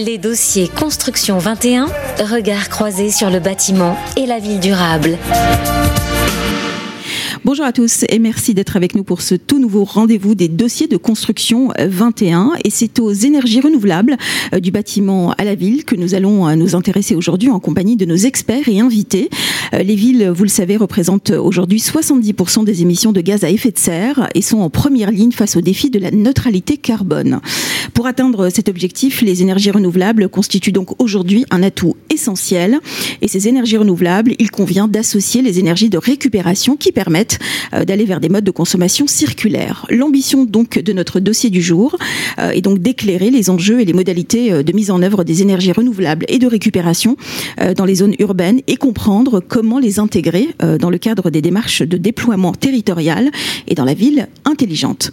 Les 0.00 0.16
dossiers 0.16 0.66
Construction 0.66 1.36
21, 1.36 1.84
regard 2.24 2.70
croisé 2.70 3.10
sur 3.10 3.28
le 3.28 3.38
bâtiment 3.38 3.98
et 4.16 4.24
la 4.24 4.38
ville 4.38 4.58
durable. 4.58 5.18
Bonjour 7.42 7.64
à 7.64 7.72
tous 7.72 8.04
et 8.10 8.18
merci 8.18 8.52
d'être 8.52 8.76
avec 8.76 8.94
nous 8.94 9.02
pour 9.02 9.22
ce 9.22 9.34
tout 9.34 9.58
nouveau 9.58 9.84
rendez-vous 9.84 10.34
des 10.34 10.48
dossiers 10.48 10.88
de 10.88 10.98
construction 10.98 11.72
21. 11.78 12.52
Et 12.64 12.70
c'est 12.70 13.00
aux 13.00 13.12
énergies 13.12 13.62
renouvelables 13.62 14.18
euh, 14.52 14.60
du 14.60 14.70
bâtiment 14.70 15.32
à 15.32 15.44
la 15.44 15.54
ville 15.54 15.86
que 15.86 15.96
nous 15.96 16.14
allons 16.14 16.46
euh, 16.46 16.54
nous 16.54 16.76
intéresser 16.76 17.14
aujourd'hui 17.14 17.48
en 17.48 17.58
compagnie 17.58 17.96
de 17.96 18.04
nos 18.04 18.16
experts 18.16 18.68
et 18.68 18.80
invités. 18.80 19.30
Euh, 19.72 19.82
les 19.82 19.94
villes, 19.94 20.28
vous 20.28 20.42
le 20.42 20.50
savez, 20.50 20.76
représentent 20.76 21.30
aujourd'hui 21.30 21.78
70% 21.78 22.64
des 22.64 22.82
émissions 22.82 23.10
de 23.10 23.22
gaz 23.22 23.42
à 23.42 23.48
effet 23.48 23.70
de 23.70 23.78
serre 23.78 24.28
et 24.34 24.42
sont 24.42 24.58
en 24.58 24.68
première 24.68 25.10
ligne 25.10 25.32
face 25.32 25.56
au 25.56 25.62
défi 25.62 25.88
de 25.88 25.98
la 25.98 26.10
neutralité 26.10 26.76
carbone. 26.76 27.40
Pour 27.94 28.06
atteindre 28.06 28.50
cet 28.50 28.68
objectif, 28.68 29.22
les 29.22 29.40
énergies 29.40 29.70
renouvelables 29.70 30.28
constituent 30.28 30.72
donc 30.72 31.00
aujourd'hui 31.00 31.46
un 31.50 31.62
atout 31.62 31.96
essentiel. 32.10 32.80
Et 33.22 33.28
ces 33.28 33.48
énergies 33.48 33.78
renouvelables, 33.78 34.34
il 34.38 34.50
convient 34.50 34.88
d'associer 34.88 35.40
les 35.40 35.58
énergies 35.58 35.88
de 35.88 35.96
récupération 35.98 36.76
qui 36.76 36.92
permettent 36.92 37.29
euh, 37.74 37.84
d'aller 37.84 38.04
vers 38.04 38.20
des 38.20 38.28
modes 38.28 38.44
de 38.44 38.50
consommation 38.50 39.06
circulaires. 39.06 39.86
L'ambition 39.90 40.44
donc 40.44 40.78
de 40.78 40.92
notre 40.92 41.20
dossier 41.20 41.50
du 41.50 41.62
jour 41.62 41.96
euh, 42.38 42.50
est 42.50 42.60
donc 42.60 42.80
d'éclairer 42.80 43.30
les 43.30 43.50
enjeux 43.50 43.80
et 43.80 43.84
les 43.84 43.92
modalités 43.92 44.52
euh, 44.52 44.62
de 44.62 44.72
mise 44.72 44.90
en 44.90 45.02
œuvre 45.02 45.24
des 45.24 45.42
énergies 45.42 45.72
renouvelables 45.72 46.24
et 46.28 46.38
de 46.38 46.46
récupération 46.46 47.16
dans 47.76 47.84
les 47.84 47.96
zones 47.96 48.14
urbaines 48.18 48.60
et 48.66 48.76
comprendre 48.76 49.40
comment 49.40 49.78
les 49.78 49.98
intégrer 49.98 50.48
dans 50.78 50.90
le 50.90 50.98
cadre 50.98 51.30
des 51.30 51.42
démarches 51.42 51.82
de 51.82 51.96
déploiement 51.96 52.52
territorial 52.52 53.30
et 53.68 53.74
dans 53.74 53.84
la 53.84 53.94
ville 53.94 54.28
intelligente. 54.44 55.10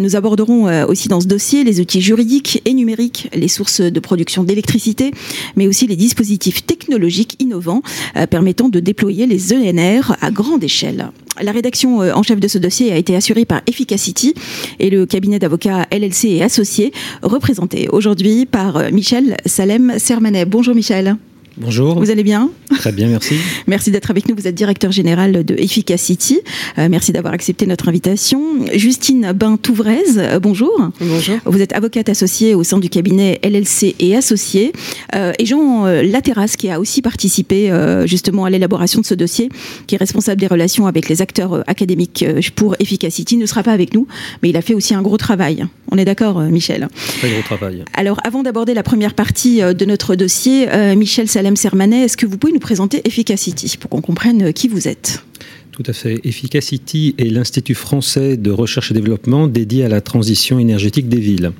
Nous 0.00 0.16
aborderons 0.16 0.84
aussi 0.86 1.08
dans 1.08 1.20
ce 1.20 1.26
dossier 1.26 1.64
les 1.64 1.80
outils 1.80 2.00
juridiques 2.00 2.62
et 2.64 2.74
numériques, 2.74 3.28
les 3.34 3.48
sources 3.48 3.80
de 3.80 4.00
production 4.00 4.44
d'électricité, 4.44 5.10
mais 5.56 5.66
aussi 5.66 5.86
les 5.86 5.96
dispositifs 5.96 6.64
technologiques 6.64 7.36
innovants 7.40 7.82
permettant 8.30 8.68
de 8.68 8.80
déployer 8.80 9.26
les 9.26 9.52
ENR 9.52 10.16
à 10.20 10.30
grande 10.30 10.64
échelle. 10.64 11.10
Rédaction 11.58 12.02
euh, 12.02 12.12
en 12.14 12.22
chef 12.22 12.40
de 12.40 12.48
ce 12.48 12.58
dossier 12.58 12.92
a 12.92 12.96
été 12.96 13.16
assurée 13.16 13.44
par 13.44 13.60
Efficacity 13.66 14.34
et 14.78 14.90
le 14.90 15.06
cabinet 15.06 15.38
d'avocats 15.38 15.86
LLC 15.90 16.28
et 16.28 16.42
associés, 16.42 16.92
représenté 17.22 17.88
aujourd'hui 17.90 18.46
par 18.46 18.76
euh, 18.76 18.90
Michel 18.92 19.36
Salem 19.44 19.98
Sermanet. 19.98 20.44
Bonjour 20.44 20.74
Michel. 20.74 21.16
Bonjour. 21.60 21.98
Vous 21.98 22.10
allez 22.10 22.22
bien? 22.22 22.50
Très 22.76 22.92
bien, 22.92 23.08
merci. 23.08 23.34
merci 23.66 23.90
d'être 23.90 24.10
avec 24.10 24.28
nous. 24.28 24.36
Vous 24.36 24.46
êtes 24.46 24.54
directeur 24.54 24.92
général 24.92 25.44
de 25.44 25.54
Efficacity. 25.58 26.40
Euh, 26.78 26.88
merci 26.88 27.10
d'avoir 27.10 27.34
accepté 27.34 27.66
notre 27.66 27.88
invitation. 27.88 28.40
Justine 28.74 29.32
Bain-Touvrez, 29.32 30.04
euh, 30.18 30.38
bonjour. 30.38 30.90
Bonjour. 31.00 31.36
Vous 31.46 31.60
êtes 31.60 31.72
avocate 31.72 32.08
associée 32.08 32.54
au 32.54 32.62
sein 32.62 32.78
du 32.78 32.88
cabinet 32.88 33.40
LLC 33.42 33.96
et 33.98 34.14
associé. 34.14 34.72
Euh, 35.16 35.32
et 35.40 35.46
Jean 35.46 35.86
Laterras, 35.86 36.54
qui 36.56 36.70
a 36.70 36.78
aussi 36.78 37.02
participé 37.02 37.72
justement 38.04 38.44
à 38.44 38.50
l'élaboration 38.50 39.00
de 39.00 39.06
ce 39.06 39.14
dossier, 39.14 39.48
qui 39.86 39.94
est 39.96 39.98
responsable 39.98 40.40
des 40.40 40.46
relations 40.46 40.86
avec 40.86 41.08
les 41.08 41.22
acteurs 41.22 41.64
académiques 41.66 42.24
pour 42.54 42.76
Efficacity, 42.78 43.36
ne 43.36 43.46
sera 43.46 43.62
pas 43.62 43.72
avec 43.72 43.94
nous, 43.94 44.06
mais 44.42 44.50
il 44.50 44.56
a 44.56 44.62
fait 44.62 44.74
aussi 44.74 44.94
un 44.94 45.02
gros 45.02 45.16
travail. 45.16 45.66
On 45.90 45.98
est 45.98 46.04
d'accord, 46.04 46.40
Michel? 46.40 46.88
Très 47.18 47.30
gros 47.30 47.42
travail. 47.42 47.84
Alors, 47.94 48.20
avant 48.24 48.42
d'aborder 48.42 48.74
la 48.74 48.82
première 48.82 49.14
partie 49.14 49.60
de 49.60 49.84
notre 49.84 50.14
dossier, 50.14 50.66
Michel 50.96 51.28
Salem 51.48 51.56
Sermanet, 51.56 52.04
est-ce 52.04 52.18
que 52.18 52.26
vous 52.26 52.36
pouvez 52.36 52.52
nous 52.52 52.58
présenter 52.58 53.00
Efficacity 53.06 53.78
pour 53.78 53.88
qu'on 53.88 54.02
comprenne 54.02 54.52
qui 54.52 54.68
vous 54.68 54.86
êtes? 54.86 55.24
Tout 55.72 55.82
à 55.86 55.94
fait. 55.94 56.20
Efficacity 56.24 57.14
est 57.16 57.30
l'Institut 57.30 57.74
français 57.74 58.36
de 58.36 58.50
recherche 58.50 58.90
et 58.90 58.94
développement 58.94 59.48
dédié 59.48 59.82
à 59.82 59.88
la 59.88 60.02
transition 60.02 60.58
énergétique 60.58 61.08
des 61.08 61.20
villes. 61.20 61.52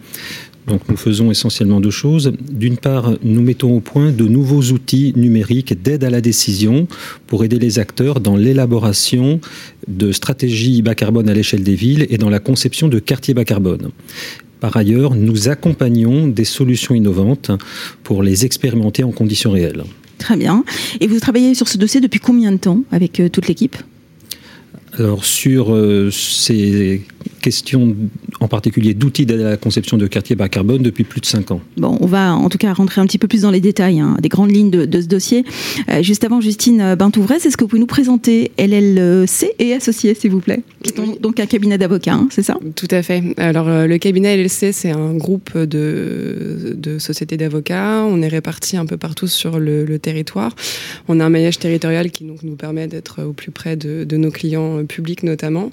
Donc 0.66 0.82
nous 0.90 0.98
faisons 0.98 1.30
essentiellement 1.30 1.80
deux 1.80 1.90
choses. 1.90 2.34
D'une 2.50 2.76
part, 2.76 3.14
nous 3.22 3.40
mettons 3.40 3.74
au 3.74 3.80
point 3.80 4.12
de 4.12 4.24
nouveaux 4.24 4.60
outils 4.60 5.14
numériques 5.16 5.82
d'aide 5.82 6.04
à 6.04 6.10
la 6.10 6.20
décision 6.20 6.86
pour 7.26 7.42
aider 7.42 7.58
les 7.58 7.78
acteurs 7.78 8.20
dans 8.20 8.36
l'élaboration 8.36 9.40
de 9.86 10.12
stratégies 10.12 10.82
bas 10.82 10.94
carbone 10.94 11.30
à 11.30 11.32
l'échelle 11.32 11.62
des 11.62 11.76
villes 11.76 12.06
et 12.10 12.18
dans 12.18 12.28
la 12.28 12.40
conception 12.40 12.88
de 12.88 12.98
quartiers 12.98 13.32
bas 13.32 13.46
carbone. 13.46 13.90
Par 14.60 14.76
ailleurs, 14.76 15.14
nous 15.14 15.48
accompagnons 15.48 16.26
des 16.26 16.44
solutions 16.44 16.94
innovantes 16.94 17.50
pour 18.02 18.22
les 18.22 18.44
expérimenter 18.44 19.04
en 19.04 19.12
conditions 19.12 19.52
réelles. 19.52 19.84
Très 20.18 20.36
bien. 20.36 20.64
Et 21.00 21.06
vous 21.06 21.20
travaillez 21.20 21.54
sur 21.54 21.68
ce 21.68 21.78
dossier 21.78 22.00
depuis 22.00 22.20
combien 22.20 22.50
de 22.50 22.56
temps 22.56 22.82
avec 22.90 23.20
euh, 23.20 23.28
toute 23.28 23.46
l'équipe? 23.46 23.76
Alors 25.00 25.24
sur 25.24 25.74
euh, 25.74 26.10
ces 26.10 27.02
question 27.38 27.96
en 28.40 28.48
particulier 28.48 28.94
d'outils 28.94 29.26
d'aide 29.26 29.40
à 29.40 29.50
la 29.50 29.56
conception 29.56 29.96
de 29.96 30.06
quartiers 30.06 30.36
bas 30.36 30.48
carbone 30.48 30.82
depuis 30.82 31.04
plus 31.04 31.20
de 31.20 31.26
5 31.26 31.50
ans. 31.50 31.60
Bon, 31.76 31.96
on 32.00 32.06
va 32.06 32.34
en 32.34 32.48
tout 32.48 32.58
cas 32.58 32.72
rentrer 32.72 33.00
un 33.00 33.06
petit 33.06 33.18
peu 33.18 33.28
plus 33.28 33.42
dans 33.42 33.50
les 33.50 33.60
détails, 33.60 34.00
hein, 34.00 34.16
des 34.20 34.28
grandes 34.28 34.50
lignes 34.50 34.70
de, 34.70 35.00
ce 35.00 35.06
dossier. 35.06 35.44
Euh, 35.88 36.02
juste 36.02 36.24
avant, 36.24 36.40
Justine 36.40 36.94
Bintouvrez, 36.94 37.36
est-ce 37.36 37.56
que 37.56 37.64
vous 37.64 37.68
pouvez 37.68 37.80
nous 37.80 37.86
présenter 37.86 38.52
LLC 38.58 39.54
et 39.58 39.72
Associés, 39.72 40.14
s'il 40.14 40.30
vous 40.30 40.40
plaît 40.40 40.60
Donc 41.20 41.40
un 41.40 41.46
cabinet 41.46 41.78
d'avocats, 41.78 42.14
hein, 42.14 42.28
c'est 42.30 42.42
ça? 42.42 42.58
Tout 42.74 42.88
à 42.90 43.02
fait. 43.02 43.22
Alors 43.36 43.68
euh, 43.68 43.86
le 43.86 43.98
cabinet 43.98 44.36
LLC, 44.36 44.72
c'est 44.72 44.90
un 44.90 45.14
groupe 45.14 45.56
de, 45.56 46.74
de 46.76 46.98
sociétés 46.98 47.36
d'avocats. 47.36 48.04
On 48.04 48.22
est 48.22 48.28
répartis 48.28 48.76
un 48.76 48.86
peu 48.86 48.96
partout 48.96 49.26
sur 49.26 49.58
le, 49.58 49.98
territoire. 49.98 50.54
On 51.08 51.18
a 51.18 51.24
un 51.24 51.30
maillage 51.30 51.58
territorial 51.58 52.10
qui 52.10 52.24
donc, 52.24 52.42
nous 52.42 52.54
permet 52.54 52.86
d'être 52.86 53.24
au 53.24 53.32
plus 53.32 53.50
près 53.50 53.76
de, 53.76 54.04
de 54.04 54.16
nos 54.16 54.30
clients 54.30 54.84
publics 54.88 55.22
notamment. 55.22 55.70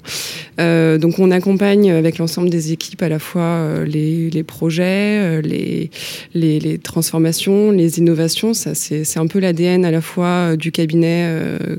Euh, 0.60 0.98
donc 0.98 1.18
on 1.18 1.30
accompagne 1.30 1.90
avec 1.90 2.18
l'ensemble 2.18 2.50
des 2.50 2.72
équipes 2.72 3.02
à 3.02 3.08
la 3.08 3.18
fois 3.18 3.42
euh, 3.42 3.84
les, 3.84 4.30
les 4.30 4.42
projets, 4.42 4.84
euh, 4.84 5.40
les, 5.42 5.90
les, 6.34 6.60
les, 6.60 6.78
transformations, 6.78 7.70
les 7.70 7.98
innovations. 7.98 8.54
Ça, 8.54 8.74
c'est 8.74 9.18
un 9.18 9.26
peu 9.26 9.38
l'ADN 9.40 9.84
à 9.84 9.90
la 9.90 10.00
fois 10.00 10.56
du 10.56 10.70
cabinet 10.72 11.28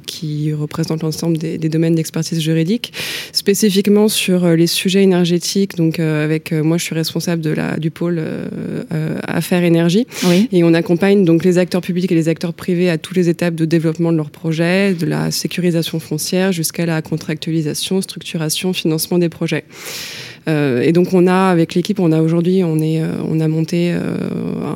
qui 0.06 0.54
représente 0.54 1.04
l'ensemble 1.04 1.38
des, 1.38 1.58
des, 1.58 1.70
domaines 1.70 1.96
d'expertise 1.96 2.42
juridique, 2.42 2.94
spécifiquement 3.32 4.08
sur 4.08 4.48
les 4.48 4.68
sujets 4.68 5.04
énergétiques. 5.04 5.76
Donc, 5.76 6.00
avec 6.00 6.52
moi, 6.52 6.78
je 6.78 6.84
suis 6.84 6.96
responsable 6.96 7.42
de 7.42 7.52
la, 7.52 7.78
du 7.78 7.92
pôle 7.92 8.22
affaires 9.24 9.64
énergie. 9.64 10.08
Oui. 10.26 10.50
Et 10.52 10.64
on 10.64 10.74
accompagne 10.74 11.24
donc 11.24 11.44
les 11.44 11.58
acteurs 11.58 11.82
publics 11.82 12.12
et 12.12 12.16
les 12.16 12.30
acteurs 12.30 12.54
privés 12.54 12.90
à 12.90 12.98
toutes 12.98 13.18
les 13.18 13.30
étapes 13.30 13.56
de 13.56 13.66
développement 13.66 14.12
de 14.12 14.18
leurs 14.18 14.32
projets, 14.32 14.94
de 14.94 15.06
la 15.06 15.32
sécurisation 15.32 16.00
foncière 16.00 16.52
jusqu'à 16.52 16.86
la 16.86 17.02
contractualisation, 17.18 18.02
structuration, 18.02 18.74
financement 18.74 19.18
des 19.18 19.30
projets. 19.30 19.66
Euh, 20.48 20.82
et 20.82 20.92
donc 20.92 21.14
on 21.14 21.28
a 21.28 21.50
avec 21.50 21.76
l'équipe, 21.76 22.00
on 22.00 22.12
a 22.12 22.22
aujourd'hui, 22.22 22.64
on 22.64 22.80
est, 22.80 23.02
euh, 23.02 23.08
on 23.28 23.40
a 23.40 23.48
monté 23.48 23.92
euh, 23.92 24.16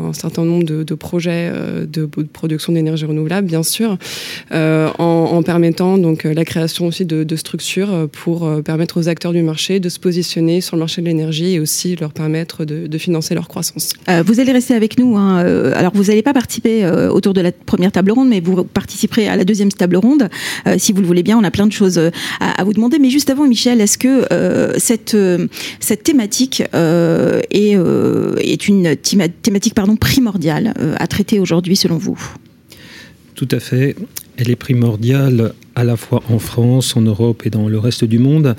un 0.10 0.14
certain 0.14 0.44
nombre 0.44 0.64
de, 0.64 0.94
projets 0.96 1.52
de, 1.88 2.06
production 2.06 2.74
d'énergie 2.74 3.06
renouvelable, 3.06 3.48
bien 3.48 3.64
sûr, 3.64 3.98
en, 4.52 5.44
permettant 5.44 5.98
donc 5.98 6.24
la 6.24 6.46
création 6.46 6.88
aussi 6.88 7.06
de, 7.06 7.36
structures 7.36 8.10
pour 8.12 8.62
permettre 8.64 9.00
aux 9.00 9.08
acteurs 9.08 9.32
du 9.32 9.42
marché 9.42 9.80
de 9.80 9.90
se 9.90 10.00
positionner 10.00 10.62
sur 10.62 10.76
le 10.76 10.82
marché 10.82 11.02
de 11.02 11.08
l'énergie 11.08 11.54
et 11.54 11.60
aussi 11.60 11.96
leur 11.96 12.14
permettre 12.14 12.66
de, 12.66 12.98
financer 12.98 13.34
leur 13.34 13.48
croissance. 13.48 13.94
vous 14.26 14.40
allez 14.40 14.52
rester 14.52 14.76
avec 14.76 15.00
nous. 15.00 15.18
Hein. 15.18 15.40
Alors 15.76 15.92
vous 15.96 16.06
n'allez 16.06 16.22
pas 16.22 16.34
participer 16.34 16.86
autour 17.10 17.34
de 17.34 17.42
la 17.42 17.52
première 17.52 17.92
table 17.92 18.12
ronde, 18.12 18.30
mais 18.30 18.40
vous 18.42 18.64
participerez 18.64 19.28
à 19.28 19.36
la 19.36 19.44
deuxième 19.44 19.72
table 19.72 19.96
ronde, 19.96 20.30
si 20.78 20.92
vous 20.92 21.02
le 21.02 21.08
voulez 21.08 21.24
bien. 21.24 21.38
On 21.38 21.44
a 21.44 21.52
plein 21.52 21.68
de 21.68 21.72
choses 21.72 22.00
à, 22.40 22.64
vous 22.64 22.74
demander. 22.74 23.00
Mais 23.00 23.10
juste 23.10 23.30
avant, 23.30 23.48
Michel, 23.48 23.82
est-ce 23.82 23.98
que 23.98 24.28
cette, 24.78 25.16
cette 25.80 26.04
thématique 26.04 26.64
euh, 26.74 27.42
est, 27.52 27.76
euh, 27.76 28.36
est, 28.38 28.68
une 28.68 28.96
thématique 28.96 29.74
pardon, 29.74 29.96
primordiale 29.96 30.74
à 30.98 31.08
traiter 31.08 31.40
aujourd'hui 31.40 31.76
selon 31.76 31.98
vous? 31.98 32.20
Tout 33.36 33.48
à 33.52 33.60
fait. 33.60 33.96
Elle 34.38 34.50
est 34.50 34.56
primordiale 34.56 35.54
à 35.76 35.84
la 35.84 35.98
fois 35.98 36.22
en 36.30 36.40
France, 36.40 36.96
en 36.96 37.02
Europe 37.02 37.44
et 37.46 37.50
dans 37.50 37.68
le 37.68 37.80
reste 37.80 38.04
du 38.04 38.20
monde. 38.20 38.56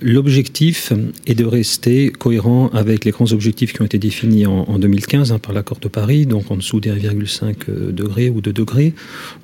L'objectif 0.00 0.92
est 1.26 1.34
de 1.34 1.44
rester 1.44 2.10
cohérent 2.10 2.68
avec 2.72 3.04
les 3.04 3.12
grands 3.12 3.30
objectifs 3.32 3.72
qui 3.72 3.82
ont 3.82 3.84
été 3.84 3.98
définis 3.98 4.46
en, 4.46 4.78
2015 4.78 5.32
hein, 5.32 5.38
par 5.38 5.52
l'accord 5.52 5.78
de 5.78 5.88
Paris, 5.88 6.26
donc 6.26 6.50
en 6.50 6.56
dessous 6.56 6.80
des 6.80 6.90
1,5 6.90 7.92
degrés 7.92 8.28
ou 8.28 8.40
2 8.40 8.52
degrés. 8.52 8.94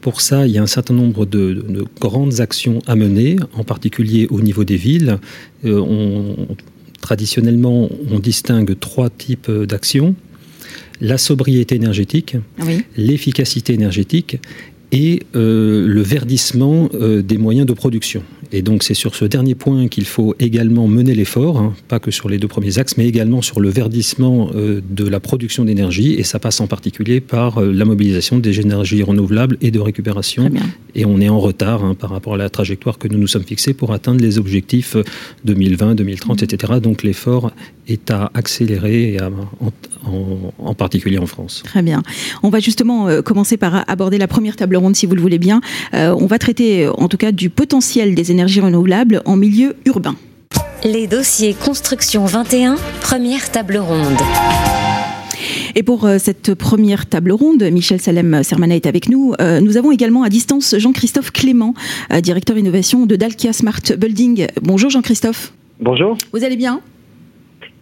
Pour 0.00 0.20
ça, 0.20 0.46
il 0.46 0.52
y 0.52 0.58
a 0.58 0.62
un 0.62 0.66
certain 0.66 0.94
nombre 0.94 1.26
de, 1.26 1.84
grandes 2.00 2.40
actions 2.40 2.80
à 2.86 2.96
mener, 2.96 3.36
en 3.54 3.62
particulier 3.62 4.26
au 4.30 4.40
niveau 4.40 4.64
des 4.64 4.76
villes. 4.76 5.18
Euh, 5.64 6.34
traditionnellement, 7.00 7.88
on 8.10 8.18
distingue 8.18 8.78
trois 8.78 9.10
types 9.10 9.50
d'actions. 9.50 10.14
La 11.00 11.16
sobriété 11.16 11.76
énergétique, 11.76 12.36
l'efficacité 12.96 13.72
énergétique 13.72 14.38
et 14.92 15.22
euh, 15.36 15.86
le 15.86 16.02
verdissement 16.02 16.88
euh, 16.94 17.22
des 17.22 17.38
moyens 17.38 17.66
de 17.66 17.72
production. 17.72 18.22
Et 18.50 18.62
donc 18.62 18.82
c'est 18.82 18.94
sur 18.94 19.14
ce 19.14 19.26
dernier 19.26 19.54
point 19.54 19.88
qu'il 19.88 20.06
faut 20.06 20.34
également 20.40 20.88
mener 20.88 21.14
l'effort, 21.14 21.58
hein, 21.58 21.74
pas 21.88 21.98
que 21.98 22.10
sur 22.10 22.30
les 22.30 22.38
deux 22.38 22.48
premiers 22.48 22.78
axes, 22.78 22.96
mais 22.96 23.06
également 23.06 23.42
sur 23.42 23.60
le 23.60 23.68
verdissement 23.68 24.50
euh, 24.54 24.80
de 24.88 25.06
la 25.06 25.20
production 25.20 25.66
d'énergie, 25.66 26.14
et 26.14 26.22
ça 26.22 26.38
passe 26.38 26.60
en 26.60 26.66
particulier 26.66 27.20
par 27.20 27.60
la 27.60 27.84
mobilisation 27.84 28.38
des 28.38 28.60
énergies 28.60 29.02
renouvelables 29.02 29.58
et 29.60 29.70
de 29.70 29.80
récupération. 29.80 30.50
Et 30.94 31.04
on 31.04 31.20
est 31.20 31.28
en 31.28 31.38
retard 31.38 31.84
hein, 31.84 31.94
par 31.94 32.10
rapport 32.10 32.34
à 32.34 32.38
la 32.38 32.48
trajectoire 32.48 32.98
que 32.98 33.08
nous 33.08 33.18
nous 33.18 33.26
sommes 33.26 33.44
fixés 33.44 33.74
pour 33.74 33.92
atteindre 33.92 34.22
les 34.22 34.38
objectifs 34.38 34.96
2020, 35.44 35.94
2030, 35.96 36.42
etc. 36.42 36.74
Donc 36.82 37.02
l'effort 37.02 37.52
est 37.86 38.10
à 38.10 38.30
accélérer 38.34 39.12
et 39.12 39.18
à 39.18 39.30
en, 40.58 40.74
particulier 40.74 41.18
en 41.18 41.26
France. 41.26 41.62
Très 41.64 41.82
bien. 41.82 42.02
On 42.42 42.48
va 42.48 42.60
justement 42.60 43.08
commencer 43.22 43.56
par 43.56 43.84
aborder 43.88 44.18
la 44.18 44.28
première 44.28 44.56
table 44.56 44.76
ronde, 44.76 44.96
si 44.96 45.06
vous 45.06 45.14
le 45.14 45.20
voulez 45.20 45.38
bien. 45.38 45.60
on 45.92 46.26
va 46.26 46.38
traiter 46.38 46.88
en 46.88 47.08
tout 47.08 47.16
cas 47.16 47.32
du 47.32 47.50
potentiel 47.50 48.14
des 48.14 48.30
énergies 48.30 48.60
renouvelables 48.60 49.22
en 49.24 49.36
milieu 49.36 49.76
urbain. 49.84 50.16
Les 50.84 51.08
dossiers 51.08 51.54
Construction 51.54 52.24
21, 52.24 52.76
première 53.00 53.50
table 53.50 53.78
ronde. 53.78 54.16
Et 55.74 55.82
pour 55.82 56.04
euh, 56.04 56.18
cette 56.18 56.54
première 56.54 57.06
table 57.06 57.32
ronde, 57.32 57.62
Michel 57.64 58.00
Salem 58.00 58.42
Sermana 58.42 58.76
est 58.76 58.86
avec 58.86 59.08
nous. 59.08 59.34
Euh, 59.40 59.60
nous 59.60 59.76
avons 59.76 59.90
également 59.90 60.22
à 60.22 60.28
distance 60.28 60.76
Jean-Christophe 60.78 61.32
Clément, 61.32 61.74
euh, 62.12 62.20
directeur 62.20 62.56
innovation 62.56 63.06
de 63.06 63.16
Dalkia 63.16 63.52
Smart 63.52 63.82
Building. 63.96 64.46
Bonjour 64.62 64.90
Jean-Christophe. 64.90 65.52
Bonjour. 65.80 66.16
Vous 66.32 66.44
allez 66.44 66.56
bien? 66.56 66.80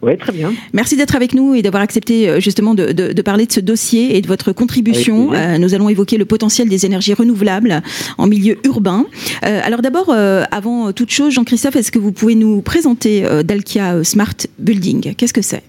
Oui, 0.03 0.17
très 0.19 0.33
bien. 0.33 0.53
Merci 0.73 0.97
d'être 0.97 1.17
avec 1.17 1.35
nous 1.35 1.55
et 1.55 1.63
d'avoir 1.63 1.83
accepté 1.83 2.41
justement 2.41 2.75
de, 2.75 3.23
parler 3.23 3.47
de 3.47 3.53
ce 3.53 3.61
dossier 3.61 4.17
et 4.17 4.21
de 4.21 4.27
votre 4.27 4.53
contribution. 4.53 5.33
nous 5.59 5.75
allons 5.75 5.89
évoquer 5.89 6.19
le 6.19 6.27
potentiel 6.27 6.69
des 6.69 6.85
énergies 6.85 7.15
renouvelables 7.15 7.83
en 8.19 8.27
milieu 8.27 8.57
urbain. 8.65 9.07
alors 9.43 9.81
d'abord, 9.81 10.11
avant 10.11 10.93
toute 10.93 11.11
chose, 11.11 11.33
Jean-Christophe, 11.33 11.77
est-ce 11.77 11.91
que 11.91 11.99
vous 11.99 12.13
pouvez 12.13 12.35
nous 12.35 12.61
présenter 12.61 13.25
Dalkia 13.43 14.05
Smart 14.05 14.37
Building? 14.59 15.15
Qu'est-ce 15.15 15.33
que 15.33 15.43
c'est? 15.43 15.63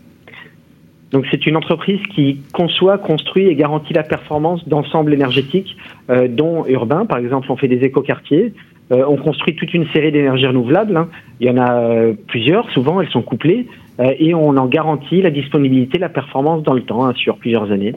Donc 1.11 1.25
c'est 1.31 1.45
une 1.45 1.55
entreprise 1.55 2.01
qui 2.13 2.41
conçoit, 2.53 2.97
construit 2.97 3.47
et 3.47 3.55
garantit 3.55 3.93
la 3.93 4.03
performance 4.03 4.67
d'ensembles 4.67 5.13
énergétiques, 5.13 5.77
euh, 6.09 6.27
dont 6.27 6.65
urbains. 6.67 7.05
Par 7.05 7.17
exemple, 7.17 7.51
on 7.51 7.57
fait 7.57 7.69
des 7.69 7.83
écoquartiers. 7.85 8.53
Euh, 8.91 9.03
on 9.07 9.17
construit 9.17 9.55
toute 9.55 9.73
une 9.73 9.87
série 9.87 10.11
d'énergies 10.11 10.47
renouvelables. 10.47 10.95
Hein. 10.95 11.09
Il 11.39 11.47
y 11.47 11.49
en 11.49 11.57
a 11.57 11.81
euh, 11.81 12.13
plusieurs, 12.27 12.69
souvent 12.71 13.01
elles 13.01 13.09
sont 13.09 13.21
couplées, 13.21 13.67
euh, 13.67 13.86
et 13.99 14.33
on 14.33 14.49
en 14.49 14.67
garantit 14.67 15.21
la 15.21 15.31
disponibilité, 15.31 15.97
la 15.97 16.09
performance 16.09 16.63
dans 16.63 16.73
le 16.73 16.83
temps, 16.83 17.05
hein, 17.05 17.13
sur 17.15 17.37
plusieurs 17.37 17.71
années. 17.71 17.93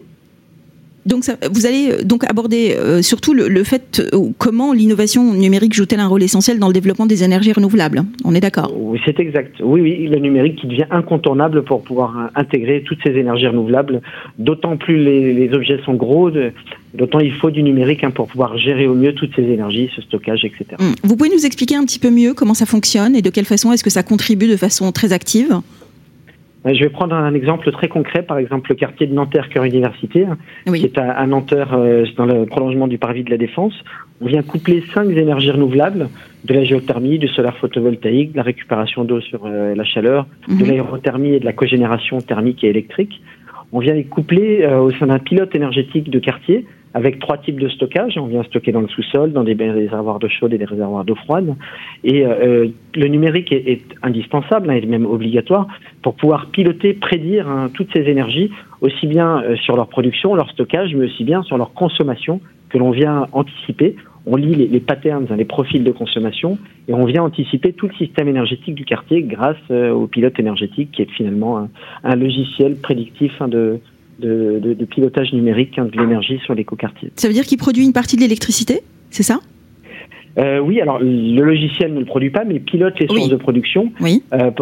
Donc 1.06 1.24
vous 1.50 1.66
allez 1.66 1.90
euh, 1.90 2.04
donc 2.04 2.24
aborder 2.28 2.74
euh, 2.76 3.00
surtout 3.00 3.32
le, 3.32 3.64
fait 3.64 4.02
euh, 4.12 4.30
comment 4.38 4.72
l'innovation 4.72 5.32
numérique 5.32 5.72
joue-t-elle 5.72 6.00
un 6.00 6.06
rôle 6.06 6.22
essentiel 6.22 6.58
dans 6.58 6.66
le 6.66 6.74
développement 6.74 7.06
des 7.06 7.24
énergies 7.24 7.52
renouvelables. 7.52 8.02
On 8.24 8.34
est 8.34 8.40
d'accord? 8.40 8.72
Oui, 8.76 9.00
c'est 9.04 9.18
exact. 9.18 9.56
Oui, 9.62 9.80
oui, 9.80 10.08
le 10.08 10.18
numérique 10.18 10.56
qui 10.56 10.66
devient 10.66 10.86
incontournable 10.90 11.64
pour 11.64 11.82
pouvoir 11.82 12.30
intégrer 12.34 12.82
toutes 12.82 12.98
ces 13.02 13.12
énergies 13.12 13.46
renouvelables. 13.46 14.02
D'autant 14.38 14.76
plus 14.76 15.02
les, 15.02 15.50
objets 15.52 15.80
sont 15.84 15.94
gros, 15.94 16.30
d'autant 16.94 17.18
il 17.18 17.32
faut 17.32 17.50
du 17.50 17.62
numérique 17.62 18.04
hein, 18.04 18.10
pour 18.10 18.28
pouvoir 18.28 18.56
gérer 18.58 18.86
au 18.86 18.94
mieux 18.94 19.14
toutes 19.14 19.34
ces 19.34 19.42
énergies, 19.42 19.90
ce 19.96 20.02
stockage, 20.02 20.44
etc. 20.44 20.64
Hum. 20.78 20.94
Vous 21.02 21.16
pouvez 21.16 21.30
nous 21.30 21.46
expliquer 21.46 21.76
un 21.76 21.84
petit 21.84 21.98
peu 21.98 22.10
mieux 22.10 22.34
comment 22.34 22.54
ça 22.54 22.66
fonctionne 22.66 23.16
et 23.16 23.22
de 23.22 23.30
quelle 23.30 23.46
façon 23.46 23.72
est-ce 23.72 23.82
que 23.82 23.90
ça 23.90 24.02
contribue 24.02 24.48
de 24.48 24.56
façon 24.56 24.92
très 24.92 25.12
active? 25.12 25.60
euh, 25.60 25.89
je 26.64 26.80
vais 26.80 26.90
prendre 26.90 27.14
un 27.14 27.34
exemple 27.34 27.70
très 27.72 27.88
concret, 27.88 28.22
par 28.22 28.38
exemple 28.38 28.70
le 28.70 28.76
quartier 28.76 29.06
de 29.06 29.14
Nanterre 29.14 29.48
Cœur 29.48 29.64
Université, 29.64 30.26
qui 30.66 30.84
est 30.84 30.98
à, 30.98 31.26
Nanterre 31.26 31.72
euh, 31.72 32.04
dans 32.16 32.26
le 32.26 32.44
prolongement 32.44 32.86
du 32.86 32.98
parvis 32.98 33.24
de 33.24 33.30
la 33.30 33.38
Défense. 33.38 33.72
On 34.20 34.26
vient 34.26 34.42
coupler 34.42 34.84
cinq 34.92 35.08
énergies 35.10 35.50
renouvelables, 35.50 36.08
de 36.44 36.54
la 36.54 36.64
géothermie, 36.64 37.18
du 37.18 37.28
solaire 37.28 37.56
photovoltaïque, 37.56 38.32
de 38.32 38.36
la 38.36 38.42
récupération 38.42 39.04
d'eau 39.04 39.20
sur 39.20 39.46
euh, 39.46 39.74
la 39.74 39.84
chaleur, 39.84 40.26
de 40.48 40.54
mhm. 40.54 40.66
l'aérothermie 40.66 41.34
et 41.34 41.40
de 41.40 41.44
la 41.46 41.54
cogénération 41.54 42.20
thermique 42.20 42.62
et 42.62 42.68
électrique. 42.68 43.22
On 43.72 43.78
vient 43.78 43.94
les 43.94 44.04
coupler 44.04 44.66
au 44.66 44.90
sein 44.90 45.06
d'un 45.06 45.18
pilote 45.18 45.54
énergétique 45.54 46.10
de 46.10 46.18
quartier 46.18 46.66
avec 46.94 47.20
trois 47.20 47.38
types 47.38 47.60
de 47.60 47.68
stockage. 47.68 48.16
On 48.18 48.26
vient 48.26 48.42
stocker 48.44 48.72
dans 48.72 48.80
le 48.80 48.88
sous-sol, 48.88 49.32
dans 49.32 49.44
des 49.44 49.54
réservoirs 49.54 50.18
d'eau 50.18 50.28
chaude 50.28 50.52
et 50.52 50.58
des 50.58 50.64
réservoirs 50.64 51.04
d'eau 51.04 51.14
froide. 51.14 51.54
Et 52.04 52.26
euh, 52.26 52.68
le 52.94 53.06
numérique 53.08 53.52
est, 53.52 53.82
indispensable, 54.02 54.70
hein, 54.70 54.74
et 54.74 54.86
même 54.86 55.06
obligatoire, 55.06 55.68
pour 56.02 56.14
pouvoir 56.14 56.46
piloter, 56.46 56.94
prédire 56.94 57.48
hein, 57.48 57.70
toutes 57.72 57.92
ces 57.92 58.02
énergies, 58.08 58.50
aussi 58.80 59.06
bien 59.06 59.42
euh, 59.42 59.56
sur 59.56 59.76
leur 59.76 59.88
production, 59.88 60.34
leur 60.34 60.50
stockage, 60.50 60.94
mais 60.94 61.06
aussi 61.06 61.24
bien 61.24 61.42
sur 61.42 61.56
leur 61.56 61.72
consommation, 61.72 62.40
que 62.70 62.78
l'on 62.78 62.90
vient 62.90 63.26
anticiper. 63.32 63.96
On 64.32 64.36
lit 64.36 64.54
les, 64.54 64.80
patterns, 64.80 65.26
hein, 65.28 65.36
les 65.36 65.44
profils 65.44 65.82
de 65.82 65.90
consommation, 65.90 66.56
et 66.86 66.94
on 66.94 67.04
vient 67.04 67.24
anticiper 67.24 67.72
tout 67.72 67.88
le 67.88 67.94
système 67.94 68.28
énergétique 68.28 68.76
du 68.76 68.84
quartier 68.84 69.22
grâce 69.22 69.56
euh, 69.72 69.90
au 69.90 70.06
pilote 70.06 70.38
énergétique, 70.38 70.92
qui 70.92 71.02
est 71.02 71.10
finalement 71.10 71.58
un, 71.58 71.68
un 72.04 72.14
logiciel 72.14 72.76
prédictif 72.76 73.32
de, 73.42 73.80
de, 74.20 74.84
pilotage 74.84 75.32
numérique 75.32 75.78
hein, 75.78 75.88
de 75.92 76.00
l'énergie 76.00 76.38
sur 76.44 76.54
l'écoquartier. 76.54 77.10
Ça 77.16 77.26
veut 77.26 77.34
dire 77.34 77.44
qu'il 77.44 77.58
produit 77.58 77.84
une 77.84 77.92
partie 77.92 78.14
de 78.14 78.20
l'électricité, 78.20 78.82
c'est 79.10 79.24
ça? 79.24 79.40
Euh, 80.38 80.60
oui, 80.60 80.80
alors 80.80 81.00
le 81.00 81.42
logiciel 81.42 81.92
ne 81.92 81.98
le 81.98 82.04
produit 82.04 82.30
pas, 82.30 82.44
mais 82.44 82.60
pilote 82.60 82.94
les 83.00 83.08
sources 83.08 83.28
de 83.28 83.36
production. 83.36 83.92
Oui. 84.00 84.22
Euh, 84.32 84.52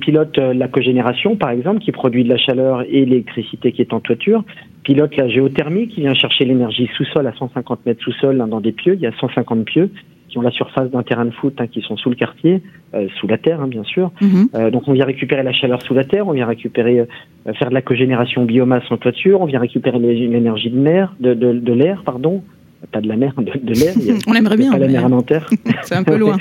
pilote 0.00 0.36
la 0.36 0.68
cogénération, 0.68 1.36
par 1.36 1.50
exemple, 1.50 1.80
qui 1.80 1.92
produit 1.92 2.24
de 2.24 2.28
la 2.28 2.36
chaleur 2.36 2.82
et 2.82 3.06
l'électricité 3.06 3.72
qui 3.72 3.80
est 3.80 3.94
en 3.94 4.00
toiture. 4.00 4.44
Pilote 4.84 5.16
la 5.16 5.28
géothermie, 5.28 5.88
qui 5.88 6.00
vient 6.00 6.14
chercher 6.14 6.44
l'énergie 6.44 6.88
sous-sol 6.96 7.26
à 7.26 7.32
150 7.34 7.86
mètres 7.86 8.02
sous-sol 8.02 8.40
hein, 8.40 8.48
dans 8.48 8.60
des 8.60 8.72
pieux. 8.72 8.94
Il 8.94 9.00
y 9.00 9.06
a 9.06 9.12
150 9.12 9.64
pieux 9.64 9.90
qui 10.32 10.38
ont 10.38 10.42
la 10.42 10.50
surface 10.50 10.90
d'un 10.90 11.02
terrain 11.02 11.26
de 11.26 11.30
foot, 11.30 11.54
hein, 11.58 11.66
qui 11.66 11.82
sont 11.82 11.98
sous 11.98 12.08
le 12.08 12.16
quartier, 12.16 12.62
euh, 12.94 13.06
sous 13.20 13.26
la 13.26 13.36
terre, 13.36 13.60
hein, 13.60 13.68
bien 13.68 13.84
sûr. 13.84 14.10
Mhm. 14.22 14.48
Euh, 14.54 14.70
donc 14.70 14.88
on 14.88 14.92
vient 14.92 15.04
récupérer 15.04 15.42
la 15.42 15.52
chaleur 15.52 15.82
sous 15.82 15.92
la 15.92 16.04
terre, 16.04 16.26
on 16.26 16.32
vient 16.32 16.46
récupérer, 16.46 17.00
euh, 17.00 17.52
faire 17.52 17.68
de 17.68 17.74
la 17.74 17.82
cogénération 17.82 18.44
biomasse 18.44 18.90
en 18.90 18.96
toiture, 18.96 19.42
on 19.42 19.44
vient 19.44 19.60
récupérer 19.60 19.98
l'énergie 19.98 20.70
de 20.70 20.78
mer, 20.78 21.14
de, 21.20 21.34
de, 21.34 21.52
de 21.52 21.72
l'air, 21.74 22.02
pardon, 22.02 22.42
pas 22.90 23.02
de 23.02 23.08
la 23.08 23.16
mer, 23.16 23.34
de, 23.36 23.44
de 23.44 23.74
l'air. 23.74 23.94
on 24.26 24.32
aimerait 24.32 24.56
bien. 24.56 24.72
Pas 24.72 24.78
la 24.78 24.88
mer 24.88 25.04
à 25.04 25.08
Nanterre. 25.10 25.50
C'est 25.82 25.96
un 25.96 26.02
peu 26.02 26.16
loin. 26.16 26.38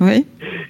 oui. 0.00 0.24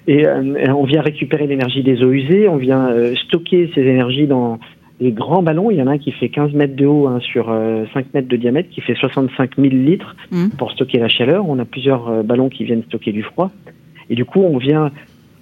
Et 0.07 0.23
on 0.27 0.83
vient 0.83 1.01
récupérer 1.01 1.47
l'énergie 1.47 1.81
des 1.81 2.03
eaux 2.03 2.11
usées, 2.11 2.47
on 2.47 2.57
vient 2.57 2.89
stocker 3.15 3.71
ces 3.73 3.81
énergies 3.81 4.27
dans 4.27 4.59
les 4.99 5.11
grands 5.11 5.43
ballons, 5.43 5.71
il 5.71 5.77
y 5.77 5.81
en 5.81 5.87
a 5.87 5.91
un 5.91 5.97
qui 5.97 6.11
fait 6.11 6.29
15 6.29 6.53
mètres 6.53 6.75
de 6.75 6.85
haut 6.85 7.07
hein, 7.07 7.19
sur 7.19 7.45
5 7.45 7.51
euh, 7.51 7.85
mètres 8.13 8.27
de 8.27 8.37
diamètre, 8.37 8.69
qui 8.69 8.81
fait 8.81 8.95
65 8.95 9.57
000 9.57 9.67
litres 9.69 10.15
mmh. 10.31 10.49
pour 10.57 10.71
stocker 10.71 10.99
la 10.99 11.09
chaleur. 11.09 11.47
On 11.47 11.59
a 11.59 11.65
plusieurs 11.65 12.07
euh, 12.07 12.23
ballons 12.23 12.49
qui 12.49 12.63
viennent 12.63 12.83
stocker 12.83 13.11
du 13.11 13.23
froid. 13.23 13.51
Et 14.09 14.15
du 14.15 14.23
coup, 14.23 14.41
on 14.41 14.57
vient 14.57 14.91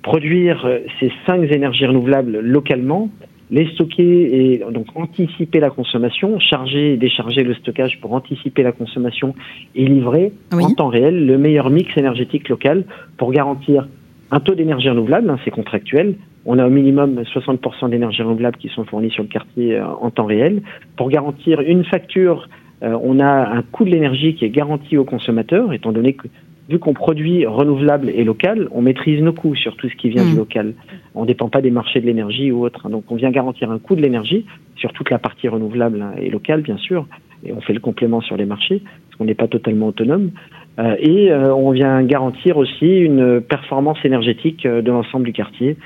produire 0.01 0.65
euh, 0.65 0.79
ces 0.99 1.11
cinq 1.27 1.43
énergies 1.51 1.85
renouvelables 1.85 2.39
localement, 2.39 3.09
les 3.51 3.67
stocker 3.73 4.53
et 4.53 4.63
donc 4.71 4.87
anticiper 4.95 5.59
la 5.59 5.69
consommation, 5.69 6.39
charger 6.39 6.93
et 6.93 6.97
décharger 6.97 7.43
le 7.43 7.53
stockage 7.53 8.01
pour 8.01 8.13
anticiper 8.13 8.63
la 8.63 8.71
consommation 8.71 9.35
et 9.75 9.85
livrer 9.85 10.31
en 10.51 10.73
temps 10.73 10.87
réel 10.87 11.27
le 11.27 11.37
meilleur 11.37 11.69
mix 11.69 11.95
énergétique 11.95 12.49
local 12.49 12.85
pour 13.17 13.31
garantir 13.31 13.87
un 14.31 14.39
taux 14.39 14.55
d'énergie 14.55 14.89
renouvelable, 14.89 15.29
hein, 15.29 15.37
c'est 15.45 15.51
contractuel, 15.51 16.15
on 16.45 16.59
a 16.59 16.67
au 16.67 16.69
minimum 16.69 17.21
60% 17.21 17.89
d'énergie 17.89 18.21
renouvelable 18.21 18.57
qui 18.57 18.69
sont 18.69 18.83
fournies 18.83 19.11
sur 19.11 19.23
le 19.23 19.29
quartier 19.29 19.75
euh, 19.75 19.87
en 19.87 20.09
temps 20.11 20.25
réel. 20.25 20.61
Pour 20.97 21.09
garantir 21.09 21.61
une 21.61 21.85
facture, 21.85 22.49
euh, 22.83 22.97
on 23.01 23.19
a 23.19 23.49
un 23.49 23.61
coût 23.61 23.85
de 23.85 23.89
l'énergie 23.89 24.35
qui 24.35 24.45
est 24.45 24.49
garanti 24.49 24.97
aux 24.97 25.05
consommateurs, 25.05 25.73
étant 25.73 25.91
donné 25.91 26.13
que 26.13 26.27
vu 26.69 26.79
qu'on 26.79 26.93
produit 26.93 27.45
renouvelable 27.45 28.09
et 28.09 28.23
local, 28.23 28.67
on 28.71 28.81
maîtrise 28.81 29.21
nos 29.21 29.33
coûts 29.33 29.55
sur 29.55 29.75
tout 29.75 29.89
ce 29.89 29.95
qui 29.95 30.09
vient 30.09 30.25
du 30.25 30.33
mmh. 30.33 30.37
local. 30.37 30.73
On 31.13 31.23
ne 31.23 31.27
dépend 31.27 31.49
pas 31.49 31.61
des 31.61 31.71
marchés 31.71 31.99
de 31.99 32.05
l'énergie 32.05 32.51
ou 32.51 32.63
autre. 32.63 32.89
Donc 32.89 33.05
on 33.09 33.15
vient 33.15 33.31
garantir 33.31 33.69
un 33.69 33.79
coût 33.79 33.95
de 33.95 34.01
l'énergie 34.01 34.45
sur 34.75 34.91
toute 34.93 35.09
la 35.09 35.19
partie 35.19 35.47
renouvelable 35.47 36.01
hein, 36.01 36.13
et 36.21 36.29
locale, 36.29 36.61
bien 36.61 36.77
sûr, 36.77 37.05
et 37.45 37.51
on 37.51 37.61
fait 37.61 37.73
le 37.73 37.81
complément 37.81 38.21
sur 38.21 38.37
les 38.37 38.45
marchés, 38.45 38.79
parce 38.79 39.17
qu'on 39.17 39.25
n'est 39.25 39.33
pas 39.33 39.47
totalement 39.47 39.87
autonome. 39.87 40.31
Euh, 40.79 40.95
et 40.99 41.31
on 41.33 41.71
vient 41.71 42.01
garantir 42.01 42.57
aussi 42.57 42.87
une 42.87 43.41
performance 43.41 43.99
énergétique 44.03 44.65
de 44.65 44.89
l'ensemble 44.89 45.25
du 45.25 45.33
quartier 45.33 45.77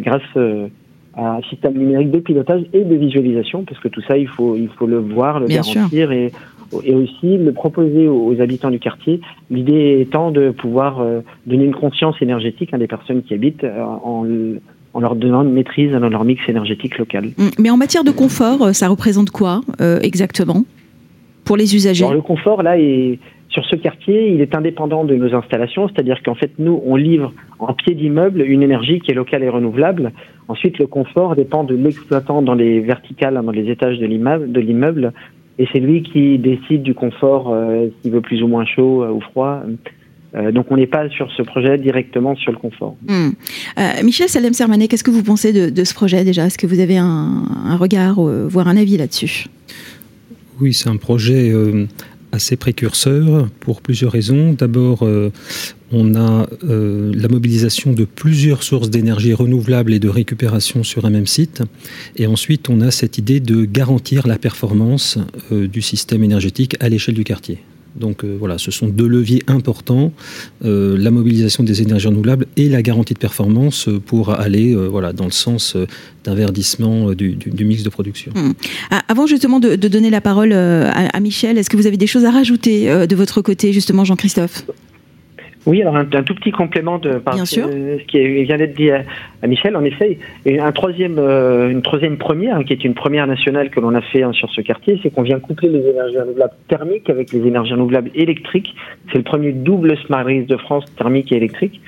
grâce 0.00 0.22
euh, 0.36 0.68
à 1.14 1.36
un 1.36 1.42
système 1.42 1.74
numérique 1.74 2.10
de 2.10 2.18
pilotage 2.18 2.62
et 2.72 2.84
de 2.84 2.94
visualisation, 2.94 3.64
parce 3.64 3.80
que 3.80 3.88
tout 3.88 4.02
ça, 4.06 4.18
il 4.18 4.28
faut, 4.28 4.54
il 4.56 4.68
faut 4.68 4.86
le 4.86 4.98
voir, 4.98 5.40
le 5.40 5.46
garantir 5.46 6.12
et, 6.12 6.30
et 6.84 6.94
aussi 6.94 7.38
le 7.38 7.52
proposer 7.52 8.06
aux, 8.06 8.38
habitants 8.40 8.70
du 8.70 8.78
quartier. 8.78 9.20
L'idée 9.50 9.98
étant 10.00 10.30
de 10.30 10.50
pouvoir 10.50 11.00
euh, 11.00 11.20
donner 11.46 11.64
une 11.64 11.74
conscience 11.74 12.20
énergétique 12.20 12.74
à 12.74 12.78
des 12.78 12.86
personnes 12.86 13.22
qui 13.22 13.32
habitent 13.32 13.64
en, 13.64 14.26
en 14.92 15.00
leur 15.00 15.16
donnant 15.16 15.42
une 15.42 15.52
maîtrise 15.52 15.92
dans 15.92 16.08
leur 16.08 16.24
mix 16.24 16.46
énergétique 16.48 16.98
local. 16.98 17.30
Mmh. 17.38 17.48
Mais 17.58 17.70
en 17.70 17.78
matière 17.78 18.04
de 18.04 18.10
confort, 18.10 18.74
ça 18.74 18.88
représente 18.88 19.30
quoi 19.30 19.62
exactement? 20.02 20.64
Pour 21.44 21.56
les 21.56 21.76
usagers? 21.76 22.08
Le 22.12 22.20
confort, 22.20 22.62
là, 22.62 22.78
est, 22.78 23.20
sur 23.56 23.64
ce 23.64 23.76
quartier, 23.76 24.34
il 24.34 24.42
est 24.42 24.54
indépendant 24.54 25.04
de 25.04 25.14
nos 25.14 25.34
installations, 25.34 25.88
c'est-à-dire 25.88 26.22
qu'en 26.22 26.34
fait, 26.34 26.50
nous, 26.58 26.82
on 26.84 26.94
livre 26.94 27.32
en 27.58 27.72
pied 27.72 27.94
d'immeuble 27.94 28.42
une 28.42 28.62
énergie 28.62 29.00
qui 29.00 29.12
est 29.12 29.14
locale 29.14 29.42
et 29.42 29.48
renouvelable. 29.48 30.12
Ensuite, 30.46 30.78
le 30.78 30.86
confort 30.86 31.34
dépend 31.34 31.64
de 31.64 31.74
l'exploitant 31.74 32.42
dans 32.42 32.52
les 32.52 32.80
verticales, 32.80 33.40
dans 33.42 33.50
les 33.50 33.70
étages 33.70 33.98
de 33.98 34.04
l'immeuble, 34.60 35.14
et 35.58 35.66
c'est 35.72 35.80
lui 35.80 36.02
qui 36.02 36.38
décide 36.38 36.82
du 36.82 36.92
confort, 36.92 37.50
euh, 37.50 37.86
s'il 38.02 38.12
veut 38.12 38.20
plus 38.20 38.42
ou 38.42 38.46
moins 38.46 38.66
chaud 38.66 39.02
euh, 39.02 39.10
ou 39.10 39.22
froid. 39.22 39.62
Euh, 40.34 40.52
donc 40.52 40.66
on 40.70 40.76
n'est 40.76 40.86
pas 40.86 41.08
sur 41.08 41.32
ce 41.32 41.40
projet 41.40 41.78
directement 41.78 42.36
sur 42.36 42.52
le 42.52 42.58
confort. 42.58 42.94
Hmm. 43.08 43.30
Michel 44.04 44.28
Salem 44.28 44.52
Sermanet, 44.52 44.86
qu'est-ce 44.88 45.04
que 45.04 45.10
vous 45.10 45.22
pensez 45.22 45.70
de, 45.70 45.84
ce 45.84 45.94
projet 45.94 46.24
déjà? 46.24 46.44
Est-ce 46.44 46.58
que 46.58 46.66
vous 46.66 46.80
avez 46.80 46.98
un, 46.98 47.44
un 47.64 47.76
regard, 47.76 48.20
voire 48.20 48.68
un 48.68 48.76
avis 48.76 48.98
là-dessus? 48.98 49.46
Oui, 50.60 50.74
c'est 50.74 50.90
un 50.90 50.96
projet 50.96 51.50
assez 52.36 52.56
précurseur 52.56 53.48
pour 53.60 53.82
plusieurs 53.82 54.12
raisons. 54.12 54.52
D'abord, 54.52 55.02
euh, 55.02 55.30
on 55.92 56.14
a 56.14 56.48
la 56.62 57.28
mobilisation 57.28 57.92
de 57.92 58.04
plusieurs 58.04 58.62
sources 58.62 58.90
d'énergie 58.90 59.34
renouvelables 59.34 59.92
et 59.94 60.00
de 60.00 60.08
récupération 60.08 60.82
sur 60.82 61.04
un 61.04 61.10
même 61.10 61.26
site. 61.26 61.62
Et 62.16 62.26
ensuite, 62.26 62.68
on 62.68 62.80
a 62.80 62.90
cette 62.90 63.18
idée 63.18 63.38
de 63.38 63.64
garantir 63.64 64.26
la 64.26 64.36
performance 64.36 65.18
du 65.50 65.82
système 65.82 66.24
énergétique 66.24 66.76
à 66.80 66.88
l'échelle 66.88 67.14
du 67.14 67.24
quartier. 67.24 67.60
Donc 67.98 68.24
euh, 68.24 68.36
voilà, 68.38 68.58
ce 68.58 68.70
sont 68.70 68.88
deux 68.88 69.06
leviers 69.06 69.42
importants, 69.46 70.12
euh, 70.64 70.96
la 70.98 71.10
mobilisation 71.10 71.64
des 71.64 71.82
énergies 71.82 72.08
renouvelables 72.08 72.46
et 72.56 72.68
la 72.68 72.82
garantie 72.82 73.14
de 73.14 73.18
performance 73.18 73.88
pour 74.06 74.30
aller 74.30 74.74
euh, 74.74 74.86
voilà, 74.86 75.12
dans 75.12 75.24
le 75.24 75.30
sens 75.30 75.76
d'un 76.24 76.34
verdissement 76.34 77.12
du, 77.12 77.38
mix 77.60 77.82
de 77.82 77.88
production. 77.88 78.32
Hmm. 78.34 78.52
Ah, 78.90 79.02
avant 79.08 79.26
justement 79.26 79.60
de, 79.60 79.76
donner 79.76 80.10
la 80.10 80.20
parole 80.20 80.52
à 80.52 81.20
Michel, 81.20 81.58
est-ce 81.58 81.70
que 81.70 81.76
vous 81.76 81.86
avez 81.86 81.96
des 81.96 82.06
choses 82.06 82.24
à 82.24 82.30
rajouter 82.30 83.06
de 83.06 83.16
votre 83.16 83.40
côté 83.40 83.72
justement 83.72 84.04
Jean-Christophe? 84.04 84.64
Oui, 85.66 85.82
alors 85.82 85.96
un, 85.96 86.04
tout 86.04 86.34
petit 86.34 86.52
complément 86.52 86.98
de 86.98 87.18
par 87.18 87.34
ce 87.44 88.02
qui 88.04 88.44
vient 88.44 88.56
d'être 88.56 88.76
dit 88.76 88.90
à, 88.90 89.02
Michel. 89.46 89.76
En 89.76 89.84
effet, 89.84 90.18
et 90.44 90.60
un 90.60 90.70
troisième, 90.70 91.18
euh, 91.18 91.70
une 91.70 91.82
troisième 91.82 92.18
première, 92.18 92.64
qui 92.64 92.72
est 92.72 92.84
une 92.84 92.94
première 92.94 93.26
nationale 93.26 93.70
que 93.70 93.80
l'on 93.80 93.94
a 93.94 94.00
fait 94.00 94.22
hein, 94.22 94.32
sur 94.32 94.48
ce 94.50 94.60
quartier, 94.60 95.00
c'est 95.02 95.10
qu'on 95.10 95.22
vient 95.22 95.40
coupler 95.40 95.68
les 95.68 95.84
énergies 95.88 96.18
renouvelables 96.18 96.54
thermiques 96.68 97.10
avec 97.10 97.32
les 97.32 97.46
énergies 97.46 97.72
renouvelables 97.72 98.10
électriques. 98.14 98.74
C'est 99.10 99.18
le 99.18 99.24
premier 99.24 99.52
double 99.52 99.96
smart 100.06 100.22
grid 100.22 100.46
de 100.46 100.56
France 100.56 100.84
thermique 100.96 101.32
et 101.32 101.36
électrique. 101.36 101.80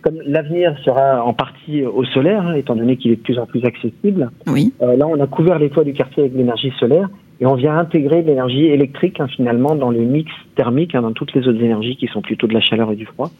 Comme 0.00 0.20
l'avenir 0.24 0.74
sera 0.84 1.22
en 1.22 1.34
partie 1.34 1.84
au 1.84 2.04
solaire, 2.04 2.46
hein, 2.46 2.54
étant 2.54 2.76
donné 2.76 2.96
qu'il 2.96 3.10
est 3.10 3.16
de 3.16 3.20
plus 3.20 3.38
en 3.38 3.46
plus 3.46 3.64
accessible, 3.64 4.30
oui. 4.46 4.72
Euh, 4.80 4.96
là 4.96 5.06
on 5.06 5.20
a 5.20 5.26
couvert 5.26 5.58
les 5.58 5.70
toits 5.70 5.84
du 5.84 5.92
quartier 5.92 6.22
avec 6.22 6.34
l'énergie 6.34 6.72
solaire 6.78 7.08
et 7.40 7.46
on 7.46 7.54
vient 7.54 7.76
intégrer 7.76 8.22
l'énergie 8.22 8.66
électrique 8.66 9.20
hein, 9.20 9.28
finalement 9.28 9.74
dans 9.74 9.90
le 9.90 10.00
mix 10.00 10.30
thermique, 10.56 10.94
hein, 10.94 11.02
dans 11.02 11.12
toutes 11.12 11.32
les 11.34 11.46
autres 11.46 11.62
énergies 11.62 11.96
qui 11.96 12.08
sont 12.08 12.20
plutôt 12.20 12.46
de 12.46 12.54
la 12.54 12.60
chaleur 12.60 12.90
et 12.90 12.96
du 12.96 13.06
froid. 13.06 13.30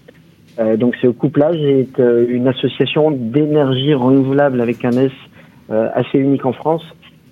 Euh, 0.59 0.77
donc 0.77 0.97
ce 1.03 1.09
couplage 1.09 1.61
est 1.61 1.99
euh, 1.99 2.27
une 2.29 2.49
association 2.49 3.11
d'énergie 3.11 3.95
renouvelable 3.95 4.61
avec 4.61 4.85
un 4.85 4.93
S 4.93 5.13
euh, 5.71 5.89
assez 5.95 6.19
unique 6.19 6.47
en 6.47 6.53
France, 6.53 6.85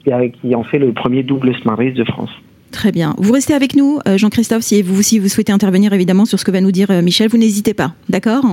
qui, 0.05 0.11
qui 0.41 0.55
en 0.55 0.65
fait 0.65 0.79
le 0.79 0.93
premier 0.93 1.23
double 1.23 1.55
smart 1.57 1.79
de 1.79 2.05
France. 2.05 2.31
Très 2.77 2.93
bien. 2.93 3.15
Vous 3.17 3.33
restez 3.33 3.55
avec 3.55 3.75
nous, 3.75 4.01
euh, 4.07 4.19
Jean-Christophe, 4.19 4.63
si 4.63 4.83
vous, 4.83 5.01
si 5.01 5.19
vous 5.19 5.31
souhaitez 5.31 5.51
intervenir 5.51 5.95
évidemment 5.95 6.27
sur 6.27 6.39
ce 6.39 6.45
que 6.45 6.51
va 6.51 6.61
nous 6.61 6.73
dire 6.73 6.91
euh, 6.91 7.01
Michel, 7.01 7.31
vous 7.31 7.39
n'hésitez 7.39 7.73
pas, 7.73 7.95
d'accord 8.11 8.45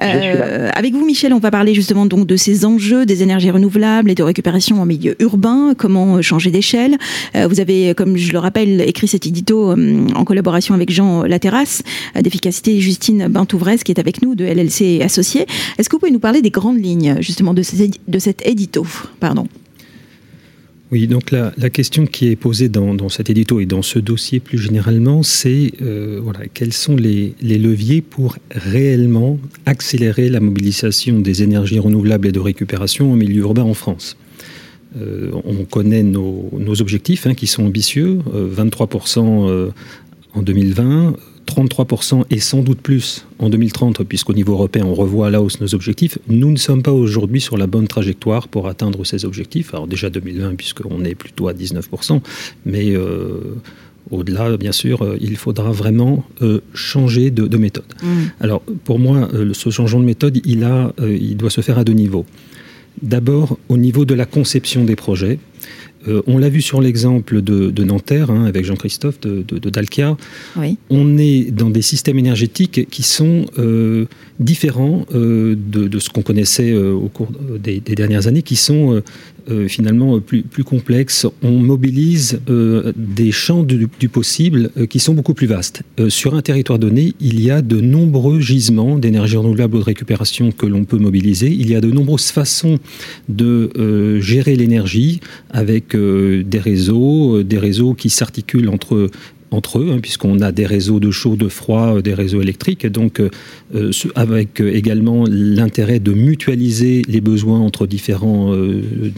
euh, 0.00 0.70
Avec 0.74 0.94
vous, 0.94 1.04
Michel, 1.04 1.34
on 1.34 1.38
va 1.38 1.50
parler 1.50 1.74
justement 1.74 2.06
donc 2.06 2.26
de 2.26 2.36
ces 2.36 2.64
enjeux 2.64 3.04
des 3.04 3.22
énergies 3.22 3.50
renouvelables 3.50 4.10
et 4.10 4.14
de 4.14 4.22
récupération 4.22 4.80
en 4.80 4.86
milieu 4.86 5.16
urbain, 5.22 5.74
comment 5.76 6.22
changer 6.22 6.50
d'échelle? 6.50 6.96
vous 7.34 7.60
avez, 7.60 7.94
comme 7.94 8.16
je 8.16 8.32
le 8.32 8.38
rappelle, 8.38 8.80
écrit 8.80 9.06
cet 9.06 9.26
édito 9.26 9.72
en 9.72 10.24
collaboration 10.24 10.74
avec 10.74 10.90
Jean 10.90 11.24
Laterrasse 11.24 11.82
d'efficacité 12.18 12.80
Justine 12.80 13.28
Bintouvresse 13.28 13.84
qui 13.84 13.92
est 13.92 14.00
avec 14.00 14.22
nous 14.22 14.34
de 14.34 14.46
LLC 14.46 15.02
Associés. 15.02 15.44
Est-ce 15.76 15.90
que 15.90 15.96
vous 15.96 16.00
pouvez 16.00 16.10
nous 16.10 16.20
parler 16.20 16.40
des 16.40 16.50
grandes 16.50 16.82
lignes 16.82 17.16
justement 17.20 17.52
de, 17.52 17.62
de 18.08 18.18
cet 18.18 18.46
édito? 18.46 18.86
Pardon. 19.20 19.46
Oui, 20.92 21.06
donc 21.06 21.30
la, 21.30 21.50
question 21.70 22.04
qui 22.04 22.28
est 22.28 22.36
posée 22.36 22.68
dans, 22.68 23.08
cet 23.08 23.30
édito 23.30 23.60
et 23.60 23.64
dans 23.64 23.80
ce 23.80 23.98
dossier 23.98 24.40
plus 24.40 24.58
généralement, 24.58 25.22
c'est 25.22 25.72
euh, 25.80 26.20
voilà, 26.22 26.40
quels 26.52 26.74
sont 26.74 26.96
les, 26.96 27.34
leviers 27.40 28.02
pour 28.02 28.36
réellement 28.50 29.38
accélérer 29.64 30.28
la 30.28 30.38
mobilisation 30.38 31.18
des 31.18 31.42
énergies 31.42 31.78
renouvelables 31.78 32.28
et 32.28 32.32
de 32.32 32.40
récupération 32.40 33.10
en 33.10 33.16
milieu 33.16 33.40
urbain 33.40 33.62
en 33.62 33.72
France. 33.72 34.18
Euh, 35.00 35.30
on 35.44 35.64
connaît 35.64 36.02
nos, 36.02 36.50
objectifs 36.78 37.26
hein, 37.26 37.32
qui 37.32 37.46
sont 37.46 37.64
ambitieux, 37.64 38.18
23% 38.30 39.48
euh, 39.48 39.70
en 40.34 40.42
2020, 40.42 41.16
33% 41.46 42.24
et 42.30 42.40
sans 42.40 42.62
doute 42.62 42.80
plus 42.80 43.26
en 43.38 43.48
2030, 43.48 44.04
puisqu'au 44.04 44.32
niveau 44.32 44.52
européen, 44.52 44.84
on 44.86 44.94
revoit 44.94 45.26
à 45.28 45.30
la 45.30 45.42
hausse 45.42 45.60
nos 45.60 45.74
objectifs. 45.74 46.18
Nous 46.28 46.50
ne 46.50 46.56
sommes 46.56 46.82
pas 46.82 46.92
aujourd'hui 46.92 47.40
sur 47.40 47.56
la 47.56 47.66
bonne 47.66 47.88
trajectoire 47.88 48.48
pour 48.48 48.68
atteindre 48.68 49.04
ces 49.04 49.24
objectifs. 49.24 49.74
Alors 49.74 49.86
déjà 49.86 50.10
2020, 50.10 50.54
puisqu'on 50.56 51.04
est 51.04 51.14
plutôt 51.14 51.48
à 51.48 51.52
19%, 51.52 52.20
mais 52.64 52.90
euh, 52.90 53.56
au-delà, 54.10 54.56
bien 54.56 54.72
sûr, 54.72 55.02
euh, 55.02 55.16
il 55.20 55.36
faudra 55.36 55.72
vraiment 55.72 56.24
euh, 56.42 56.60
changer 56.74 57.30
de, 57.30 57.56
méthode. 57.56 57.84
Mmh. 58.02 58.06
Alors 58.40 58.62
pour 58.84 58.98
moi, 58.98 59.28
ce 59.52 59.70
changement 59.70 60.00
de 60.00 60.06
méthode, 60.06 60.40
il, 60.44 60.64
a, 60.64 60.92
il 61.00 61.36
doit 61.36 61.50
se 61.50 61.60
faire 61.60 61.78
à 61.78 61.84
deux 61.84 61.92
niveaux. 61.92 62.26
D'abord, 63.00 63.58
au 63.68 63.76
niveau 63.76 64.04
de 64.04 64.14
la 64.14 64.26
conception 64.26 64.84
des 64.84 64.96
projets. 64.96 65.38
Euh, 66.08 66.22
on 66.26 66.38
l'a 66.38 66.48
vu 66.48 66.60
sur 66.60 66.80
l'exemple 66.80 67.42
de, 67.42 67.84
Nanterre, 67.84 68.30
hein, 68.30 68.44
avec 68.44 68.64
Jean-Christophe 68.64 69.20
de, 69.20 69.42
Dalkia. 69.70 70.16
On 70.90 71.18
est 71.18 71.50
dans 71.50 71.70
des 71.70 71.82
systèmes 71.82 72.18
énergétiques 72.18 72.88
qui 72.90 73.02
sont 73.02 73.46
euh, 73.58 74.06
différents 74.42 75.06
euh, 75.14 75.56
de, 75.56 75.98
ce 75.98 76.10
qu'on 76.10 76.22
connaissait 76.22 76.74
au 76.74 77.08
cours 77.08 77.28
des, 77.58 77.80
dernières 77.80 78.26
années, 78.26 78.42
qui 78.42 78.56
sont 78.56 79.02
finalement 79.68 80.20
plus, 80.20 80.64
complexes. 80.64 81.26
On 81.42 81.52
mobilise 81.52 82.40
des 82.96 83.32
champs 83.32 83.62
du, 83.62 83.88
possible 84.08 84.70
qui 84.88 84.98
sont 84.98 85.14
beaucoup 85.14 85.34
plus 85.34 85.46
vastes. 85.46 85.82
sur 86.08 86.34
un 86.34 86.42
territoire 86.42 86.78
donné, 86.78 87.14
il 87.20 87.40
y 87.40 87.50
a 87.50 87.62
de 87.62 87.80
nombreux 87.80 88.40
gisements 88.40 88.98
d'énergie 88.98 89.36
renouvelable 89.36 89.76
ou 89.76 89.80
de 89.80 89.84
récupération 89.84 90.52
que 90.52 90.66
l'on 90.66 90.84
peut 90.84 90.98
mobiliser. 90.98 91.48
Il 91.48 91.70
y 91.70 91.74
a 91.74 91.80
de 91.80 91.90
nombreuses 91.90 92.30
façons 92.30 92.78
de 93.28 94.20
gérer 94.20 94.56
l'énergie 94.56 95.20
avec 95.50 95.94
des 95.94 96.58
réseaux, 96.58 97.36
euh, 97.36 97.44
des 97.44 97.58
réseaux 97.58 97.94
qui 97.94 98.10
s'articulent 98.10 98.68
entre 98.68 99.10
entre 99.54 99.78
eux, 99.78 99.90
hein, 99.92 99.98
puisqu'on 100.00 100.40
a 100.40 100.52
des 100.52 100.66
réseaux 100.66 101.00
de 101.00 101.10
chaud, 101.10 101.36
de 101.36 101.48
froid, 101.48 101.96
euh, 101.96 102.02
des 102.02 102.14
réseaux 102.14 102.40
électriques, 102.40 102.86
donc 102.86 103.20
euh, 103.20 103.30
avec 104.14 104.60
également 104.60 105.24
l'intérêt 105.28 105.98
de 106.00 106.12
mutualiser 106.12 107.02
les 107.08 107.20
besoins 107.20 107.60
entre 107.60 107.86
différents 107.86 108.54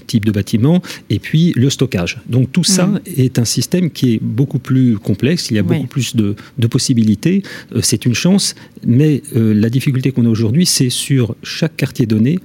types 0.07 0.25
de 0.25 0.31
bâtiments, 0.31 0.81
et 1.11 1.19
puis 1.19 1.53
le 1.57 1.71
stockage. 1.71 2.21
Donc 2.29 2.53
tout 2.53 2.65
ça 2.65 2.87
mmh. 2.87 3.01
est 3.17 3.39
un 3.39 3.45
système 3.45 3.91
qui 3.91 4.15
est 4.15 4.21
beaucoup 4.23 4.59
plus 4.59 4.99
complexe, 4.99 5.51
il 5.51 5.57
y 5.57 5.59
a 5.59 5.63
beaucoup 5.63 5.87
plus 5.87 6.15
de, 6.15 6.37
de 6.59 6.67
possibilités, 6.67 7.43
c'est 7.81 8.07
une 8.07 8.15
chance, 8.15 8.55
mais 8.87 9.23
la 9.35 9.71
difficulté 9.71 10.13
qu'on 10.13 10.27
a 10.27 10.29
aujourd'hui, 10.29 10.67
c'est 10.67 10.91
sur 10.91 11.35
chaque 11.43 11.77
quartier 11.77 12.07
donné, 12.07 12.39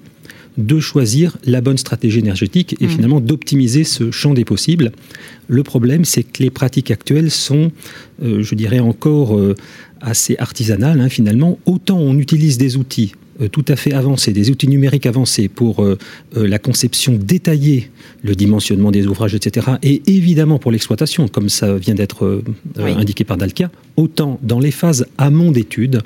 de 0.60 0.80
choisir 0.80 1.38
la 1.46 1.62
bonne 1.62 1.78
stratégie 1.78 2.20
énergétique 2.20 2.76
et 2.80 2.86
mmh. 2.86 2.90
finalement 2.90 3.22
d'optimiser 3.22 3.84
ce 3.84 4.12
champ 4.12 4.34
des 4.34 4.46
possibles. 4.46 4.92
Le 5.48 5.64
problème, 5.64 6.06
c'est 6.06 6.24
que 6.24 6.44
les 6.44 6.50
pratiques 6.50 6.92
actuelles 6.92 7.32
sont, 7.32 7.72
euh, 8.22 8.44
je 8.44 8.56
dirais, 8.56 8.80
encore 8.80 9.38
euh, 9.38 9.56
assez 10.02 10.36
artisanales 10.38 11.00
hein, 11.00 11.10
finalement. 11.10 11.58
Autant 11.66 11.98
on 11.98 12.18
utilise 12.18 12.58
des 12.58 12.76
outils 12.76 13.14
euh, 13.42 13.48
tout 13.48 13.64
à 13.70 13.78
fait 13.78 13.94
avancés, 13.94 14.34
des 14.34 14.52
outils 14.52 14.68
numériques 14.68 15.06
avancés 15.06 15.48
pour 15.48 15.86
la 16.36 16.60
conception 16.60 17.14
détaillée, 17.14 17.90
le 18.22 18.36
dimensionnement 18.36 18.92
des 18.92 19.08
ouvrages, 19.08 19.34
etc. 19.34 19.68
Et 19.82 20.02
évidemment 20.08 20.60
pour 20.60 20.72
l'exploitation, 20.72 21.30
comme 21.30 21.48
ça 21.48 21.78
vient 21.78 21.96
d'être 21.96 22.44
indiqué 22.78 23.24
par 23.24 23.38
Dalkia, 23.38 23.72
autant 23.96 24.40
dans 24.44 24.60
les 24.60 24.72
phases 24.72 25.06
amont 25.18 25.52
d'études, 25.52 26.02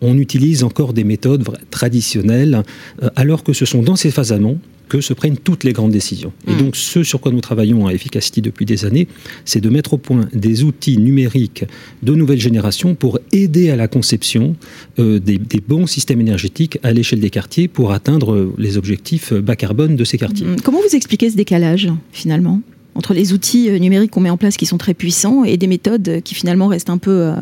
on 0.00 0.18
utilise 0.18 0.64
encore 0.64 0.92
des 0.92 1.04
méthodes 1.04 1.44
traditionnelles, 1.70 2.62
euh, 3.02 3.10
alors 3.16 3.42
que 3.42 3.52
ce 3.52 3.64
sont 3.64 3.82
dans 3.82 3.96
ces 3.96 4.10
phases 4.10 4.32
amont 4.32 4.58
que 4.88 5.02
se 5.02 5.12
prennent 5.12 5.36
toutes 5.36 5.64
les 5.64 5.74
grandes 5.74 5.92
décisions. 5.92 6.32
Et 6.46 6.52
hmm. 6.52 6.58
donc 6.58 6.76
ce 6.76 7.02
sur 7.02 7.20
quoi 7.20 7.30
nous 7.30 7.42
travaillons 7.42 7.86
à 7.86 7.92
Efficacity 7.92 8.40
depuis 8.40 8.64
des 8.64 8.86
années, 8.86 9.06
c'est 9.44 9.60
de 9.60 9.68
mettre 9.68 9.94
au 9.94 9.98
point 9.98 10.28
des 10.32 10.64
outils 10.64 10.96
numériques 10.96 11.64
de 12.02 12.14
nouvelle 12.14 12.40
génération 12.40 12.94
pour 12.94 13.18
aider 13.30 13.68
à 13.68 13.76
la 13.76 13.86
conception 13.86 14.56
euh, 14.98 15.18
des, 15.18 15.38
bons 15.66 15.86
systèmes 15.86 16.22
énergétiques 16.22 16.78
à 16.82 16.92
l'échelle 16.92 17.20
des 17.20 17.28
quartiers 17.28 17.68
pour 17.68 17.92
atteindre 17.92 18.54
les 18.56 18.78
objectifs 18.78 19.34
bas 19.34 19.56
carbone 19.56 19.94
de 19.94 20.04
ces 20.04 20.16
quartiers. 20.16 20.46
Hmm. 20.46 20.56
Comment 20.64 20.80
vous 20.80 20.96
expliquez 20.96 21.28
ce 21.28 21.36
décalage 21.36 21.90
finalement 22.12 22.62
entre 22.94 23.12
les 23.12 23.34
outils 23.34 23.68
euh, 23.68 23.78
numériques 23.78 24.12
qu'on 24.12 24.20
met 24.20 24.30
en 24.30 24.38
place 24.38 24.56
qui 24.56 24.64
sont 24.64 24.78
très 24.78 24.94
puissants 24.94 25.44
et 25.44 25.58
des 25.58 25.66
méthodes 25.66 26.22
qui 26.24 26.34
finalement 26.34 26.68
restent 26.68 26.90
un 26.90 26.98
peu 26.98 27.32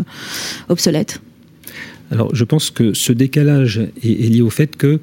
obsolètes? 0.69 1.21
Alors 2.11 2.35
je 2.35 2.45
pense 2.45 2.71
que 2.71 2.93
ce 2.95 3.13
décalage 3.13 3.79
est, 4.03 4.31
lié 4.31 4.43
au 4.43 4.51
fait 4.51 4.77
que 4.77 5.01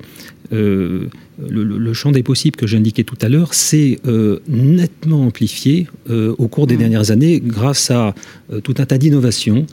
euh, 0.51 1.07
le, 1.39 1.93
champ 1.93 2.11
des 2.11 2.23
possibles 2.23 2.55
que 2.55 2.67
j'indiquais 2.67 3.03
tout 3.03 3.17
à 3.21 3.29
l'heure 3.29 3.53
s'est 3.53 3.99
euh, 4.05 4.39
nettement 4.47 5.25
amplifié 5.25 5.87
euh, 6.09 6.35
au 6.37 6.47
cours 6.47 6.67
des 6.67 6.75
mmh. 6.75 6.79
dernières 6.79 7.11
années 7.11 7.41
grâce 7.43 7.91
à 7.91 8.15
tout 8.63 8.75
un 8.77 8.85
tas 8.85 8.97
d'innovations 8.97 9.65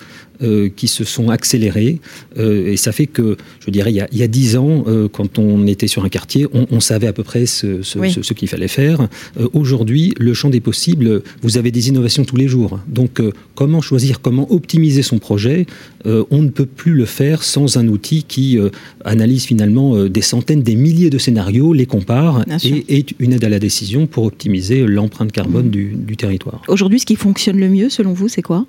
euh, 0.42 0.70
qui 0.74 0.88
se 0.88 1.04
sont 1.04 1.28
accélérés. 1.28 1.98
Euh, 2.38 2.72
et 2.72 2.78
ça 2.78 2.92
fait 2.92 3.06
que, 3.06 3.36
je 3.58 3.70
dirais, 3.70 3.92
il 3.92 4.18
y 4.18 4.22
a 4.22 4.26
dix 4.26 4.56
ans, 4.56 4.84
euh, 4.86 5.06
quand 5.06 5.38
on 5.38 5.66
était 5.66 5.86
sur 5.86 6.02
un 6.02 6.08
quartier, 6.08 6.46
on, 6.50 6.80
savait 6.80 7.08
à 7.08 7.12
peu 7.12 7.22
près 7.22 7.44
ce, 7.44 7.82
ce, 7.82 8.32
qu'il 8.32 8.48
fallait 8.48 8.66
faire. 8.66 9.06
Aujourd'hui, 9.52 10.14
le 10.18 10.32
champ 10.32 10.48
des 10.48 10.60
possibles, 10.60 11.22
vous 11.42 11.58
avez 11.58 11.70
des 11.70 11.90
innovations 11.90 12.24
tous 12.24 12.36
les 12.36 12.48
jours. 12.48 12.80
Donc, 12.88 13.20
comment 13.54 13.82
choisir, 13.82 14.22
comment 14.22 14.50
optimiser 14.50 15.02
son 15.02 15.18
projet 15.18 15.66
On 16.06 16.40
ne 16.40 16.48
peut 16.48 16.64
plus 16.64 16.94
le 16.94 17.04
faire 17.04 17.42
sans 17.42 17.76
un 17.76 17.86
outil 17.88 18.22
qui 18.22 18.58
analyse 19.04 19.44
finalement 19.44 20.06
des 20.06 20.22
centaines, 20.22 20.62
des 20.62 20.76
milliers 20.76 21.10
de 21.10 21.18
scénarios, 21.18 21.49
les 21.50 21.86
compare 21.86 22.44
et 22.64 22.98
est 22.98 23.14
une 23.18 23.32
aide 23.32 23.44
à 23.44 23.48
la 23.48 23.58
décision 23.58 24.06
pour 24.06 24.24
optimiser 24.24 24.86
l'empreinte 24.86 25.32
carbone 25.32 25.66
mmh. 25.66 25.70
du, 25.70 25.94
du 25.94 26.16
territoire. 26.16 26.62
Aujourd'hui, 26.68 27.00
ce 27.00 27.06
qui 27.06 27.16
fonctionne 27.16 27.58
le 27.58 27.68
mieux, 27.68 27.88
selon 27.88 28.12
vous, 28.12 28.28
c'est 28.28 28.42
quoi? 28.42 28.66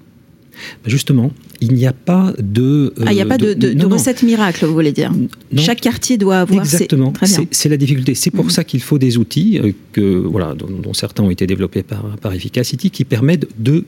Bah, 0.51 0.89
Justement, 0.89 1.31
il 1.59 1.73
n'y 1.73 1.85
a 1.85 1.93
pas 1.93 2.33
de. 2.39 2.93
ah, 3.05 3.11
il 3.11 3.15
n'y 3.15 3.21
a 3.21 3.25
pas 3.25 3.37
de, 3.37 3.53
de, 3.53 3.85
recette 3.85 4.23
miracle, 4.23 4.65
vous 4.65 4.73
voulez 4.73 4.91
dire? 4.91 5.11
Chaque 5.55 5.81
quartier 5.81 6.17
doit 6.17 6.39
avoir. 6.39 6.61
Exactement. 6.61 7.13
C'est 7.51 7.69
la 7.69 7.77
difficulté. 7.77 8.15
C'est 8.15 8.31
pour 8.31 8.45
mhm. 8.45 8.51
ça 8.51 8.63
qu'il 8.63 8.81
faut 8.81 8.97
des 8.97 9.17
outils 9.17 9.59
que, 9.93 10.01
voilà, 10.01 10.55
dont, 10.55 10.93
certains 10.93 11.23
ont 11.23 11.31
été 11.31 11.47
développés 11.47 11.83
par, 11.83 12.03
par 12.21 12.33
Efficacity 12.33 12.91
qui 12.91 13.05
permettent 13.05 13.47
de 13.57 13.85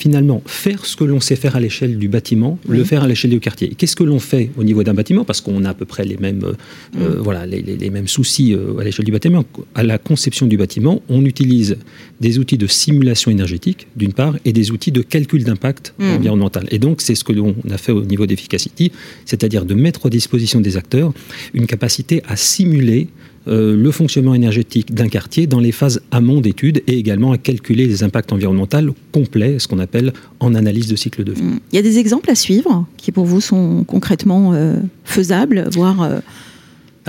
finalement 0.00 0.42
faire 0.46 0.86
ce 0.86 0.96
que 0.96 1.04
l'on 1.04 1.20
sait 1.20 1.36
faire 1.36 1.56
à 1.56 1.60
l'échelle 1.60 1.98
du 1.98 2.08
bâtiment, 2.08 2.58
le 2.66 2.82
faire 2.84 3.02
à 3.02 3.06
l'échelle 3.06 3.30
du 3.30 3.38
quartier. 3.38 3.68
Qu'est-ce 3.76 3.94
que 3.94 4.02
l'on 4.02 4.18
fait 4.18 4.50
au 4.56 4.64
niveau 4.64 4.82
d'un 4.82 4.94
bâtiment? 4.94 5.24
Parce 5.24 5.42
qu'on 5.42 5.64
a 5.66 5.70
à 5.70 5.74
peu 5.74 5.84
près 5.84 6.04
les 6.06 6.16
mêmes, 6.16 6.42
euh, 6.42 6.54
euh, 6.98 7.20
voilà, 7.20 7.44
les, 7.44 7.90
mêmes 7.90 8.08
soucis 8.08 8.54
euh, 8.54 8.78
à 8.78 8.84
l'échelle 8.84 9.04
du 9.04 9.12
bâtiment. 9.12 9.44
À 9.74 9.82
la 9.82 9.98
conception 9.98 10.46
du 10.46 10.56
bâtiment, 10.56 11.02
on 11.10 11.24
utilise 11.26 11.76
des 12.18 12.38
outils 12.38 12.56
de 12.56 12.66
simulation 12.66 13.30
énergétique, 13.30 13.88
d'une 13.94 14.14
part, 14.14 14.36
et 14.46 14.54
des 14.54 14.70
outils 14.70 14.90
de 14.90 15.02
calcul 15.02 15.44
d'impact 15.44 15.94
environnemental. 16.00 16.66
Et 16.70 16.78
donc, 16.78 17.02
c'est 17.02 17.14
ce 17.14 17.22
que 17.22 17.34
l'on 17.34 17.54
a 17.70 17.76
fait 17.76 17.92
au 17.92 18.04
niveau 18.04 18.24
d'Efficacity, 18.24 18.92
c'est-à-dire 19.26 19.66
de 19.66 19.74
mettre 19.74 20.06
à 20.06 20.10
disposition 20.10 20.62
des 20.62 20.78
acteurs 20.78 21.12
une 21.52 21.66
capacité 21.66 22.22
à 22.26 22.36
simuler 22.36 23.08
euh, 23.50 23.74
le 23.74 23.90
fonctionnement 23.90 24.34
énergétique 24.34 24.94
d'un 24.94 25.08
quartier 25.08 25.46
dans 25.46 25.58
les 25.58 25.72
phases 25.72 26.00
amont 26.12 26.40
d'études 26.40 26.82
et 26.86 26.96
également 26.98 27.32
à 27.32 27.38
calculer 27.38 27.86
les 27.86 28.04
impacts 28.04 28.32
environnementaux 28.32 28.94
complets, 29.12 29.58
ce 29.58 29.66
qu'on 29.66 29.80
appelle 29.80 30.12
en 30.38 30.54
analyse 30.54 30.86
de 30.86 30.94
cycle 30.94 31.24
de 31.24 31.32
vie. 31.32 31.42
Il 31.72 31.76
y 31.76 31.78
a 31.78 31.82
des 31.82 31.98
exemples 31.98 32.30
à 32.30 32.36
suivre 32.36 32.86
qui 32.96 33.10
pour 33.10 33.24
vous 33.24 33.40
sont 33.40 33.84
concrètement 33.84 34.52
euh, 34.54 34.76
faisables, 35.04 35.68
voire 35.72 36.02
euh, 36.02 36.20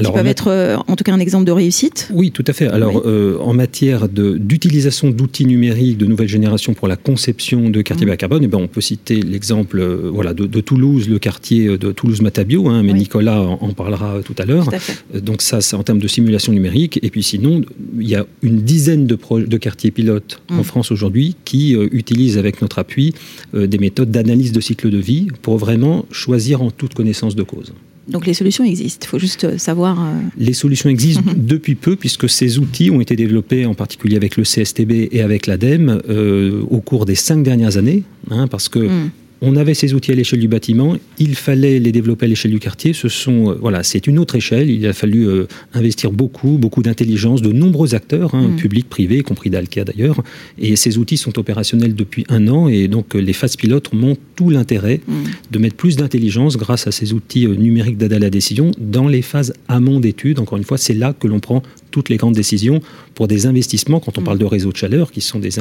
alors, 0.01 0.11
qui 0.13 0.17
peuvent 0.17 0.27
être 0.27 0.47
euh, 0.47 0.77
en 0.87 0.95
tout 0.95 1.03
cas 1.03 1.13
un 1.13 1.19
exemple 1.19 1.45
de 1.45 1.51
réussite 1.51 2.09
Oui, 2.13 2.31
tout 2.31 2.43
à 2.47 2.53
fait. 2.53 2.67
Alors, 2.67 3.03
euh, 3.05 3.37
en 3.39 3.53
matière 3.53 4.09
d'utilisation 4.09 5.09
d'outils 5.09 5.45
numériques 5.45 5.97
de 5.97 6.05
nouvelle 6.05 6.27
génération 6.27 6.73
pour 6.73 6.87
la 6.87 6.95
conception 6.95 7.69
de 7.69 7.81
quartiers 7.81 8.05
mmh. 8.05 8.09
bas 8.09 8.17
carbone, 8.17 8.43
eh 8.43 8.47
ben, 8.47 8.57
on 8.57 8.67
peut 8.67 8.81
citer 8.81 9.21
l'exemple 9.21 9.79
euh, 9.79 10.09
voilà, 10.11 10.33
de, 10.33 10.61
Toulouse, 10.61 11.09
le 11.09 11.19
quartier 11.19 11.77
de 11.77 11.91
Toulouse-Matabio, 11.91 12.67
hein, 12.67 12.83
mais 12.83 12.93
Nicolas 12.93 13.41
en, 13.41 13.73
parlera 13.73 14.19
tout 14.23 14.35
à 14.37 14.45
l'heure. 14.45 14.69
Donc 15.13 15.41
ça, 15.41 15.61
c'est 15.61 15.75
en 15.75 15.83
termes 15.83 15.99
de 15.99 16.07
simulation 16.07 16.53
numérique. 16.53 16.99
Et 17.01 17.09
puis 17.09 17.23
sinon, 17.23 17.61
il 17.99 18.07
y 18.07 18.15
a 18.15 18.25
une 18.41 18.61
dizaine 18.61 19.07
de, 19.07 19.17
de 19.39 19.57
quartiers 19.57 19.91
pilotes 19.91 20.41
en 20.49 20.61
mmh. 20.61 20.63
France 20.63 20.91
aujourd'hui 20.91 21.35
qui 21.45 21.73
utilisent 21.73 22.37
avec 22.37 22.61
notre 22.61 22.79
appui 22.79 23.13
des 23.53 23.77
méthodes 23.77 24.11
d'analyse 24.11 24.51
de 24.51 24.61
cycle 24.61 24.89
de 24.89 24.97
vie 24.97 25.27
pour 25.41 25.57
vraiment 25.57 26.05
choisir 26.11 26.61
en 26.61 26.71
toute 26.71 26.93
connaissance 26.93 27.35
de 27.35 27.43
cause. 27.43 27.73
Donc 28.07 28.25
les 28.25 28.33
solutions 28.33 28.63
existent, 28.63 29.05
il 29.05 29.09
faut 29.09 29.19
juste 29.19 29.43
euh, 29.43 29.57
savoir. 29.57 29.99
Euh, 30.01 30.11
les 30.37 30.53
solutions 30.53 30.89
existent 30.89 31.23
mhm. 31.25 31.45
depuis 31.45 31.75
peu, 31.75 31.95
puisque 31.95 32.27
ces 32.29 32.57
outils 32.57 32.89
ont 32.89 32.99
été 32.99 33.15
développés 33.15 33.65
en 33.65 33.73
particulier 33.73 34.15
avec 34.15 34.37
le 34.37 34.43
CSTB 34.43 35.09
et 35.11 35.21
avec 35.21 35.47
l'ADEME 35.47 36.01
euh, 36.09 36.63
au 36.69 36.81
cours 36.81 37.05
des 37.05 37.15
cinq 37.15 37.43
dernières 37.43 37.77
années, 37.77 38.03
hein, 38.29 38.47
parce 38.47 38.69
que 38.69 38.79
mm 38.79 39.11
on 39.41 39.55
avait 39.55 39.73
ces 39.73 39.93
outils 39.93 40.11
à 40.11 40.15
l'échelle 40.15 40.39
du 40.39 40.47
bâtiment, 40.47 40.95
il 41.17 41.35
fallait 41.35 41.79
les 41.79 41.91
développer 41.91 42.25
à 42.27 42.29
l'échelle 42.29 42.51
du 42.51 42.59
quartier. 42.59 42.93
Ce 42.93 43.09
sont, 43.09 43.51
euh, 43.51 43.57
voilà, 43.59 43.81
c'est 43.81 44.05
une 44.05 44.19
autre 44.19 44.35
échelle. 44.35 44.69
Il 44.69 44.85
a 44.85 44.93
fallu 44.93 45.27
euh, 45.27 45.47
investir 45.73 46.11
beaucoup, 46.11 46.59
beaucoup 46.59 46.83
d'intelligence, 46.83 47.41
de 47.41 47.51
nombreux 47.51 47.95
acteurs, 47.95 48.35
hein, 48.35 48.49
mm. 48.49 48.55
publics, 48.57 48.87
privés, 48.87 49.17
y 49.17 49.23
compris 49.23 49.49
d'Alca 49.49 49.83
d'ailleurs. 49.83 50.23
Et 50.59 50.75
ces 50.75 50.99
outils 50.99 51.17
sont 51.17 51.39
opérationnels 51.39 51.95
depuis 51.95 52.25
un 52.29 52.47
an, 52.47 52.67
et 52.67 52.87
donc 52.87 53.15
euh, 53.15 53.19
les 53.19 53.33
phases 53.33 53.55
pilotes 53.55 53.93
montrent 53.93 54.21
tout 54.35 54.51
l'intérêt 54.51 55.01
mm. 55.07 55.13
de 55.49 55.59
mettre 55.59 55.75
plus 55.75 55.95
d'intelligence 55.95 56.57
grâce 56.57 56.85
à 56.85 56.91
ces 56.91 57.13
outils 57.13 57.47
numériques 57.47 57.97
d'aide 57.97 58.13
à 58.13 58.19
la 58.19 58.29
décision 58.29 58.71
dans 58.77 59.07
les 59.07 59.23
phases 59.23 59.53
amont 59.67 59.99
d'études. 59.99 60.39
Encore 60.39 60.59
une 60.59 60.63
fois, 60.63 60.77
c'est 60.77 60.93
là 60.93 61.13
que 61.19 61.27
l'on 61.27 61.39
prend 61.39 61.63
toutes 61.91 62.09
les 62.09 62.17
grandes 62.17 62.35
décisions 62.35 62.81
pour 63.13 63.27
des 63.27 63.45
investissements, 63.45 63.99
quand 63.99 64.17
on 64.17 64.21
mm. 64.21 64.25
parle 64.25 64.37
de 64.37 64.45
réseaux 64.45 64.71
de 64.71 64.77
chaleur, 64.77 65.11
qui 65.11 65.21
sont 65.21 65.39
des, 65.39 65.51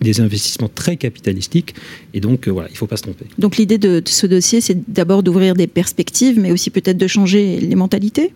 des 0.00 0.20
investissements 0.20 0.70
très 0.74 0.96
capitalistiques. 0.96 1.74
Et 2.14 2.20
donc, 2.20 2.48
voilà, 2.48 2.68
il 2.68 2.72
ne 2.72 2.78
faut 2.78 2.86
pas 2.86 2.96
se 2.96 3.02
tromper. 3.02 3.26
Donc 3.38 3.56
l'idée 3.56 3.78
de, 3.78 4.02
ce 4.04 4.26
dossier, 4.26 4.60
c'est 4.60 4.90
d'abord 4.92 5.22
d'ouvrir 5.22 5.54
des 5.54 5.66
perspectives, 5.66 6.38
mais 6.40 6.52
aussi 6.52 6.70
peut-être 6.70 6.98
de 6.98 7.06
changer 7.06 7.60
les 7.60 7.74
mentalités? 7.74 8.32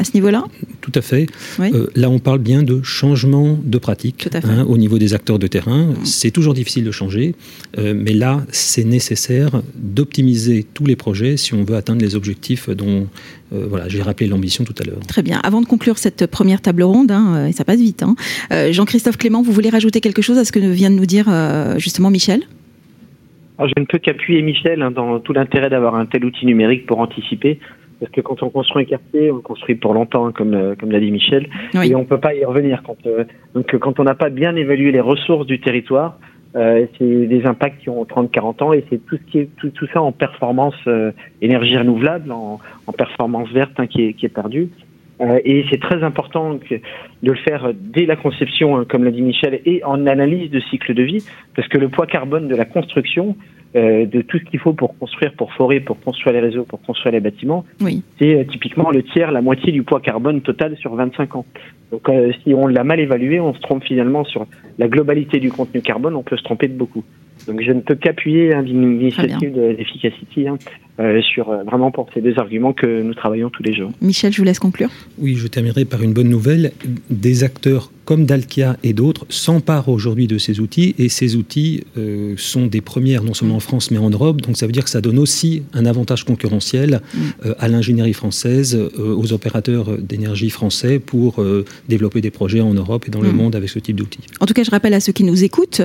À 0.00 0.04
ce 0.04 0.12
niveau-là 0.14 0.44
Tout 0.80 0.92
à 0.94 1.02
fait. 1.02 1.26
Euh, 1.60 1.88
là, 1.94 2.08
on 2.08 2.18
parle 2.18 2.38
bien 2.38 2.62
de 2.62 2.82
changement 2.82 3.58
de 3.62 3.78
pratique 3.78 4.28
hein, 4.32 4.64
au 4.66 4.78
niveau 4.78 4.98
des 4.98 5.14
acteurs 5.14 5.38
de 5.38 5.46
terrain. 5.46 5.88
Mm. 5.88 6.04
C'est 6.04 6.30
toujours 6.30 6.54
difficile 6.54 6.84
de 6.84 6.90
changer, 6.90 7.34
euh, 7.78 7.92
mais 7.94 8.14
là, 8.14 8.40
c'est 8.48 8.84
nécessaire 8.84 9.62
d'optimiser 9.74 10.64
tous 10.74 10.86
les 10.86 10.96
projets 10.96 11.36
si 11.36 11.54
on 11.54 11.64
veut 11.64 11.76
atteindre 11.76 12.00
les 12.00 12.16
objectifs 12.16 12.70
dont 12.70 13.08
euh, 13.52 13.66
voilà, 13.68 13.88
j'ai 13.88 14.00
rappelé 14.00 14.26
l'ambition 14.26 14.64
tout 14.64 14.74
à 14.80 14.84
l'heure. 14.84 15.00
Très 15.06 15.22
bien. 15.22 15.38
Avant 15.42 15.60
de 15.60 15.66
conclure 15.66 15.98
cette 15.98 16.26
première 16.26 16.62
table 16.62 16.82
ronde, 16.82 17.10
hein, 17.10 17.46
et 17.46 17.52
ça 17.52 17.64
passe 17.64 17.80
vite, 17.80 18.02
hein, 18.02 18.14
Jean-Christophe 18.72 19.18
Clément, 19.18 19.42
vous 19.42 19.52
voulez 19.52 19.70
rajouter 19.70 20.00
quelque 20.00 20.22
chose 20.22 20.38
à 20.38 20.44
ce 20.44 20.52
que 20.52 20.60
vient 20.60 20.90
de 20.90 20.96
nous 20.96 21.06
dire 21.06 21.26
justement 21.78 22.10
Michel? 22.10 22.42
Je 23.58 23.78
ne 23.78 23.84
peux 23.84 23.98
qu'appuyer 23.98 24.40
Michel 24.40 24.80
hein, 24.80 24.90
dans 24.90 25.20
tout 25.20 25.34
l'intérêt 25.34 25.68
d'avoir 25.68 25.94
un 25.94 26.06
tel 26.06 26.24
outil 26.24 26.46
numérique 26.46 26.86
pour 26.86 27.00
anticiper. 27.00 27.58
Parce 28.00 28.10
que 28.12 28.22
quand 28.22 28.42
on 28.42 28.48
construit 28.48 28.84
un 28.84 28.86
quartier, 28.86 29.30
on 29.30 29.36
le 29.36 29.42
construit 29.42 29.74
pour 29.74 29.92
longtemps, 29.92 30.26
hein, 30.26 30.32
comme, 30.32 30.54
euh, 30.54 30.74
comme 30.74 30.90
l'a 30.90 31.00
dit 31.00 31.10
Michel, 31.10 31.48
et 31.74 31.94
on 31.94 32.00
ne 32.00 32.04
peut 32.04 32.18
pas 32.18 32.34
y 32.34 32.44
revenir. 32.44 32.82
Quand, 32.82 32.96
euh, 33.06 33.24
donc 33.54 33.76
quand 33.76 34.00
on 34.00 34.04
n'a 34.04 34.14
pas 34.14 34.30
bien 34.30 34.56
évalué 34.56 34.90
les 34.90 35.00
ressources 35.00 35.46
du 35.46 35.60
territoire, 35.60 36.18
euh, 36.56 36.86
c'est 36.98 37.26
des 37.26 37.44
impacts 37.44 37.82
qui 37.82 37.90
ont 37.90 38.04
30-40 38.04 38.64
ans 38.64 38.72
et 38.72 38.84
c'est 38.88 39.04
tout, 39.04 39.18
ce 39.18 39.30
qui 39.30 39.38
est, 39.38 39.48
tout, 39.56 39.68
tout 39.68 39.86
ça 39.92 40.00
en 40.00 40.12
performance 40.12 40.74
énergie 41.42 41.76
renouvelable, 41.76 42.32
en, 42.32 42.58
en 42.86 42.92
performance 42.92 43.50
verte 43.50 43.78
hein, 43.78 43.86
qui, 43.86 44.06
est, 44.06 44.12
qui 44.14 44.24
est 44.24 44.30
perdue. 44.30 44.70
et 45.44 45.66
c'est 45.70 45.80
très 45.80 46.02
important 46.02 46.58
que, 46.58 46.76
de 47.22 47.30
le 47.30 47.36
faire 47.36 47.70
dès 47.74 48.06
la 48.06 48.16
conception, 48.16 48.78
hein, 48.78 48.86
comme 48.88 49.04
l'a 49.04 49.10
dit 49.10 49.22
Michel, 49.22 49.60
et 49.66 49.84
en 49.84 50.06
analyse 50.06 50.50
de 50.50 50.60
cycle 50.60 50.94
de 50.94 51.02
vie, 51.02 51.24
parce 51.54 51.68
que 51.68 51.76
le 51.76 51.90
poids 51.90 52.06
carbone 52.06 52.48
de 52.48 52.56
la 52.56 52.64
construction, 52.64 53.36
euh, 53.76 54.06
de 54.06 54.22
tout 54.22 54.38
ce 54.38 54.44
qu'il 54.44 54.58
faut 54.58 54.72
pour 54.72 54.98
construire, 54.98 55.32
pour 55.34 55.52
forer, 55.52 55.80
pour 55.80 56.00
construire 56.00 56.32
les 56.34 56.40
réseaux, 56.40 56.64
pour 56.64 56.80
construire 56.82 57.12
les 57.12 57.20
bâtiments, 57.20 57.64
oui. 57.80 58.02
c'est 58.18 58.34
euh, 58.34 58.44
typiquement 58.44 58.90
le 58.90 59.02
tiers, 59.02 59.30
la 59.30 59.42
moitié 59.42 59.72
du 59.72 59.82
poids 59.82 60.00
carbone 60.00 60.40
total 60.40 60.76
sur 60.76 60.94
25 60.94 61.36
ans. 61.36 61.46
Donc 61.92 62.08
euh, 62.08 62.32
si 62.42 62.54
on 62.54 62.66
l'a 62.66 62.84
mal 62.84 63.00
évalué, 63.00 63.40
on 63.40 63.54
se 63.54 63.60
trompe 63.60 63.84
finalement 63.84 64.24
sur 64.24 64.46
la 64.78 64.88
globalité 64.88 65.38
du 65.38 65.50
contenu 65.50 65.82
carbone, 65.82 66.14
on 66.16 66.22
peut 66.22 66.36
se 66.36 66.42
tromper 66.42 66.68
de 66.68 66.74
beaucoup. 66.74 67.04
Donc 67.46 67.62
je 67.62 67.72
ne 67.72 67.80
peux 67.80 67.94
qu'appuyer 67.94 68.54
hein, 68.54 68.62
l'initiative 68.62 69.52
d'Efficacity 69.52 70.48
hein, 70.48 70.58
euh, 71.00 71.20
sur 71.22 71.50
euh, 71.50 71.62
vraiment 71.64 71.90
pour 71.90 72.08
ces 72.12 72.20
deux 72.20 72.38
arguments 72.38 72.72
que 72.72 73.02
nous 73.02 73.14
travaillons 73.14 73.50
tous 73.50 73.62
les 73.62 73.72
jours. 73.72 73.90
Michel, 74.00 74.32
je 74.32 74.38
vous 74.38 74.44
laisse 74.44 74.58
conclure. 74.58 74.90
Oui, 75.18 75.34
je 75.36 75.46
terminerai 75.46 75.84
par 75.84 76.02
une 76.02 76.12
bonne 76.12 76.28
nouvelle. 76.28 76.72
Des 77.08 77.44
acteurs 77.44 77.90
comme 78.10 78.26
Dalkia 78.26 78.76
et 78.82 78.92
d'autres 78.92 79.24
s'emparent 79.28 79.88
aujourd'hui 79.88 80.26
de 80.26 80.36
ces 80.36 80.58
outils 80.58 80.96
et 80.98 81.08
ces 81.08 81.36
outils 81.36 81.84
euh, 81.96 82.34
sont 82.36 82.66
des 82.66 82.80
premières 82.80 83.22
non 83.22 83.34
seulement 83.34 83.54
en 83.54 83.60
France 83.60 83.92
mais 83.92 83.98
en 83.98 84.10
Europe. 84.10 84.40
Donc 84.40 84.56
ça 84.56 84.66
veut 84.66 84.72
dire 84.72 84.82
que 84.82 84.90
ça 84.90 85.00
donne 85.00 85.16
aussi 85.16 85.62
un 85.74 85.86
avantage 85.86 86.24
concurrentiel 86.24 87.02
mm. 87.14 87.18
à 87.60 87.68
l'ingénierie 87.68 88.12
française, 88.12 88.76
aux 88.98 89.32
opérateurs 89.32 89.96
d'énergie 89.96 90.50
français 90.50 90.98
pour 90.98 91.40
développer 91.88 92.20
des 92.20 92.32
projets 92.32 92.60
en 92.60 92.74
Europe 92.74 93.04
et 93.06 93.12
dans 93.12 93.20
le 93.20 93.30
mm. 93.30 93.36
monde 93.36 93.54
avec 93.54 93.68
ce 93.68 93.78
type 93.78 93.94
d'outils. 93.94 94.24
En 94.40 94.46
tout 94.46 94.54
cas, 94.54 94.64
je 94.64 94.72
rappelle 94.72 94.94
à 94.94 94.98
ceux 94.98 95.12
qui 95.12 95.22
nous 95.22 95.44
écoutent 95.44 95.80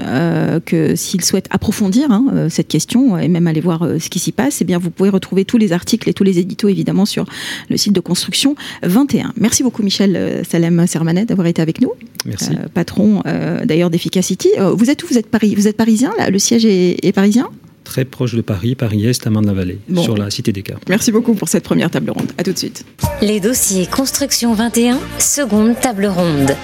que 0.66 0.96
s'ils 0.96 1.24
souhaitent 1.24 1.50
approfondir 1.52 2.10
hein, 2.10 2.48
cette 2.50 2.70
question 2.70 3.20
et 3.20 3.28
même 3.28 3.46
aller 3.46 3.62
voir 3.62 3.88
ce 4.00 4.10
qui 4.10 4.18
s'y 4.18 4.32
passe, 4.32 4.62
eh 4.62 4.66
bien 4.66 4.80
vous 4.80 4.90
pouvez 4.90 5.10
retrouver 5.10 5.46
tous 5.46 5.60
les 5.60 5.74
articles 5.74 6.10
et 6.10 6.14
tous 6.16 6.24
les 6.24 6.40
éditos 6.40 6.70
évidemment 6.70 7.06
sur 7.06 7.26
le 7.70 7.78
site 7.78 7.94
de 7.94 8.00
Construction 8.00 8.56
21. 8.82 9.34
Merci 9.38 9.62
beaucoup 9.62 9.84
Michel 9.84 10.16
euh, 10.16 10.44
Salem 10.44 10.88
Sermanet 10.88 11.26
d'avoir 11.26 11.46
été 11.46 11.62
avec 11.62 11.82
nous. 11.82 11.92
Merci. 12.26 12.52
Euh, 12.52 12.68
patron 12.74 13.22
euh, 13.26 13.66
d'ailleurs 13.66 13.90
d'Efficacity. 13.90 14.50
vous 14.58 14.90
êtes 14.90 15.04
où? 15.04 15.08
Vous 15.08 15.18
êtes 15.18 15.28
Paris 15.28 15.56
Vous 15.56 15.68
êtes 15.68 15.78
parisien 15.78 16.12
là? 16.18 16.30
Le 16.30 16.40
siège 16.40 16.66
est, 16.66 17.12
parisien? 17.14 17.50
Très 17.84 18.04
proche 18.04 18.34
de 18.34 18.42
Paris, 18.42 18.74
Paris-Est, 18.74 19.28
à 19.28 19.30
Marne-la-Vallée, 19.30 19.78
sur 20.02 20.18
la 20.18 20.32
Cité 20.32 20.52
des 20.52 20.64
Cartes. 20.64 20.84
Merci 20.90 21.12
beaucoup 21.12 21.36
pour 21.36 21.48
cette 21.48 21.64
première 21.64 21.92
table 21.92 22.10
ronde. 22.10 22.32
À 22.38 22.44
tout 22.44 22.52
de 22.52 22.58
suite. 22.58 22.84
Les 23.22 23.40
dossiers 23.40 23.86
Construction 23.86 24.54
21, 24.54 25.00
seconde 25.20 25.80
table 25.80 26.08
ronde. 26.08 26.56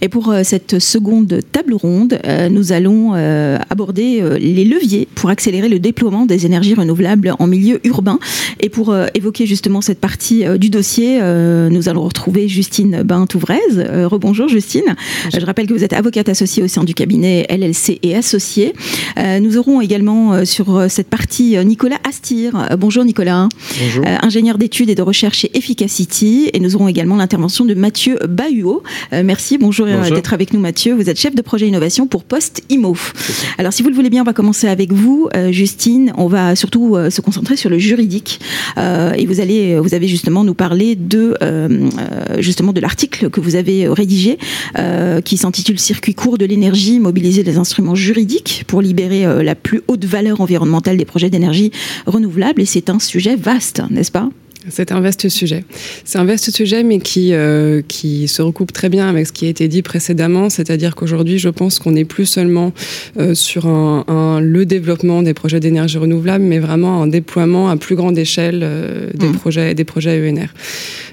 Et 0.00 0.08
pour 0.08 0.30
euh, 0.30 0.42
cette 0.44 0.78
seconde 0.78 1.40
table 1.52 1.74
ronde, 1.74 2.18
euh, 2.26 2.48
nous 2.48 2.72
allons 2.72 3.12
euh, 3.14 3.56
aborder 3.70 4.22
les 4.38 4.64
leviers 4.64 5.08
pour 5.14 5.30
accélérer 5.30 5.68
le 5.68 5.78
déploiement 5.78 6.26
des 6.26 6.46
énergies 6.46 6.74
renouvelables 6.74 7.34
en 7.38 7.46
milieu 7.46 7.80
urbain. 7.86 8.18
Et 8.60 8.68
pour 8.68 8.94
évoquer 9.14 9.46
justement 9.46 9.80
cette 9.80 10.00
partie 10.00 10.44
du 10.58 10.70
dossier, 10.70 11.20
nous 11.70 11.88
allons 11.88 12.04
retrouver 12.04 12.48
Justine 12.48 13.02
Bain-Touvrez. 13.02 13.60
rebonjour 14.04 14.48
Justine. 14.48 14.96
Je 15.32 15.44
rappelle 15.44 15.66
que 15.66 15.74
vous 15.74 15.84
êtes 15.84 15.92
avocate 15.92 16.28
associée 16.28 16.62
au 16.62 16.68
sein 16.68 16.84
du 16.84 16.94
cabinet 16.94 17.46
LLC 17.50 17.98
et 18.02 18.14
associée. 18.14 18.72
nous 19.40 19.56
aurons 19.58 19.80
également 19.80 20.44
sur 20.44 20.86
cette 20.88 21.08
partie 21.08 21.56
Nicolas 21.64 21.98
Astir. 22.08 22.68
bonjour 22.78 23.04
Nicolas. 23.04 23.48
Bonjour. 23.80 24.04
ingénieur 24.22 24.58
d'études 24.58 24.90
et 24.90 24.94
de 24.94 25.02
recherche 25.02 25.38
chez 25.38 25.50
Efficacity. 25.54 26.50
Et 26.52 26.60
nous 26.60 26.76
aurons 26.76 26.88
également 26.88 27.16
l'intervention 27.16 27.64
de 27.64 27.74
Mathieu 27.74 28.18
Bahuot. 28.26 28.82
merci 29.12 29.43
merci. 29.44 29.58
Bonjour, 29.58 29.86
d'être 29.86 30.32
avec 30.32 30.54
nous 30.54 30.60
Mathieu. 30.60 30.94
Vous 30.94 31.10
êtes 31.10 31.20
chef 31.20 31.34
de 31.34 31.42
projet 31.42 31.68
innovation 31.68 32.06
pour 32.06 32.24
Post 32.24 32.62
Imo. 32.70 32.96
Alors 33.58 33.74
si 33.74 33.82
vous 33.82 33.90
le 33.90 33.94
voulez 33.94 34.08
bien, 34.08 34.22
on 34.22 34.24
va 34.24 34.32
commencer 34.32 34.68
avec 34.68 34.90
vous, 34.90 35.28
Justine. 35.50 36.14
On 36.16 36.28
va 36.28 36.56
surtout 36.56 36.96
se 37.10 37.20
concentrer 37.20 37.54
sur 37.56 37.68
le 37.68 37.78
juridique 37.78 38.40
et 38.78 39.26
vous 39.26 39.40
allez, 39.40 39.78
vous 39.78 39.92
avez 39.92 40.08
justement 40.08 40.44
nous 40.44 40.54
parler 40.54 40.96
de 40.96 41.36
justement 42.38 42.72
de 42.72 42.80
l'article 42.80 43.28
que 43.28 43.40
vous 43.40 43.54
avez 43.54 43.86
rédigé 43.86 44.38
qui 45.26 45.36
s'intitule 45.36 45.78
Circuit 45.78 46.14
court 46.14 46.38
de 46.38 46.46
l'énergie, 46.46 46.98
mobiliser 46.98 47.42
les 47.42 47.58
instruments 47.58 47.94
juridiques 47.94 48.64
pour 48.66 48.80
libérer 48.80 49.26
la 49.44 49.54
plus 49.54 49.82
haute 49.88 50.06
valeur 50.06 50.40
environnementale 50.40 50.96
des 50.96 51.04
projets 51.04 51.28
d'énergie 51.28 51.70
renouvelable. 52.06 52.62
Et 52.62 52.66
c'est 52.66 52.88
un 52.88 52.98
sujet 52.98 53.36
vaste, 53.36 53.82
n'est-ce 53.90 54.10
pas? 54.10 54.30
C'est 54.68 54.92
un 54.92 55.00
vaste 55.00 55.28
sujet. 55.28 55.64
C'est 56.04 56.18
un 56.18 56.24
vaste 56.24 56.50
sujet, 56.50 56.82
mais 56.82 56.98
qui, 56.98 57.34
euh, 57.34 57.82
qui 57.86 58.28
se 58.28 58.40
recoupe 58.40 58.72
très 58.72 58.88
bien 58.88 59.08
avec 59.08 59.26
ce 59.26 59.32
qui 59.32 59.46
a 59.46 59.48
été 59.48 59.68
dit 59.68 59.82
précédemment, 59.82 60.48
c'est-à-dire 60.48 60.94
qu'aujourd'hui, 60.94 61.38
je 61.38 61.50
pense 61.50 61.78
qu'on 61.78 61.92
n'est 61.92 62.06
plus 62.06 62.26
seulement 62.26 62.72
euh, 63.18 63.34
sur 63.34 63.66
un, 63.66 64.40
le 64.40 64.64
développement 64.64 65.22
des 65.22 65.34
projets 65.34 65.60
d'énergie 65.60 65.98
renouvelable, 65.98 66.44
mais 66.44 66.58
vraiment 66.58 67.02
un 67.02 67.06
déploiement 67.06 67.68
à 67.68 67.76
plus 67.76 67.94
grande 67.94 68.16
échelle 68.16 68.60
euh, 68.62 69.10
des, 69.12 69.28
mmh. 69.28 69.32
projets, 69.34 69.74
des 69.74 69.84
projets 69.84 70.30
ENR. 70.30 70.48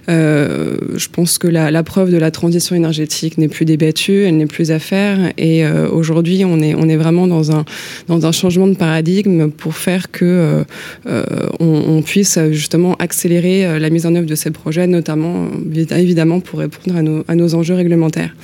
je 0.08 1.08
pense 1.12 1.38
que 1.38 1.48
la, 1.48 1.72
la, 1.72 1.84
preuve 1.84 2.12
de 2.12 2.18
la 2.18 2.32
transition 2.32 2.76
énergétique 2.76 3.38
n'est 3.38 3.50
plus 3.50 3.66
débattue, 3.66 4.24
elle 4.24 4.38
n'est 4.38 4.46
plus 4.46 4.72
à 4.72 4.80
faire, 4.80 5.32
et 5.38 5.66
aujourd'hui, 5.68 6.44
on 6.46 6.60
est, 6.62 6.74
on 6.76 6.88
est 6.88 6.96
vraiment 6.96 7.28
dans 7.28 7.52
un, 7.52 7.66
dans 8.08 8.26
un 8.26 8.32
changement 8.32 8.68
de 8.68 8.76
paradigme 8.76 9.50
pour 9.50 9.76
faire 9.76 10.12
que 10.12 10.64
on, 11.06 11.84
on 11.88 12.02
puisse 12.02 12.40
justement 12.52 12.96
accélérer 12.96 13.41
euh, 13.46 13.80
la 13.80 13.90
mise 13.90 14.06
en 14.06 14.16
œuvre 14.16 14.28
de 14.28 14.36
ces 14.36 14.52
projets, 14.52 14.88
notamment 14.88 15.48
évidemment 15.92 16.40
pour 16.40 16.60
répondre 16.60 17.24
à 17.28 17.36
nos 17.36 17.56
enjeux 17.56 17.76
réglementaires. 17.76 18.36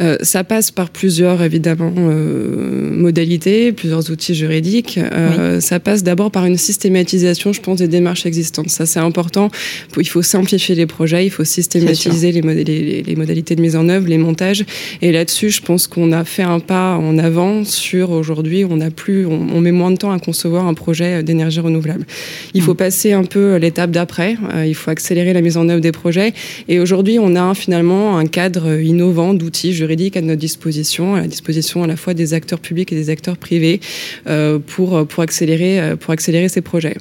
Euh, 0.00 0.16
ça 0.20 0.44
passe 0.44 0.70
par 0.70 0.90
plusieurs, 0.90 1.42
évidemment, 1.42 1.92
euh, 1.96 2.90
modalités, 2.92 3.72
plusieurs 3.72 4.10
outils 4.10 4.34
juridiques. 4.34 4.98
Euh, 4.98 5.60
ça 5.60 5.80
passe 5.80 6.02
d'abord 6.02 6.30
par 6.30 6.44
une 6.44 6.58
systématisation, 6.58 7.52
je 7.52 7.60
pense, 7.60 7.78
des 7.78 7.88
démarches 7.88 8.26
existantes. 8.26 8.68
Ça, 8.68 8.86
c'est 8.86 8.98
important. 8.98 9.50
Il 9.96 10.08
faut 10.08 10.22
simplifier 10.22 10.74
les 10.74 10.86
projets, 10.86 11.24
il 11.24 11.30
faut 11.30 11.44
systématiser 11.44 12.32
les, 12.32 13.02
les, 13.02 13.16
modalités 13.16 13.56
de 13.56 13.62
mise 13.62 13.76
en 13.76 13.88
œuvre, 13.88 14.06
les 14.08 14.18
montages. 14.18 14.64
Et 15.00 15.12
là-dessus, 15.12 15.50
je 15.50 15.62
pense 15.62 15.86
qu'on 15.86 16.12
a 16.12 16.24
fait 16.24 16.42
un 16.42 16.60
pas 16.60 16.96
en 16.96 17.18
avant 17.18 17.64
sur 17.64 18.10
aujourd'hui, 18.10 18.64
on 18.68 18.80
a 18.80 18.90
plus, 18.90 19.26
on, 19.26 19.60
met 19.60 19.72
moins 19.72 19.90
de 19.90 19.96
temps 19.96 20.12
à 20.12 20.18
concevoir 20.18 20.66
un 20.66 20.74
projet 20.74 21.22
d'énergie 21.22 21.60
renouvelable. 21.60 22.06
Il 22.54 22.62
faut 22.62 22.74
mm. 22.74 22.76
passer 22.76 23.12
un 23.12 23.24
peu 23.24 23.56
l'étape 23.56 23.90
d'après. 23.90 24.36
il 24.66 24.74
faut 24.74 24.90
accélérer 24.90 25.32
la 25.32 25.40
mise 25.40 25.56
en 25.56 25.68
œuvre 25.68 25.80
des 25.80 25.92
projets. 25.92 26.34
Et 26.68 26.80
aujourd'hui, 26.80 27.18
on 27.18 27.34
a 27.36 27.54
finalement 27.54 28.18
un 28.18 28.26
cadre 28.26 28.80
innovant 28.80 29.34
d'outils 29.34 29.72
juridiques 29.72 29.85
juridique 29.86 30.16
à 30.16 30.20
notre 30.20 30.40
disposition, 30.40 31.14
à 31.14 31.20
la 31.20 31.28
disposition 31.28 31.84
à 31.84 31.86
la 31.86 31.96
fois 31.96 32.12
des 32.12 32.34
acteurs 32.34 32.58
publics 32.58 32.92
et 32.92 32.96
des 32.96 33.08
acteurs 33.08 33.36
privés 33.36 33.78
euh, 34.26 34.58
pour, 34.58 35.06
pour, 35.06 35.22
accélérer, 35.22 35.78
euh, 35.78 35.96
pour 35.96 36.10
accélérer 36.10 36.48
ces 36.48 36.60
projets. 36.60 36.96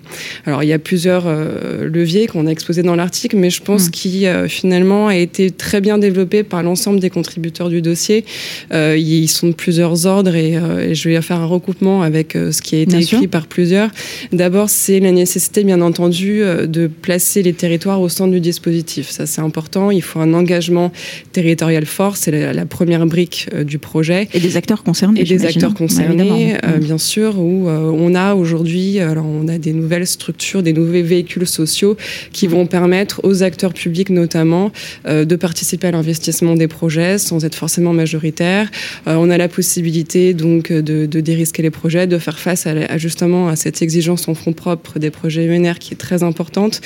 Alors 0.46 0.62
il 0.62 0.68
y 0.68 0.74
a 0.74 0.78
plusieurs 0.78 1.24
euh, 1.26 1.90
leviers 1.90 2.28
qu'on 2.28 2.46
a 2.46 2.52
exposés 2.52 2.84
dans 2.84 2.96
l'article, 2.96 3.38
mais 3.38 3.50
je 3.50 3.64
pense 3.64 3.88
mmh. 3.88 3.92
qu'il 3.92 4.46
finalement 4.48 5.08
a 5.08 5.16
été 5.16 5.50
très 5.50 5.82
bien 5.82 5.98
développé 5.98 6.44
par 6.44 6.62
l'ensemble 6.62 7.00
des 7.00 7.10
contributeurs 7.10 7.70
du 7.70 7.82
dossier. 7.82 8.24
ils 8.72 9.28
sont 9.28 9.48
de 9.48 9.54
plusieurs 9.54 10.06
ordres 10.06 10.36
et, 10.36 10.60
je 10.94 11.10
vais 11.10 11.22
faire 11.22 11.40
un 11.40 11.46
recoupement 11.46 12.04
avec 12.04 12.34
ce 12.34 12.62
qui 12.62 12.76
a 12.76 12.80
été 12.80 12.98
écrit 12.98 13.28
par 13.28 13.48
plusieurs. 13.48 13.90
D'abord, 14.32 14.70
c'est 14.70 15.00
la 15.00 15.12
nécessité, 15.12 15.64
bien 15.64 15.82
entendu, 15.82 16.42
de 16.78 16.88
placer 16.88 17.42
les 17.42 17.54
territoires 17.54 18.02
au 18.02 18.10
centre 18.10 18.32
du 18.32 18.40
dispositif. 18.40 19.10
Ça, 19.10 19.26
c'est 19.26 19.42
important. 19.42 19.92
Il 19.92 20.02
faut 20.02 20.20
un 20.20 20.34
engagement 20.34 20.92
territorial 21.32 21.86
fort. 21.86 22.18
C'est 22.18 22.32
la, 22.32 22.54
la 22.54 22.66
première 22.76 23.06
brique 23.06 23.48
euh, 23.54 23.64
du 23.64 23.80
projet. 23.80 24.28
Et 24.34 24.42
des 24.42 24.58
acteurs 24.58 24.84
concernés. 24.84 25.22
Et 25.22 25.24
des 25.24 25.46
acteurs 25.46 25.74
concernés, 25.74 26.58
euh, 26.66 26.78
bien 26.78 26.98
sûr, 26.98 27.40
où 27.40 27.70
euh, 27.70 27.90
on 28.06 28.14
a 28.16 28.36
aujourd'hui, 28.36 29.00
alors 29.00 29.26
on 29.26 29.48
a 29.48 29.58
des 29.58 29.72
nouvelles 29.72 30.06
structures, 30.06 30.62
des 30.62 30.74
nouveaux 30.74 30.92
véhicules 30.92 31.48
sociaux 31.48 31.96
qui 32.34 32.48
vont 32.48 32.66
permettre 32.66 33.22
aux 33.24 33.44
acteurs 33.44 33.74
publics 33.74 34.10
notamment 34.10 34.72
de 35.06 35.36
participer 35.36 35.88
à 35.88 35.92
l'investissement 35.92 36.56
des 36.56 36.68
projets 36.68 37.18
sans 37.18 37.46
être 37.46 37.56
forcément 37.56 37.94
majoritaires. 37.94 38.70
on 39.06 39.30
a 39.30 39.38
la 39.38 39.48
possibilité 39.48 40.34
donc 40.34 40.72
de, 40.72 41.06
dérisquer 41.06 41.62
les 41.62 41.70
projets, 41.72 42.08
de 42.08 42.18
faire 42.18 42.40
face 42.40 42.68
à, 42.68 42.98
justement 42.98 43.48
à 43.48 43.56
cette 43.56 43.82
exigence 43.82 44.28
en 44.28 44.36
fonds 44.36 44.54
propres 44.54 45.00
des 45.00 45.12
projets 45.12 45.46
UNR 45.46 45.80
qui 45.80 45.94
est 45.94 45.98
très 45.98 46.24
importante. 46.24 46.82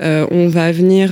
on 0.00 0.48
va 0.48 0.72
venir 0.72 1.10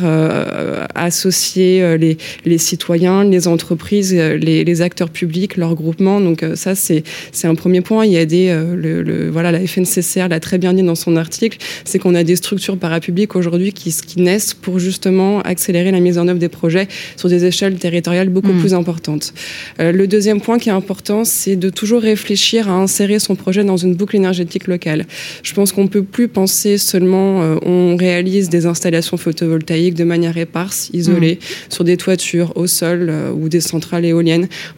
associer 0.94 1.98
les, 1.98 2.16
les 2.44 2.58
citoyens, 2.58 3.24
les 3.24 3.48
entreprises 3.48 4.21
les, 4.36 4.82
acteurs 4.82 5.10
publics, 5.10 5.56
leurs 5.56 5.74
groupements. 5.74 6.20
Donc 6.20 6.42
euh, 6.42 6.56
ça, 6.56 6.74
c'est 6.74 7.04
un 7.44 7.54
premier 7.54 7.80
point. 7.80 8.06
Il 8.06 8.12
y 8.12 8.16
a 8.16 8.26
des, 8.26 8.48
euh, 8.48 8.74
le, 8.74 9.30
voilà, 9.30 9.52
la 9.52 9.66
FNCCR 9.66 10.28
l'a 10.28 10.40
très 10.40 10.58
bien 10.58 10.72
dit 10.72 10.82
dans 10.82 10.94
son 10.94 11.16
article, 11.16 11.58
c'est 11.84 11.98
qu'on 11.98 12.14
a 12.14 12.24
des 12.24 12.36
structures 12.36 12.76
parapubliques 12.76 13.36
aujourd'hui 13.36 13.72
qui, 13.72 13.94
qui 14.06 14.20
naissent 14.20 14.54
pour 14.54 14.78
justement 14.78 15.40
accélérer 15.40 15.90
la 15.90 16.00
mise 16.00 16.18
en 16.18 16.28
œuvre 16.28 16.38
des 16.38 16.48
projets 16.48 16.88
sur 17.16 17.28
des 17.28 17.44
échelles 17.44 17.76
territoriales 17.76 18.28
beaucoup 18.28 18.52
hmm. 18.52 18.60
plus 18.60 18.74
importantes. 18.74 19.32
Euh, 19.80 19.92
le 19.92 20.06
deuxième 20.06 20.40
point 20.40 20.58
qui 20.58 20.68
est 20.68 20.72
important, 20.72 21.24
c'est 21.24 21.56
de 21.56 21.70
toujours 21.70 22.02
réfléchir 22.02 22.68
à 22.68 22.72
insérer 22.72 23.18
son 23.18 23.34
projet 23.34 23.64
dans 23.64 23.76
une 23.76 23.94
boucle 23.94 24.16
énergétique 24.16 24.66
locale. 24.66 25.06
Je 25.42 25.54
pense 25.54 25.72
qu'on 25.72 25.86
peut 25.86 26.02
plus 26.02 26.28
penser 26.28 26.78
seulement 26.78 27.40
on 27.64 27.96
réalise 27.96 28.48
des 28.48 28.66
installations 28.66 29.16
photovoltaïques 29.16 29.94
de 29.94 30.04
manière 30.04 30.36
éparse, 30.36 30.90
isolée, 30.92 31.34
hmm. 31.34 31.72
sur 31.72 31.84
des 31.84 31.96
toitures, 31.96 32.52
au 32.56 32.66
sol 32.66 33.12
ou 33.34 33.48
des 33.48 33.60
centrales 33.60 34.04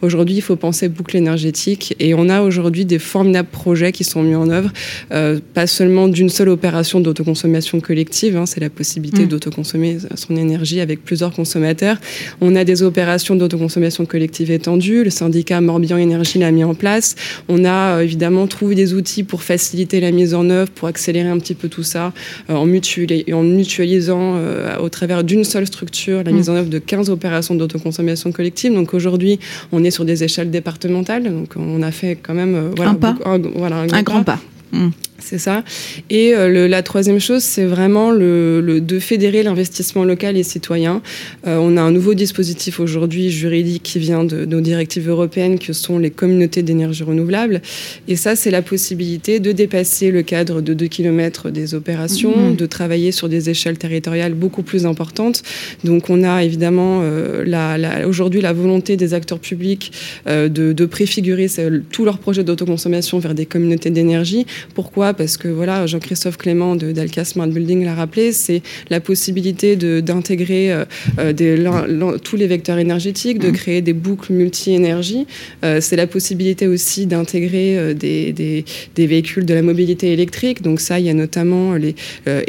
Aujourd'hui, 0.01 0.35
il 0.35 0.41
faut 0.41 0.55
penser 0.55 0.89
boucle 0.89 1.17
énergétique 1.17 1.95
et 1.99 2.13
on 2.13 2.29
a 2.29 2.41
aujourd'hui 2.41 2.85
des 2.85 2.99
formidables 2.99 3.49
projets 3.49 3.91
qui 3.91 4.03
sont 4.03 4.23
mis 4.23 4.35
en 4.35 4.49
œuvre, 4.49 4.71
euh, 5.11 5.39
pas 5.53 5.67
seulement 5.67 6.07
d'une 6.07 6.29
seule 6.29 6.49
opération 6.49 6.99
d'autoconsommation 6.99 7.79
collective, 7.79 8.37
hein, 8.37 8.45
c'est 8.45 8.59
la 8.59 8.69
possibilité 8.69 9.25
mm. 9.25 9.27
d'autoconsommer 9.27 9.97
son 10.15 10.35
énergie 10.35 10.79
avec 10.79 11.03
plusieurs 11.03 11.31
consommateurs. 11.31 11.97
On 12.41 12.55
a 12.55 12.63
des 12.63 12.83
opérations 12.83 13.35
d'autoconsommation 13.35 14.05
collective 14.05 14.51
étendues, 14.51 15.03
le 15.03 15.09
syndicat 15.09 15.61
Morbihan 15.61 15.97
Énergie 15.97 16.39
l'a 16.39 16.51
mis 16.51 16.63
en 16.63 16.75
place. 16.75 17.15
On 17.49 17.65
a 17.65 17.97
euh, 17.97 18.01
évidemment 18.01 18.47
trouvé 18.47 18.75
des 18.75 18.93
outils 18.93 19.23
pour 19.23 19.43
faciliter 19.43 19.99
la 19.99 20.11
mise 20.11 20.33
en 20.33 20.49
œuvre, 20.49 20.71
pour 20.71 20.87
accélérer 20.87 21.29
un 21.29 21.39
petit 21.39 21.55
peu 21.55 21.69
tout 21.69 21.83
ça, 21.83 22.13
euh, 22.49 22.53
en, 22.53 22.65
en, 22.65 23.43
mutualisant 23.43 24.39
au 24.79 24.89
travers 24.89 25.23
d'une 25.23 25.43
seule 25.43 25.67
structure 25.67 26.23
la 26.23 26.31
mm. 26.31 26.35
mise 26.35 26.49
en 26.49 26.55
œuvre 26.55 26.69
de 26.69 26.79
15 26.79 27.09
opérations 27.09 27.55
d'autoconsommation 27.55 28.31
collective. 28.31 28.73
Donc 28.73 28.93
aujourd'hui, 28.93 29.24
Aujourd'hui, 29.25 29.39
on 29.71 29.83
est 29.83 29.91
sur 29.91 30.05
des 30.05 30.23
échelles 30.23 30.51
départementales, 30.51 31.23
donc 31.23 31.53
on 31.55 31.81
a 31.81 31.91
fait 31.91 32.15
quand 32.15 32.33
même 32.35 32.55
euh, 32.55 32.69
voilà, 32.75 32.91
un, 32.91 32.95
pas. 32.95 33.15
voilà, 33.55 33.77
un, 33.91 34.03
grand 34.03 34.23
pas. 34.23 34.39
Mm. 34.71 34.89
C'est 35.25 35.39
ça. 35.39 35.63
Et 36.11 36.35
euh, 36.35 36.67
la 36.67 36.83
troisième 36.83 37.19
chose, 37.19 37.41
c'est 37.41 37.65
vraiment 37.65 38.11
le, 38.11 38.79
de 38.79 38.99
fédérer 38.99 39.41
l'investissement 39.41 40.03
local 40.03 40.37
et 40.37 40.43
citoyen. 40.43 41.01
Euh, 41.47 41.57
on 41.59 41.77
a 41.77 41.81
un 41.81 41.89
nouveau 41.89 42.13
dispositif 42.13 42.79
aujourd'hui 42.79 43.31
juridique 43.31 43.81
qui 43.81 43.97
vient 43.97 44.23
de, 44.23 44.45
nos 44.45 44.61
directives 44.61 45.09
européennes, 45.09 45.57
que 45.57 45.73
sont 45.73 45.97
les 45.97 46.11
communautés 46.11 46.61
d'énergie 46.61 47.01
renouvelable. 47.01 47.63
Et 48.07 48.15
ça, 48.15 48.35
c'est 48.35 48.51
la 48.51 48.61
possibilité 48.61 49.39
de 49.39 49.51
dépasser 49.51 50.11
le 50.11 50.21
cadre 50.21 50.61
de 50.61 50.75
2 50.75 50.85
km 50.85 51.49
des 51.49 51.73
opérations, 51.73 52.51
mmh. 52.51 52.55
de 52.55 52.65
travailler 52.67 53.11
sur 53.11 53.27
des 53.27 53.49
échelles 53.49 53.79
territoriales 53.79 54.35
beaucoup 54.35 54.61
plus 54.61 54.85
importantes. 54.85 55.41
Donc, 55.83 56.11
on 56.11 56.23
a 56.23 56.43
évidemment 56.43 56.99
euh, 57.01 57.43
la, 57.47 58.07
aujourd'hui 58.07 58.41
la 58.41 58.53
volonté 58.53 58.95
des 58.95 59.15
acteurs 59.15 59.39
publics 59.39 59.91
de, 60.27 60.47
de 60.47 60.85
préfigurer 60.85 61.47
tous 61.91 62.05
leurs 62.05 62.19
projets 62.19 62.43
d'autoconsommation 62.43 63.17
vers 63.17 63.33
des 63.33 63.47
communautés 63.47 63.89
d'énergie. 63.89 64.45
Pourquoi? 64.75 65.14
Parce 65.17 65.37
que 65.37 65.47
voilà, 65.47 65.85
Jean-Christophe 65.87 66.37
Clément 66.37 66.75
de 66.75 66.91
d'Alca 66.91 67.25
Smart 67.25 67.47
Building 67.47 67.85
l'a 67.85 67.95
rappelé, 67.95 68.31
c'est 68.31 68.61
la 68.89 68.99
possibilité 68.99 69.75
d'intégrer 69.75 70.71
euh, 70.71 70.85
euh, 71.19 72.17
tous 72.17 72.35
les 72.35 72.47
vecteurs 72.47 72.77
énergétiques, 72.77 73.39
de 73.39 73.49
mmh. 73.49 73.53
créer 73.53 73.81
des 73.81 73.93
boucles 73.93 74.33
multi-énergie. 74.33 75.25
Euh, 75.63 75.79
c'est 75.81 75.95
la 75.95 76.07
possibilité 76.07 76.67
aussi 76.67 77.05
d'intégrer 77.05 77.93
des, 77.93 78.33
des, 78.33 78.65
des, 78.95 79.07
véhicules 79.07 79.45
de 79.45 79.53
la 79.53 79.61
mobilité 79.61 80.11
électrique. 80.13 80.61
Donc 80.61 80.79
ça, 80.79 80.99
il 80.99 81.05
y 81.05 81.09
a 81.09 81.13
notamment 81.13 81.73
les 81.73 81.95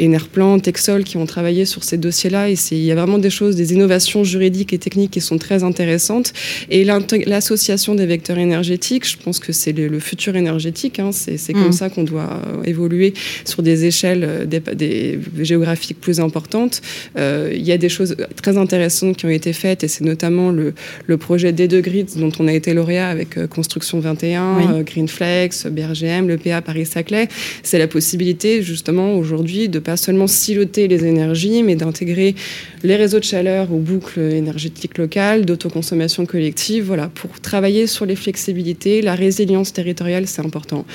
Enerplan, 0.01 0.59
Texol 0.59 1.03
qui 1.03 1.17
ont 1.17 1.25
travaillé 1.25 1.65
sur 1.65 1.83
ces 1.83 1.97
dossiers-là. 1.97 2.49
Et 2.49 2.55
il 2.71 2.83
y 2.83 2.91
a 2.91 2.95
vraiment 2.95 3.17
des 3.17 3.29
choses, 3.29 3.55
des 3.55 3.73
innovations 3.73 4.23
juridiques 4.23 4.73
et 4.73 4.77
techniques 4.77 5.11
qui 5.11 5.21
sont 5.21 5.37
très 5.37 5.63
intéressantes. 5.63 6.33
Et 6.69 6.83
l'association 6.83 7.95
des 7.95 8.05
vecteurs 8.05 8.37
énergétiques, 8.37 9.07
je 9.07 9.17
pense 9.17 9.39
que 9.39 9.51
c'est 9.51 9.73
le, 9.73 9.99
futur 9.99 10.35
énergétique. 10.35 10.99
Hein, 10.99 11.11
c'est 11.11 11.53
comme 11.53 11.69
mmh. 11.69 11.73
ça 11.73 11.89
qu'on 11.89 12.03
doit 12.03 12.41
évoluer 12.63 13.13
sur 13.45 13.63
des 13.63 13.85
échelles 13.85 14.47
des, 14.47 15.19
géographiques 15.39 15.99
plus 15.99 16.19
importantes. 16.19 16.81
il 17.17 17.61
y 17.61 17.71
a 17.71 17.77
des 17.77 17.89
choses 17.89 18.15
très 18.35 18.57
intéressantes 18.57 19.17
qui 19.17 19.25
ont 19.25 19.29
été 19.29 19.53
faites 19.53 19.83
et 19.83 19.87
c'est 19.87 20.03
notamment 20.03 20.51
le, 20.51 20.73
le 21.05 21.17
projet 21.17 21.51
D2 21.51 21.81
Grids 21.81 22.17
dont 22.17 22.31
on 22.39 22.47
a 22.47 22.53
été 22.53 22.73
lauréat 22.73 23.09
avec 23.09 23.47
Construction 23.47 23.99
21, 23.99 24.81
Greenflex, 24.81 25.67
BRGM, 25.67 26.27
le 26.27 26.37
PA 26.37 26.61
Paris-Saclay. 26.61 27.27
C'est 27.63 27.79
la 27.79 27.87
possibilité 27.87 28.61
justement 28.61 29.15
aujourd'hui 29.15 29.69
de 29.69 29.79
pas 29.79 29.97
seulement 29.97 30.27
siloter 30.27 30.87
les 30.87 31.05
énergies 31.05 31.63
mais 31.63 31.75
d'intégrer 31.75 32.35
les 32.83 32.95
réseaux 32.95 33.19
de 33.19 33.23
chaleur 33.23 33.71
aux 33.71 33.79
boucles 33.79 34.19
énergétiques 34.19 34.97
locales, 34.97 35.45
d'autoconsommation 35.45 36.25
collective, 36.25 36.85
voilà, 36.85 37.09
pour 37.09 37.39
travailler 37.39 37.87
sur 37.87 38.05
les 38.05 38.15
flexibilités, 38.15 39.01
la 39.01 39.15
résilience 39.15 39.73
territoriale, 39.73 40.27
c'est 40.27 40.45
important. 40.45 40.85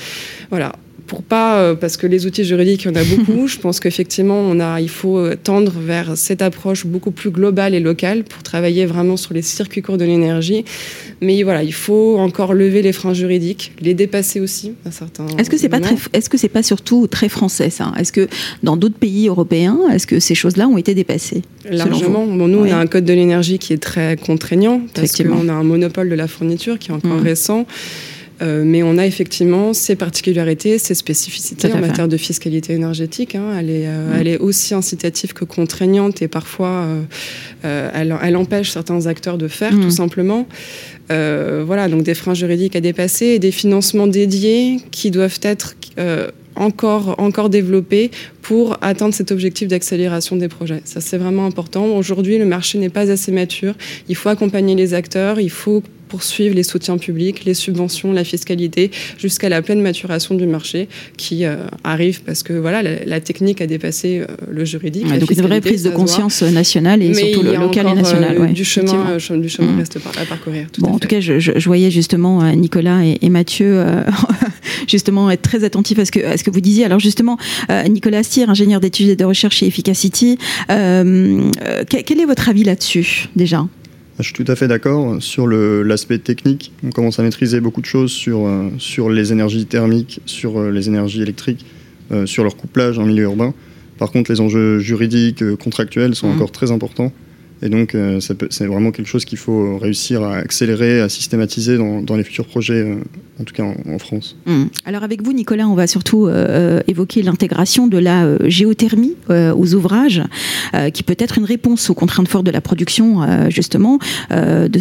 Voilà, 0.49 0.73
pour 1.13 1.21
pas, 1.21 1.59
euh, 1.59 1.75
parce 1.75 1.95
que 1.95 2.07
les 2.07 2.25
outils 2.25 2.43
juridiques, 2.43 2.85
il 2.85 2.87
y 2.87 2.91
en 2.91 2.95
a 2.95 3.03
beaucoup. 3.03 3.47
je 3.53 3.59
pense 3.59 3.79
qu'effectivement, 3.79 4.39
on 4.39 4.59
a, 4.59 4.81
il 4.81 4.89
faut 4.89 5.19
euh, 5.19 5.35
tendre 5.35 5.71
vers 5.71 6.17
cette 6.17 6.41
approche 6.41 6.87
beaucoup 6.87 7.11
plus 7.11 7.29
globale 7.29 7.75
et 7.75 7.79
locale 7.79 8.23
pour 8.23 8.41
travailler 8.41 8.87
vraiment 8.87 9.15
sur 9.15 9.35
les 9.35 9.43
circuits 9.43 9.83
courts 9.83 9.99
de 9.99 10.05
l'énergie. 10.05 10.65
Mais 11.21 11.43
voilà, 11.43 11.61
il 11.61 11.73
faut 11.73 12.17
encore 12.17 12.55
lever 12.55 12.81
les 12.81 12.93
freins 12.93 13.13
juridiques, 13.13 13.73
les 13.79 13.93
dépasser 13.93 14.39
aussi 14.39 14.73
à 14.87 14.91
certains. 14.91 15.27
Est-ce 15.37 15.51
que 15.51 15.57
c'est 15.57 15.69
pas 15.69 15.79
très, 15.79 15.97
est-ce 16.13 16.31
que 16.31 16.37
c'est 16.37 16.49
pas 16.49 16.63
surtout 16.63 17.05
très 17.05 17.29
français 17.29 17.69
ça? 17.69 17.91
Est-ce 17.99 18.11
que 18.11 18.27
dans 18.63 18.75
d'autres 18.75 18.97
pays 18.97 19.27
européens, 19.27 19.77
est-ce 19.91 20.07
que 20.07 20.19
ces 20.19 20.33
choses-là 20.33 20.67
ont 20.67 20.77
été 20.79 20.95
dépassées 20.95 21.43
Largement. 21.69 22.25
Bon, 22.25 22.47
nous, 22.47 22.57
on 22.57 22.71
a 22.71 22.75
un 22.75 22.87
code 22.87 23.05
de 23.05 23.13
l'énergie 23.13 23.59
qui 23.59 23.73
est 23.73 23.77
très 23.77 24.17
contraignant 24.17 24.81
parce 24.95 25.11
qu'on 25.15 25.47
a 25.47 25.53
un 25.53 25.63
monopole 25.63 26.09
de 26.09 26.15
la 26.15 26.27
fourniture 26.27 26.79
qui 26.79 26.89
est 26.89 26.93
encore 26.93 27.19
mmh. 27.19 27.23
récent. 27.23 27.67
Euh, 28.43 28.63
mais 28.65 28.83
on 28.83 28.97
a 28.97 29.05
effectivement 29.05 29.73
ses 29.73 29.95
particularités, 29.95 30.77
ses 30.77 30.95
spécificités 30.95 31.71
en 31.71 31.79
matière 31.79 32.07
de 32.07 32.17
fiscalité 32.17 32.73
énergétique. 32.73 33.35
Hein. 33.35 33.55
Elle, 33.57 33.69
est, 33.69 33.87
euh, 33.87 34.17
elle, 34.19 34.27
est, 34.27 34.37
aussi 34.37 34.73
incitative 34.73 35.33
que 35.33 35.45
contraignante 35.45 36.21
et 36.21 36.27
parfois 36.27 36.87
euh, 37.63 37.89
elle, 37.93 38.15
elle, 38.21 38.35
empêche 38.35 38.71
certains 38.71 39.07
acteurs 39.07 39.37
de 39.37 39.47
faire, 39.47 39.71
tout 39.71 39.87
mm. 39.87 39.91
simplement. 39.91 40.47
voilà, 41.09 41.87
donc 41.87 42.03
des 42.03 42.15
freins 42.15 42.33
juridiques 42.33 42.75
à 42.75 42.81
dépasser 42.81 43.27
et 43.27 43.39
des 43.39 43.51
financements 43.51 44.07
dédiés 44.07 44.79
qui 44.91 45.11
doivent 45.11 45.39
être 45.41 45.75
encore, 46.55 47.15
encore 47.19 47.49
développés 47.49 48.11
pour 48.41 48.77
atteindre 48.81 49.13
cet 49.13 49.31
objectif 49.31 49.67
d'accélération 49.67 50.35
des 50.35 50.49
projets. 50.49 50.81
Ça, 50.85 51.01
c'est 51.01 51.17
vraiment 51.17 51.45
important. 51.45 51.85
Aujourd'hui, 51.85 52.37
le 52.37 52.45
marché 52.45 52.77
n'est 52.77 52.89
pas 52.89 53.09
assez 53.09 53.31
mature. 53.31 53.73
Il 54.09 54.15
faut 54.15 54.29
accompagner 54.29 54.75
les 54.75 54.93
acteurs, 54.93 55.39
il 55.39 55.49
faut 55.49 55.81
poursuivre 56.13 56.53
les 56.53 56.61
soutiens 56.61 56.99
publics, 56.99 57.43
les 57.43 57.55
subventions, 57.55 58.13
la 58.13 58.23
fiscalité, 58.23 58.91
jusqu'à 59.17 59.49
la 59.49 59.63
pleine 59.63 59.81
maturation 59.81 60.35
du 60.35 60.45
marché 60.45 60.87
qui 61.17 61.43
euh, 61.43 61.55
arrive 61.83 62.21
parce 62.21 62.43
que 62.43 62.53
voilà, 62.53 62.83
la, 62.83 63.19
technique 63.19 63.61
a 63.61 63.65
dépassé 63.65 64.19
euh, 64.19 64.27
le 64.47 64.63
juridique. 64.63 65.07
donc 65.07 65.31
une 65.31 65.41
vraie 65.41 65.59
prise 65.59 65.81
de 65.81 65.89
conscience 65.89 66.43
nationale 66.43 67.01
et 67.01 67.15
surtout 67.15 67.41
le 67.41 67.55
local 67.55 67.87
et 67.87 67.95
national. 67.95 68.37
Euh, 68.39 68.45
du 68.45 68.63
chemin, 68.63 69.17
du 69.17 69.49
chemin 69.49 69.71
mmh. 69.71 69.79
reste 69.79 69.97
à 69.97 70.25
parcourir. 70.25 70.67
bon, 70.77 70.91
en 70.91 70.99
tout 70.99 71.07
cas, 71.07 71.19
je, 71.19 71.65
voyais 71.65 71.89
justement 71.89 72.43
Nicolas 72.53 72.99
et, 73.03 73.29
Mathieu 73.29 73.83
justement 74.87 75.31
être 75.31 75.41
très 75.41 75.63
attentifs 75.63 75.97
à 75.97 76.05
ce 76.05 76.11
que, 76.11 76.23
à 76.23 76.37
ce 76.37 76.43
que 76.43 76.51
vous 76.51 76.61
disiez. 76.61 76.85
Alors 76.85 76.99
justement, 76.99 77.39
Nicolas 77.89 78.19
Astier, 78.19 78.43
ingénieur 78.47 78.81
d'études 78.81 79.09
et 79.09 79.15
de 79.15 79.25
recherche 79.25 79.57
chez 79.57 79.65
Efficacity, 79.65 80.37
quel 80.67 82.19
est 82.21 82.25
votre 82.25 82.49
avis 82.49 82.65
là-dessus 82.65 83.29
déjà? 83.35 83.65
Je 84.19 84.23
suis 84.23 84.33
tout 84.33 84.51
à 84.51 84.55
fait 84.55 84.67
d'accord. 84.67 85.21
Sur 85.21 85.47
l'aspect 85.47 86.19
technique, 86.19 86.71
on 86.83 86.91
commence 86.91 87.19
à 87.19 87.23
maîtriser 87.23 87.59
beaucoup 87.59 87.81
de 87.81 87.85
choses 87.85 88.11
sur, 88.11 88.45
euh, 88.45 88.69
sur 88.77 89.09
les 89.09 89.31
énergies 89.31 89.65
thermiques, 89.65 90.21
sur 90.25 90.59
euh, 90.59 90.69
les 90.69 90.87
énergies 90.87 91.21
électriques, 91.21 91.65
euh, 92.11 92.25
sur 92.25 92.43
leur 92.43 92.55
couplage 92.55 92.99
en 92.99 93.05
milieu 93.05 93.23
urbain. 93.23 93.53
Par 93.97 94.11
contre, 94.11 94.31
les 94.31 94.39
enjeux 94.39 94.79
juridiques, 94.79 95.43
contractuels 95.57 96.15
sont 96.15 96.27
mmh. 96.27 96.35
encore 96.35 96.51
très 96.51 96.71
importants. 96.71 97.11
Et 97.61 97.69
donc, 97.69 97.95
euh, 97.95 98.19
c'est 98.19 98.65
vraiment 98.65 98.91
quelque 98.91 99.07
chose 99.07 99.23
qu'il 99.23 99.37
faut 99.37 99.77
réussir 99.77 100.21
à 100.23 100.35
accélérer, 100.35 100.99
à 100.99 101.07
systématiser 101.07 101.77
dans, 101.77 102.15
les 102.15 102.23
futurs 102.23 102.45
projets, 102.45 102.81
euh, 102.81 102.95
en 103.39 103.43
tout 103.45 103.53
cas 103.53 103.63
en, 103.63 103.99
France. 103.99 104.35
Mmh. 104.45 104.65
Alors, 104.85 105.03
avec 105.03 105.21
vous, 105.21 105.31
Nicolas, 105.31 105.67
on 105.67 105.75
va 105.75 105.87
surtout 105.87 106.27
euh, 106.27 106.81
évoquer 106.87 107.21
l'intégration 107.21 107.87
de 107.87 107.97
la 107.97 108.37
géothermie 108.49 109.15
aux 109.29 109.73
ouvrages, 109.73 110.21
qui 110.93 111.03
peut 111.03 111.15
être 111.17 111.37
une 111.37 111.45
réponse 111.45 111.89
aux 111.89 111.93
contraintes 111.93 112.27
fortes 112.27 112.45
de 112.45 112.51
la 112.51 112.61
production, 112.61 113.49
justement, 113.49 113.99
de 114.29 114.79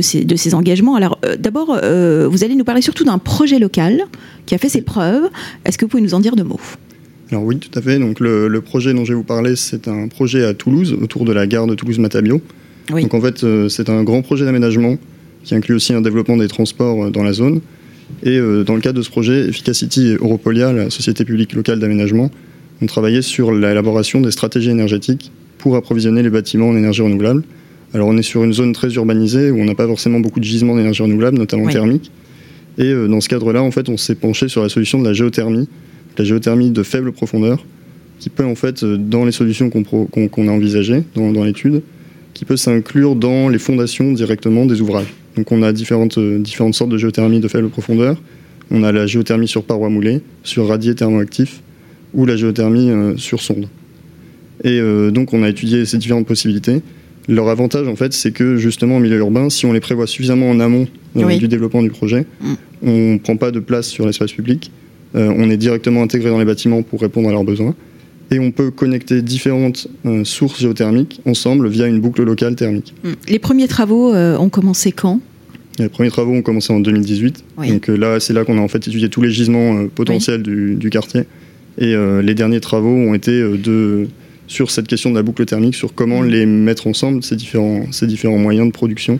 ces 0.00 0.54
engagements. 0.54 0.96
Alors, 0.96 1.18
d'abord, 1.38 1.68
vous 1.68 2.44
allez 2.44 2.54
nous 2.54 2.64
parler 2.64 2.82
surtout 2.82 3.04
d'un 3.04 3.18
projet 3.18 3.58
local 3.58 4.04
qui 4.46 4.54
a 4.54 4.58
fait 4.58 4.68
ses 4.68 4.82
preuves. 4.82 5.30
Est-ce 5.64 5.78
que 5.78 5.84
vous 5.84 5.90
pouvez 5.90 6.02
nous 6.02 6.14
en 6.14 6.20
dire 6.20 6.36
deux 6.36 6.44
mots? 6.44 6.60
Alors 7.32 7.44
oui, 7.44 7.58
tout 7.58 7.76
à 7.78 7.80
fait. 7.80 7.98
Donc 7.98 8.20
le, 8.20 8.60
projet 8.60 8.92
dont 8.92 9.04
je 9.04 9.12
vais 9.12 9.16
vous 9.16 9.24
parler, 9.24 9.56
c'est 9.56 9.88
un 9.88 10.08
projet 10.08 10.44
à 10.44 10.52
Toulouse, 10.52 10.94
autour 11.00 11.24
de 11.24 11.32
la 11.32 11.46
gare 11.46 11.66
de 11.66 11.74
Toulouse-Matabio. 11.74 12.42
Donc 12.90 13.14
en 13.14 13.20
fait, 13.22 13.42
euh, 13.42 13.70
c'est 13.70 13.88
un 13.88 14.02
grand 14.02 14.20
projet 14.20 14.44
d'aménagement 14.44 14.98
qui 15.42 15.54
inclut 15.54 15.74
aussi 15.74 15.94
un 15.94 16.02
développement 16.02 16.36
des 16.36 16.48
transports 16.48 17.06
euh, 17.06 17.10
dans 17.10 17.22
la 17.22 17.32
zone. 17.32 17.60
Et 18.22 18.36
euh, 18.36 18.64
dans 18.64 18.74
le 18.74 18.82
cadre 18.82 18.98
de 18.98 19.02
ce 19.02 19.08
projet, 19.08 19.48
Efficacity 19.48 20.08
et 20.08 20.14
Europolia, 20.16 20.74
la 20.74 20.90
société 20.90 21.24
publique 21.24 21.54
locale 21.54 21.78
d'aménagement, 21.78 22.30
ont 22.82 22.86
travaillé 22.86 23.22
sur 23.22 23.50
l'élaboration 23.50 24.20
des 24.20 24.30
stratégies 24.30 24.70
énergétiques 24.70 25.32
pour 25.56 25.76
approvisionner 25.76 26.22
les 26.22 26.30
bâtiments 26.30 26.68
en 26.68 26.76
énergie 26.76 27.00
renouvelable. 27.00 27.44
Alors 27.94 28.08
on 28.08 28.16
est 28.18 28.22
sur 28.22 28.44
une 28.44 28.52
zone 28.52 28.72
très 28.72 28.92
urbanisée 28.94 29.50
où 29.50 29.58
on 29.58 29.64
n'a 29.64 29.74
pas 29.74 29.86
forcément 29.86 30.20
beaucoup 30.20 30.40
de 30.40 30.44
gisements 30.44 30.76
d'énergie 30.76 31.02
renouvelable, 31.02 31.38
notamment 31.38 31.68
thermique. 31.68 32.10
Et 32.78 32.92
dans 32.92 33.20
ce 33.20 33.28
cadre-là, 33.28 33.62
en 33.62 33.70
fait, 33.70 33.88
on 33.88 33.96
s'est 33.96 34.14
penché 34.14 34.48
sur 34.48 34.62
la 34.62 34.68
solution 34.68 34.98
de 34.98 35.06
la 35.06 35.12
géothermie 35.12 35.68
la 36.18 36.24
géothermie 36.24 36.70
de 36.70 36.82
faible 36.82 37.12
profondeur, 37.12 37.64
qui 38.22 38.30
peut 38.30 38.44
en 38.44 38.54
fait, 38.54 38.84
euh, 38.84 38.96
dans 38.96 39.24
les 39.24 39.32
solutions 39.32 39.68
qu'on 39.68 40.48
a 40.48 40.50
envisagées 40.52 41.02
dans, 41.16 41.44
l'étude, 41.44 41.82
qui 42.34 42.44
peut 42.44 42.56
s'inclure 42.56 43.16
dans 43.16 43.48
les 43.48 43.58
fondations 43.58 44.12
directement 44.12 44.64
des 44.64 44.80
ouvrages. 44.80 45.12
Donc 45.36 45.50
on 45.50 45.62
a 45.62 45.72
différentes, 45.72 46.18
euh, 46.18 46.38
différentes 46.38 46.74
sortes 46.74 46.90
de 46.90 46.98
géothermie 46.98 47.40
de 47.40 47.48
faible 47.48 47.68
profondeur. 47.68 48.16
On 48.70 48.84
a 48.84 48.92
la 48.92 49.06
géothermie 49.06 49.48
sur 49.48 49.64
paroi 49.64 49.88
moulée, 49.88 50.20
sur 50.44 50.68
radier 50.68 50.94
thermoactif, 50.94 51.62
ou 52.14 52.24
la 52.24 52.36
géothermie 52.36 52.90
euh, 52.90 53.16
sur 53.16 53.40
sonde. 53.42 53.66
Et 54.64 54.80
donc 55.10 55.32
on 55.32 55.42
a 55.42 55.48
étudié 55.48 55.84
ces 55.86 55.98
différentes 55.98 56.26
possibilités. 56.26 56.82
Leur 57.26 57.48
avantage, 57.48 57.88
en 57.88 57.96
fait, 57.96 58.12
c'est 58.12 58.30
que 58.30 58.58
justement, 58.58 58.96
en 58.96 59.00
milieu 59.00 59.18
urbain, 59.18 59.50
si 59.50 59.66
on 59.66 59.72
les 59.72 59.80
prévoit 59.80 60.06
suffisamment 60.06 60.48
en 60.48 60.60
amont 60.60 60.86
du 61.16 61.48
développement 61.48 61.82
du 61.82 61.90
projet, 61.90 62.26
mm. 62.40 62.54
on 62.84 63.12
ne 63.14 63.18
prend 63.18 63.36
pas 63.36 63.50
de 63.50 63.58
place 63.58 63.88
sur 63.88 64.06
l'espace 64.06 64.30
public 64.30 64.70
on 65.14 65.50
est 65.50 65.56
directement 65.56 66.02
intégré 66.02 66.30
dans 66.30 66.38
les 66.38 66.44
bâtiments 66.44 66.82
pour 66.82 67.00
répondre 67.00 67.28
à 67.28 67.32
leurs 67.32 67.44
besoins. 67.44 67.74
Et 68.32 68.38
on 68.38 68.50
peut 68.50 68.70
connecter 68.70 69.20
différentes 69.20 69.88
euh, 70.06 70.24
sources 70.24 70.60
géothermiques 70.60 71.20
ensemble 71.26 71.68
via 71.68 71.86
une 71.86 72.00
boucle 72.00 72.22
locale 72.22 72.56
thermique. 72.56 72.94
Hmm. 73.04 73.12
Les 73.28 73.38
premiers 73.38 73.68
travaux 73.68 74.14
euh, 74.14 74.38
ont 74.38 74.48
commencé 74.48 74.90
quand? 74.90 75.20
Les 75.78 75.90
premiers 75.90 76.08
travaux 76.08 76.32
ont 76.32 76.40
commencé 76.40 76.72
en 76.72 76.80
2018. 76.80 77.44
Donc 77.68 77.88
là, 77.88 78.20
c'est 78.20 78.32
là 78.32 78.44
qu'on 78.44 78.56
a 78.56 78.60
en 78.60 78.68
fait 78.68 78.86
étudié 78.88 79.10
tous 79.10 79.20
les 79.20 79.30
gisements 79.30 79.86
potentiels 79.88 80.42
du, 80.42 80.90
quartier. 80.90 81.22
Et 81.78 81.94
les 82.22 82.34
derniers 82.34 82.60
travaux 82.60 82.94
ont 82.94 83.14
été 83.14 83.40
de, 83.40 84.06
sur 84.46 84.70
cette 84.70 84.86
question 84.86 85.08
de 85.08 85.14
la 85.14 85.22
boucle 85.22 85.46
thermique, 85.46 85.74
sur 85.74 85.94
comment 85.94 86.20
hmm. 86.20 86.28
les 86.28 86.44
mettre 86.44 86.86
ensemble, 86.88 87.22
ces 87.22 87.36
différents, 87.36 87.90
ces 87.90 88.06
différents 88.06 88.36
moyens 88.36 88.66
de 88.66 88.72
production. 88.72 89.18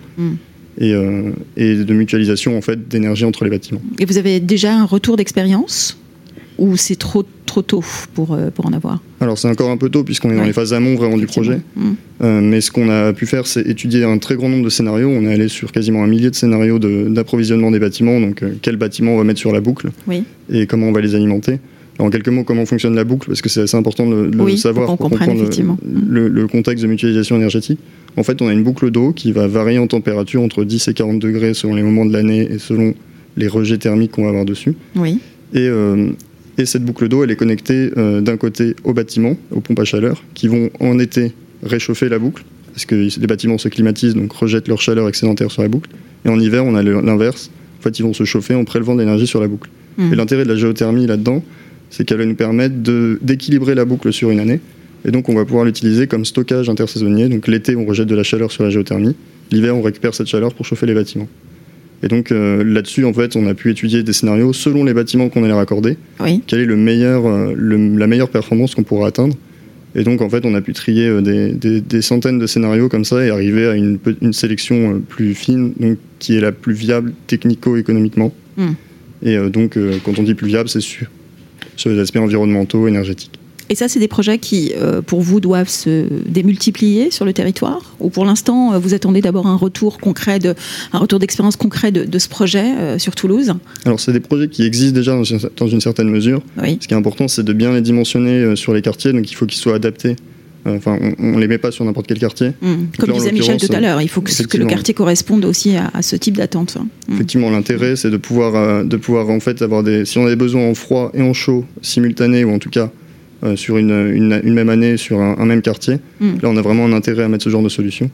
Euh, 0.81 1.33
et, 1.57 1.77
de 1.77 1.93
mutualisation 1.93 2.57
en 2.57 2.63
fait 2.63 2.89
d'énergie 2.89 3.25
entre 3.25 3.45
les 3.45 3.51
bâtiments. 3.51 3.83
Et 3.99 4.07
vous 4.07 4.17
avez 4.17 4.41
déjà 4.41 4.75
un 4.75 4.87
retour 4.87 5.17
d'expérience 5.17 5.99
ou 6.59 6.77
c'est 6.77 6.97
trop 6.97 7.25
trop 7.45 7.61
tôt 7.61 7.85
pour, 8.15 8.33
euh, 8.33 8.51
pour 8.51 8.65
en 8.65 8.73
avoir? 8.73 9.03
Alors 9.21 9.37
c'est 9.37 9.49
encore 9.49 9.71
un 9.71 9.77
peu 9.77 9.91
tôt 9.91 10.03
puisqu'on 10.03 10.31
est 10.31 10.37
dans 10.37 10.45
les 10.45 10.55
phases 10.55 10.73
amont 10.73 10.95
vraiment 10.95 11.19
du 11.19 11.27
projet. 11.27 11.61
Mmh. 11.77 11.91
Euh, 12.23 12.41
mais 12.41 12.63
ce 12.63 12.71
qu'on 12.71 12.89
a 12.89 13.13
pu 13.13 13.27
faire 13.27 13.47
c'est 13.47 13.67
étudier 13.67 14.05
un 14.05 14.17
très 14.17 14.37
grand 14.37 14.49
nombre 14.49 14.65
de 14.65 14.71
scénarios. 14.71 15.11
On 15.11 15.27
est 15.27 15.33
allé 15.33 15.49
sur 15.49 15.73
quasiment 15.73 16.03
un 16.03 16.07
millier 16.07 16.31
de 16.31 16.35
scénarios 16.35 16.79
d'approvisionnement 16.79 17.71
des 17.71 17.79
bâtiments. 17.79 18.19
Donc 18.19 18.43
quel 18.63 18.77
bâtiment 18.77 19.15
on 19.15 19.19
va 19.19 19.25
mettre 19.25 19.41
sur 19.41 19.53
la 19.53 19.61
boucle 19.61 19.91
et 20.51 20.67
comment 20.67 20.89
on 20.89 20.93
va 20.93 21.03
les 21.03 21.15
alimenter. 21.15 21.61
En 22.03 22.11
quelques 22.11 22.29
mots, 22.29 22.45
comment 22.45 22.67
fonctionne 22.67 22.95
la 22.95 23.05
boucle, 23.05 23.29
parce 23.29 23.41
que 23.43 23.49
c'est 23.49 23.63
assez 23.63 23.77
important 23.77 24.09
de 24.09 24.31
le, 24.35 24.57
savoir 24.57 24.87
pour, 24.97 25.11
comprendre 25.11 25.49
le, 26.09 26.29
le, 26.29 26.47
contexte 26.49 26.83
de 26.83 26.89
mutualisation 26.89 27.37
énergétique. 27.37 27.79
En 28.17 28.23
fait, 28.23 28.43
on 28.43 28.49
a 28.49 28.53
une 28.53 28.63
boucle 28.63 28.91
d'eau 28.91 29.13
qui 29.13 29.33
va 29.33 29.47
varier 29.47 29.79
en 29.79 29.87
température 29.87 30.43
entre 30.43 30.65
10 30.65 30.89
et 30.89 30.95
40 30.95 31.19
degrés 31.19 31.55
selon 31.55 31.75
les 31.75 31.83
moments 31.83 32.05
de 32.05 32.13
l'année 32.13 32.41
et 32.51 32.59
selon 32.59 32.95
les 33.37 33.49
rejets 33.49 33.79
thermiques 33.79 34.13
qu'on 34.13 34.25
va 34.25 34.31
avoir 34.31 34.45
dessus. 34.45 34.75
Oui. 34.97 35.19
Et, 35.55 35.61
euh, 35.61 36.09
et 36.59 36.67
cette 36.67 36.85
boucle 36.85 37.09
d'eau, 37.09 37.25
elle 37.25 37.31
est 37.31 37.37
connectée 37.37 37.91
euh, 37.97 38.21
d'un 38.21 38.37
côté 38.37 38.77
aux 38.85 38.93
bâtiments, 38.93 39.37
aux 39.51 39.61
pompes 39.61 39.81
à 39.81 39.85
chaleur, 39.85 40.23
qui 40.35 40.49
vont 40.49 40.71
en 40.81 40.99
été 40.99 41.33
réchauffer 41.63 42.09
la 42.09 42.19
boucle, 42.19 42.45
parce 42.73 42.85
que 42.85 42.95
les 42.95 43.27
bâtiments 43.27 43.59
se 43.59 43.69
climatisent, 43.69 44.15
donc 44.15 44.33
rejettent 44.33 44.69
leur 44.69 44.81
chaleur 44.81 45.09
excédentaire 45.09 45.51
sur 45.51 45.63
la 45.63 45.69
boucle. 45.69 45.91
Et 46.25 46.29
en 46.29 46.39
hiver, 46.39 46.65
on 46.65 46.75
a 46.75 46.83
l'inverse. 46.83 47.51
En 47.81 47.83
fait, 47.83 47.99
ils 47.99 48.03
vont 48.03 48.15
se 48.15 48.25
chauffer 48.25 48.55
en 48.55 48.65
prélevant 48.65 48.95
de 48.95 49.01
l'énergie 49.01 49.27
sur 49.27 49.41
la 49.41 49.49
boucle. 49.49 49.71
Hmm. 49.99 50.13
Et 50.13 50.17
l'intérêt 50.17 50.45
de 50.45 50.49
la 50.49 50.57
géothermie 50.57 51.07
là-dedans, 51.07 51.43
c'est 51.93 52.05
qu'elle 52.05 52.19
va 52.19 52.27
nous 52.27 52.35
permettre 52.35 52.75
d'équilibrer 53.23 53.77
la 53.77 53.85
boucle 53.85 54.13
sur 54.13 54.31
une 54.31 54.41
année 54.41 54.59
et 55.05 55.11
donc, 55.11 55.29
on 55.29 55.35
va 55.35 55.45
pouvoir 55.45 55.65
l'utiliser 55.65 56.07
comme 56.07 56.25
stockage 56.25 56.69
intersaisonnier. 56.69 57.29
Donc, 57.29 57.49
l'été, 57.49 57.75
on 57.75 57.85
rejette 57.85 58.07
de 58.07 58.15
la 58.15 58.23
chaleur 58.23 58.53
sur 58.53 58.63
la 58.63 58.71
géothermie. 58.71 59.17
L'hiver, 59.51 59.77
on 59.77 59.83
récupère 59.83 60.15
cette 60.15 60.29
chaleur 60.29 60.55
pour 60.55 60.65
chauffer 60.65 60.87
les 60.87 60.95
bâtiments. 60.95 61.27
Et 62.05 62.09
donc 62.09 62.31
là-dessus, 62.31 63.05
en 63.05 63.13
fait, 63.13 63.37
on 63.37 63.47
a 63.47 63.55
pu 63.55 63.71
étudier 63.71 64.03
des 64.03 64.13
scénarios 64.13 64.53
selon 64.53 64.85
les 64.85 64.93
bâtiments 64.93 65.29
qu'on 65.29 65.45
allait 65.45 65.53
raccorder. 65.53 65.97
Oui. 66.21 66.41
Quelle 66.47 66.61
est 66.61 66.67
le 66.67 66.77
meilleur, 66.77 67.25
la 67.57 68.07
meilleure 68.09 68.29
performance 68.29 68.75
qu'on 68.75 68.83
pourra 68.83 69.09
atteindre 69.09 69.37
et 69.95 70.05
donc, 70.05 70.23
en 70.23 70.31
fait, 70.31 70.47
on 70.47 70.55
a 70.55 70.61
pu 70.61 70.73
trier 70.73 71.07
euh, 71.07 71.21
des, 71.21 72.03
centaines 72.03 72.39
de 72.39 72.47
scénarios 72.47 72.89
comme 72.89 73.05
ça 73.05 73.25
et 73.25 73.31
arriver 73.31 73.67
à 73.67 73.75
une, 73.75 73.99
sélection 74.33 74.95
euh, 74.95 74.99
plus 74.99 75.35
fine, 75.35 75.75
donc, 75.79 75.99
qui 76.19 76.37
est 76.37 76.41
la 76.41 76.53
plus 76.53 76.73
viable 76.73 77.13
technico-économiquement. 77.27 78.33
Hmm. 78.57 78.73
Et 79.23 79.37
euh, 79.37 79.51
donc, 79.51 79.79
quand 80.05 80.19
on 80.19 80.23
dit 80.23 80.35
plus 80.35 80.47
viable, 80.47 80.69
c'est 80.69 80.81
sûr, 80.81 81.09
sur 81.83 81.91
les 81.91 81.99
aspects 81.99 82.17
environnementaux, 82.17 82.87
énergétiques. 82.87 83.39
Et 83.69 83.75
ça, 83.75 83.89
c'est 83.89 84.01
des 84.01 84.09
projets 84.09 84.39
qui, 84.39 84.73
euh, 84.77 85.01
pour 85.01 85.21
vous, 85.21 85.41
doivent 85.41 85.69
se 85.69 86.05
démultiplier 86.27 87.11
sur 87.11 87.25
le 87.25 87.33
territoire 87.33 87.95
Ou 88.01 88.11
pour 88.11 88.25
l'instant, 88.25 88.75
euh, 88.75 88.79
vous 88.79 88.93
attendez 88.93 89.21
d'abord 89.21 89.47
un 89.47 89.57
retour 89.57 89.99
concret, 89.99 90.39
de, 90.39 90.55
un 90.93 90.99
retour 90.99 91.19
d'expérience 91.19 91.57
concret 91.57 91.91
de, 91.91 92.19
ce 92.19 92.29
projet 92.29 92.75
euh, 92.79 92.99
sur 92.99 93.15
Toulouse? 93.15 93.55
Alors, 93.87 93.99
c'est 93.99 94.13
des 94.13 94.21
projets 94.21 94.49
qui 94.49 94.65
existent 94.65 94.95
déjà 94.95 95.17
dans 95.57 95.67
une, 95.69 95.81
certaine 95.81 96.11
mesure. 96.11 96.43
Ce 96.59 96.87
qui 96.87 96.93
est 96.93 96.97
important, 96.97 97.29
c'est 97.29 97.45
de 97.45 97.53
bien 97.53 97.73
les 97.73 97.81
dimensionner 97.81 98.57
sur 98.57 98.75
les 98.75 98.83
quartiers, 98.83 99.13
donc 99.13 99.31
il 99.31 99.35
faut 99.35 99.47
qu'ils 99.47 99.59
soient 99.59 99.77
adaptés. 99.77 100.17
Enfin, 100.65 100.99
on 101.19 101.33
ne 101.33 101.41
les 101.41 101.49
met 101.49 101.59
pas 101.59 101.73
sur 101.73 101.85
n'importe 101.85 102.07
quel 102.07 102.19
quartier. 102.19 102.53
Mmh. 102.61 102.75
Comme 102.99 103.13
disait 103.13 103.33
Michel 103.33 103.57
tout 103.57 103.73
à 103.73 103.81
l'heure, 103.81 104.01
il 104.01 104.09
faut 104.09 104.21
que, 104.21 104.31
le 104.57 104.67
quartier 104.67 104.95
corresponde 104.95 105.45
aussi 105.45 105.77
à, 105.77 106.03
ce 106.03 106.17
type 106.17 106.37
d'attente. 106.37 106.77
Mmh. 106.77 107.15
Effectivement, 107.15 107.51
l'intérêt, 107.51 107.97
c'est 107.97 108.11
de 108.11 108.17
pouvoir, 108.17 108.85
de 108.85 108.97
pouvoir 108.97 109.29
en 109.31 109.41
fait 109.41 109.63
avoir 109.63 109.83
des. 109.83 110.05
Si 110.05 110.19
on 110.19 110.27
a 110.27 110.29
des 110.29 110.37
besoins 110.37 110.69
en 110.69 110.75
froid 110.75 111.11
et 111.15 111.23
en 111.23 111.33
chaud 111.33 111.65
simultanés, 111.81 112.45
ou 112.45 112.53
en 112.53 112.59
tout 112.59 112.71
cas 112.71 112.91
euh, 113.45 113.57
sur 113.57 113.77
une, 113.77 113.91
une, 113.91 114.55
même 114.55 114.69
année, 114.69 114.97
sur 114.97 115.21
un, 115.21 115.45
même 115.45 115.63
quartier. 115.63 115.97
Hmm. 116.21 116.35
Là, 116.41 116.49
on 116.49 116.57
a 116.57 116.63
vraiment 116.63 116.85
un 116.85 116.93
intérêt 116.93 117.25
à 117.25 117.29
mettre 117.29 117.43
ce 117.43 117.51
genre 117.51 117.63
de 117.63 117.69
solution. 117.69 118.09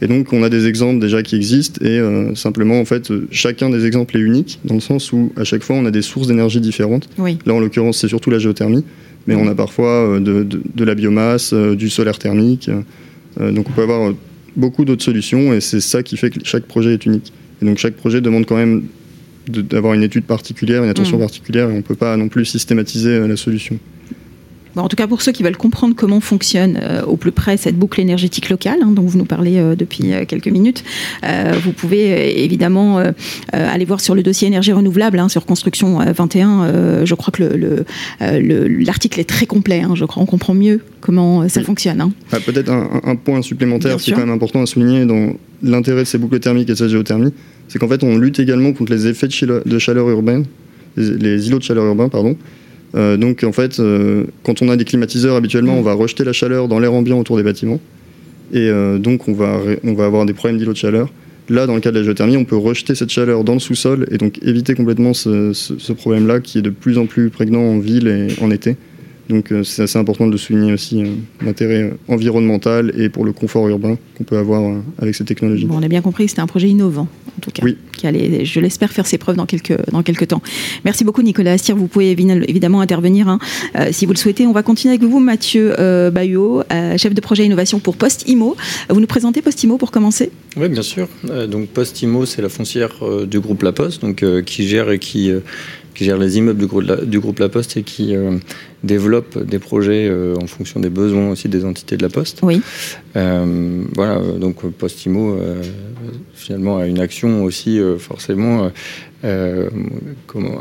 Et 0.00 0.06
donc, 0.06 0.32
on 0.32 0.42
a 0.42 0.48
des 0.48 0.66
exemples 0.66 1.00
déjà 1.00 1.22
qui 1.22 1.36
existent, 1.36 1.84
et 1.84 1.98
euh, 1.98 2.34
simplement, 2.34 2.80
en 2.80 2.86
fait, 2.86 3.12
chacun 3.30 3.68
des 3.68 3.84
exemples 3.84 4.16
est 4.16 4.20
unique, 4.20 4.58
dans 4.64 4.76
le 4.76 4.80
sens 4.80 5.12
où, 5.12 5.32
à 5.36 5.44
chaque 5.44 5.62
fois, 5.62 5.76
on 5.76 5.84
a 5.84 5.90
des 5.90 6.00
sources 6.00 6.28
d'énergie 6.28 6.62
différentes. 6.62 7.10
Là, 7.44 7.52
en 7.52 7.60
l'occurrence, 7.60 7.98
c'est 7.98 8.08
surtout 8.08 8.30
la 8.30 8.38
géothermie, 8.38 8.82
mais 9.26 9.34
on 9.34 9.46
a 9.48 9.54
parfois 9.54 10.16
euh, 10.16 10.20
de, 10.20 10.42
de, 10.42 10.84
la 10.84 10.94
biomasse, 10.94 11.52
du 11.54 11.90
solaire 11.90 12.18
thermique. 12.18 12.70
donc, 13.38 13.68
on 13.68 13.72
peut 13.72 13.82
avoir 13.82 14.12
beaucoup 14.56 14.84
d'autres 14.84 15.04
solutions, 15.04 15.52
et 15.52 15.60
c'est 15.60 15.80
ça 15.80 16.02
qui 16.02 16.16
fait 16.16 16.30
que 16.30 16.40
chaque 16.44 16.64
projet 16.64 16.94
est 16.94 17.06
unique. 17.06 17.32
Et 17.62 17.66
donc, 17.66 17.78
chaque 17.78 17.94
projet 17.94 18.20
demande 18.20 18.46
quand 18.46 18.56
même 18.56 18.84
d'avoir 19.48 19.94
une 19.94 20.02
étude 20.02 20.24
particulière, 20.24 20.82
une 20.84 20.90
attention 20.90 21.16
hmm. 21.16 21.20
particulière, 21.20 21.70
et 21.70 21.72
on 21.72 21.76
ne 21.76 21.82
peut 21.82 21.94
pas 21.94 22.16
non 22.16 22.28
plus 22.28 22.44
systématiser 22.44 23.26
la 23.26 23.36
solution 23.36 23.78
en 24.76 24.88
tout 24.88 24.96
cas, 24.96 25.06
pour 25.06 25.22
ceux 25.22 25.32
qui 25.32 25.42
veulent 25.42 25.56
comprendre 25.56 25.94
comment 25.96 26.20
fonctionne 26.20 26.78
euh, 26.82 27.02
au 27.04 27.16
plus 27.16 27.32
près 27.32 27.56
cette 27.56 27.76
boucle 27.76 28.00
énergétique 28.00 28.48
locale, 28.48 28.78
hein, 28.82 28.92
dont 28.92 29.02
vous 29.02 29.18
nous 29.18 29.24
parlez 29.24 29.58
euh, 29.58 29.74
depuis 29.74 30.12
euh, 30.12 30.24
quelques 30.26 30.48
minutes, 30.48 30.84
vous 31.62 31.72
pouvez 31.72 32.44
évidemment 32.44 33.02
aller 33.52 33.84
voir 33.84 34.00
sur 34.00 34.14
le 34.14 34.22
dossier 34.22 34.48
énergie 34.48 34.72
renouvelable, 34.72 35.18
hein, 35.18 35.28
sur 35.28 35.46
Construction 35.46 35.98
21. 35.98 37.04
je 37.04 37.14
crois 37.14 37.32
que 37.32 37.42
l'article 38.20 39.18
le, 39.18 39.20
est 39.20 39.28
très 39.28 39.46
complet. 39.46 39.80
Hein, 39.80 39.92
je 39.94 40.04
crois 40.04 40.22
on 40.22 40.26
comprend 40.26 40.54
mieux 40.54 40.80
comment 41.00 41.48
ça 41.48 41.62
fonctionne. 41.62 42.12
Ah, 42.32 42.38
peut-être 42.40 42.70
un, 42.70 43.16
point 43.16 43.42
supplémentaire 43.42 43.96
qui 43.96 44.10
est 44.10 44.14
quand 44.14 44.20
même 44.20 44.30
important 44.30 44.62
à 44.62 44.66
souligner 44.66 45.04
dans 45.04 45.32
l'intérêt 45.62 46.02
de 46.02 46.08
ces 46.08 46.18
boucles 46.18 46.40
thermiques 46.40 46.68
et 46.68 46.72
de 46.72 46.78
cette 46.78 46.88
géothermie, 46.88 47.32
c'est 47.68 47.78
qu'en 47.78 47.88
fait, 47.88 48.02
on 48.02 48.16
lutte 48.16 48.38
également 48.38 48.72
contre 48.72 48.92
les 48.92 49.06
effets 49.06 49.28
de 49.28 49.78
chaleur, 49.78 50.08
urbaine, 50.08 50.44
les, 50.96 51.16
les 51.16 51.48
îlots 51.48 51.58
de 51.58 51.64
chaleur 51.64 51.84
urbains, 51.84 52.08
pardon. 52.08 52.36
Euh, 52.94 53.16
donc 53.16 53.44
en 53.44 53.52
fait, 53.52 53.78
euh, 53.78 54.24
quand 54.42 54.62
on 54.62 54.68
a 54.68 54.76
des 54.76 54.84
climatiseurs, 54.84 55.36
habituellement, 55.36 55.74
on 55.74 55.82
va 55.82 55.94
rejeter 55.94 56.24
la 56.24 56.32
chaleur 56.32 56.68
dans 56.68 56.78
l'air 56.78 56.92
ambiant 56.92 57.18
autour 57.18 57.36
des 57.36 57.42
bâtiments. 57.42 57.80
Et 58.52 58.68
euh, 58.68 58.98
donc 58.98 59.28
on 59.28 59.32
va, 59.32 59.60
on 59.84 59.94
va 59.94 60.06
avoir 60.06 60.26
des 60.26 60.32
problèmes 60.32 60.58
d'îlots 60.58 60.72
de 60.72 60.78
chaleur. 60.78 61.08
Là, 61.48 61.66
dans 61.66 61.74
le 61.74 61.80
cas 61.80 61.90
de 61.90 61.98
la 61.98 62.04
géothermie, 62.04 62.36
on 62.36 62.44
peut 62.44 62.56
rejeter 62.56 62.94
cette 62.94 63.10
chaleur 63.10 63.42
dans 63.42 63.54
le 63.54 63.60
sous-sol 63.60 64.06
et 64.10 64.18
donc 64.18 64.38
éviter 64.42 64.74
complètement 64.74 65.14
ce 65.14 65.92
problème-là 65.92 66.38
qui 66.40 66.58
est 66.58 66.62
de 66.62 66.70
plus 66.70 66.96
en 66.96 67.06
plus 67.06 67.28
prégnant 67.30 67.62
en 67.62 67.78
ville 67.78 68.06
et 68.06 68.28
en 68.40 68.52
été. 68.52 68.76
Donc 69.30 69.52
euh, 69.52 69.62
c'est 69.62 69.82
assez 69.82 69.98
important 69.98 70.26
de 70.26 70.36
souligner 70.36 70.72
aussi 70.72 71.02
euh, 71.02 71.06
l'intérêt 71.40 71.82
euh, 71.82 71.90
environnemental 72.08 72.92
et 72.98 73.08
pour 73.08 73.24
le 73.24 73.32
confort 73.32 73.68
urbain 73.68 73.96
qu'on 74.18 74.24
peut 74.24 74.36
avoir 74.36 74.82
avec 74.98 75.14
ces 75.14 75.24
technologies. 75.24 75.68
on 75.70 75.82
a 75.82 75.88
bien 75.88 76.02
compris 76.02 76.24
que 76.24 76.30
c'était 76.30 76.42
un 76.42 76.48
projet 76.48 76.68
innovant, 76.68 77.06
en 77.38 77.40
tout 77.40 77.52
cas, 77.52 77.64
qui 77.96 78.06
allait, 78.08 78.44
je 78.44 78.60
l'espère, 78.60 78.90
faire 78.90 79.06
ses 79.06 79.18
preuves 79.18 79.36
dans 79.36 79.46
quelques, 79.46 79.76
dans 79.90 80.02
quelques 80.02 80.28
temps. 80.28 80.42
Merci 80.84 81.04
beaucoup 81.04 81.22
Nicolas 81.22 81.52
Astier, 81.52 81.74
vous 81.74 81.86
pouvez 81.86 82.10
évidemment 82.10 82.80
intervenir 82.80 83.28
hein, 83.28 83.38
si 83.92 84.04
vous 84.04 84.12
le 84.12 84.18
souhaitez. 84.18 84.46
On 84.46 84.52
va 84.52 84.64
continuer 84.64 84.94
avec 84.94 85.08
vous 85.08 85.20
Mathieu 85.20 85.74
euh, 85.78 86.10
Bayot, 86.10 86.64
chef 86.96 87.14
de 87.14 87.20
projet 87.20 87.44
innovation 87.44 87.78
pour 87.78 87.96
Postimo. 87.96 88.56
Vous 88.88 89.00
nous 89.00 89.06
présentez 89.06 89.42
Postimo 89.42 89.78
pour 89.78 89.92
commencer? 89.92 90.32
Oui, 90.56 90.68
bien 90.68 90.82
sûr. 90.82 91.08
donc 91.48 91.68
Postimo, 91.68 92.26
c'est 92.26 92.42
la 92.42 92.48
foncière 92.48 92.96
du 93.26 93.38
groupe 93.38 93.62
La 93.62 93.72
Poste, 93.72 94.02
donc, 94.02 94.24
qui 94.44 94.66
gère 94.66 94.90
et 94.90 94.98
qui 94.98 95.30
qui 96.00 96.06
gère 96.06 96.16
les 96.16 96.38
immeubles 96.38 96.58
du 96.58 96.66
groupe, 96.66 96.84
La, 96.86 96.96
du 96.96 97.20
groupe 97.20 97.40
La 97.40 97.50
Poste 97.50 97.76
et 97.76 97.82
qui 97.82 98.16
euh, 98.16 98.38
développe 98.82 99.36
des 99.36 99.58
projets 99.58 100.08
euh, 100.08 100.34
en 100.42 100.46
fonction 100.46 100.80
des 100.80 100.88
besoins 100.88 101.28
aussi 101.28 101.50
des 101.50 101.66
entités 101.66 101.98
de 101.98 102.02
La 102.02 102.08
Poste. 102.08 102.38
Oui. 102.42 102.62
Euh, 103.16 103.84
voilà, 103.94 104.18
donc 104.38 104.64
Postimo 104.70 105.36
finalement 106.32 106.78
a 106.78 106.86
une 106.86 107.00
action 107.00 107.44
aussi 107.44 107.78
forcément 107.98 108.70
euh, 109.22 109.68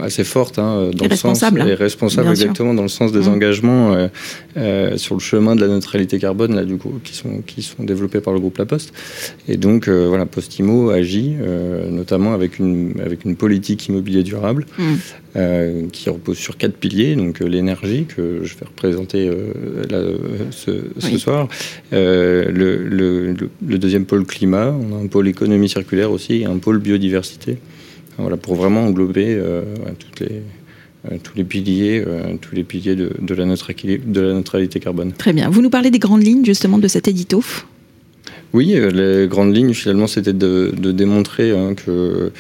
assez 0.01 0.25
forte 0.25 0.59
hein, 0.59 0.91
dans 0.93 1.07
le 1.07 1.15
sens 1.15 1.41
et 1.43 1.73
responsable 1.75 2.29
exactement 2.29 2.73
dans 2.73 2.81
le 2.81 2.89
sens 2.89 3.13
des 3.13 3.29
mmh. 3.29 3.33
engagements 3.33 3.93
euh, 3.93 4.07
euh, 4.57 4.97
sur 4.97 5.15
le 5.15 5.21
chemin 5.21 5.55
de 5.55 5.61
la 5.61 5.67
neutralité 5.67 6.19
carbone 6.19 6.53
là 6.53 6.65
du 6.65 6.75
coup 6.75 6.99
qui 7.01 7.15
sont 7.15 7.41
qui 7.47 7.61
sont 7.61 7.85
développés 7.85 8.19
par 8.19 8.33
le 8.33 8.41
groupe 8.41 8.57
La 8.57 8.65
Poste. 8.65 8.91
Et 9.47 9.55
donc 9.55 9.87
voilà 9.87 10.25
Postimo 10.25 10.89
agit 10.89 11.35
notamment 11.89 12.33
avec 12.33 12.59
une 12.59 12.99
avec 13.03 13.23
une 13.23 13.37
politique 13.37 13.87
immobilier 13.87 14.23
durable 14.23 14.65
mmh. 14.77 15.87
qui 15.93 16.09
repose 16.09 16.37
sur 16.37 16.57
quatre 16.57 16.75
piliers. 16.75 17.15
Donc 17.15 17.39
l'énergie 17.39 18.05
que 18.05 18.41
je 18.43 18.55
vais 18.55 18.65
représenter 18.65 19.31
ce, 20.51 21.17
soir. 21.17 21.47
Le, 21.91 22.43
le, 22.51 23.33
le, 23.65 23.77
deuxième 23.77 24.05
pôle 24.05 24.25
climat. 24.25 24.75
On 24.75 24.97
a 24.97 25.01
un 25.01 25.07
pôle 25.07 25.29
économie 25.29 25.69
circulaire 25.69 26.11
aussi 26.11 26.41
et 26.41 26.45
un 26.45 26.57
pôle 26.57 26.79
biodiversité 26.79 27.57
voilà, 28.19 28.37
pour 28.37 28.55
vraiment 28.55 28.85
englober 28.85 29.25
euh, 29.29 29.63
toutes 29.97 30.19
les, 30.19 30.41
euh, 31.11 31.17
tous 31.21 31.35
les 31.35 31.43
piliers, 31.43 32.03
euh, 32.05 32.35
tous 32.39 32.55
les 32.55 32.63
piliers 32.63 32.95
de, 32.95 33.11
de, 33.19 33.33
la 33.33 33.45
de 33.45 34.21
la 34.21 34.33
neutralité 34.33 34.79
carbone. 34.79 35.13
Très 35.13 35.33
bien. 35.33 35.49
Vous 35.49 35.61
nous 35.61 35.69
parlez 35.69 35.91
des 35.91 35.99
grandes 35.99 36.23
lignes 36.23 36.45
justement 36.45 36.77
de 36.77 36.87
cet 36.87 37.07
édito 37.07 37.43
oui, 38.51 38.75
les 38.91 39.27
grandes 39.27 39.55
lignes, 39.55 39.75
finalement, 39.75 40.07
c'était 40.07 40.33
de, 40.33 40.73
de, 40.75 40.91
démontrer 40.91 41.51
hein, 41.51 41.75
que, 41.75 42.31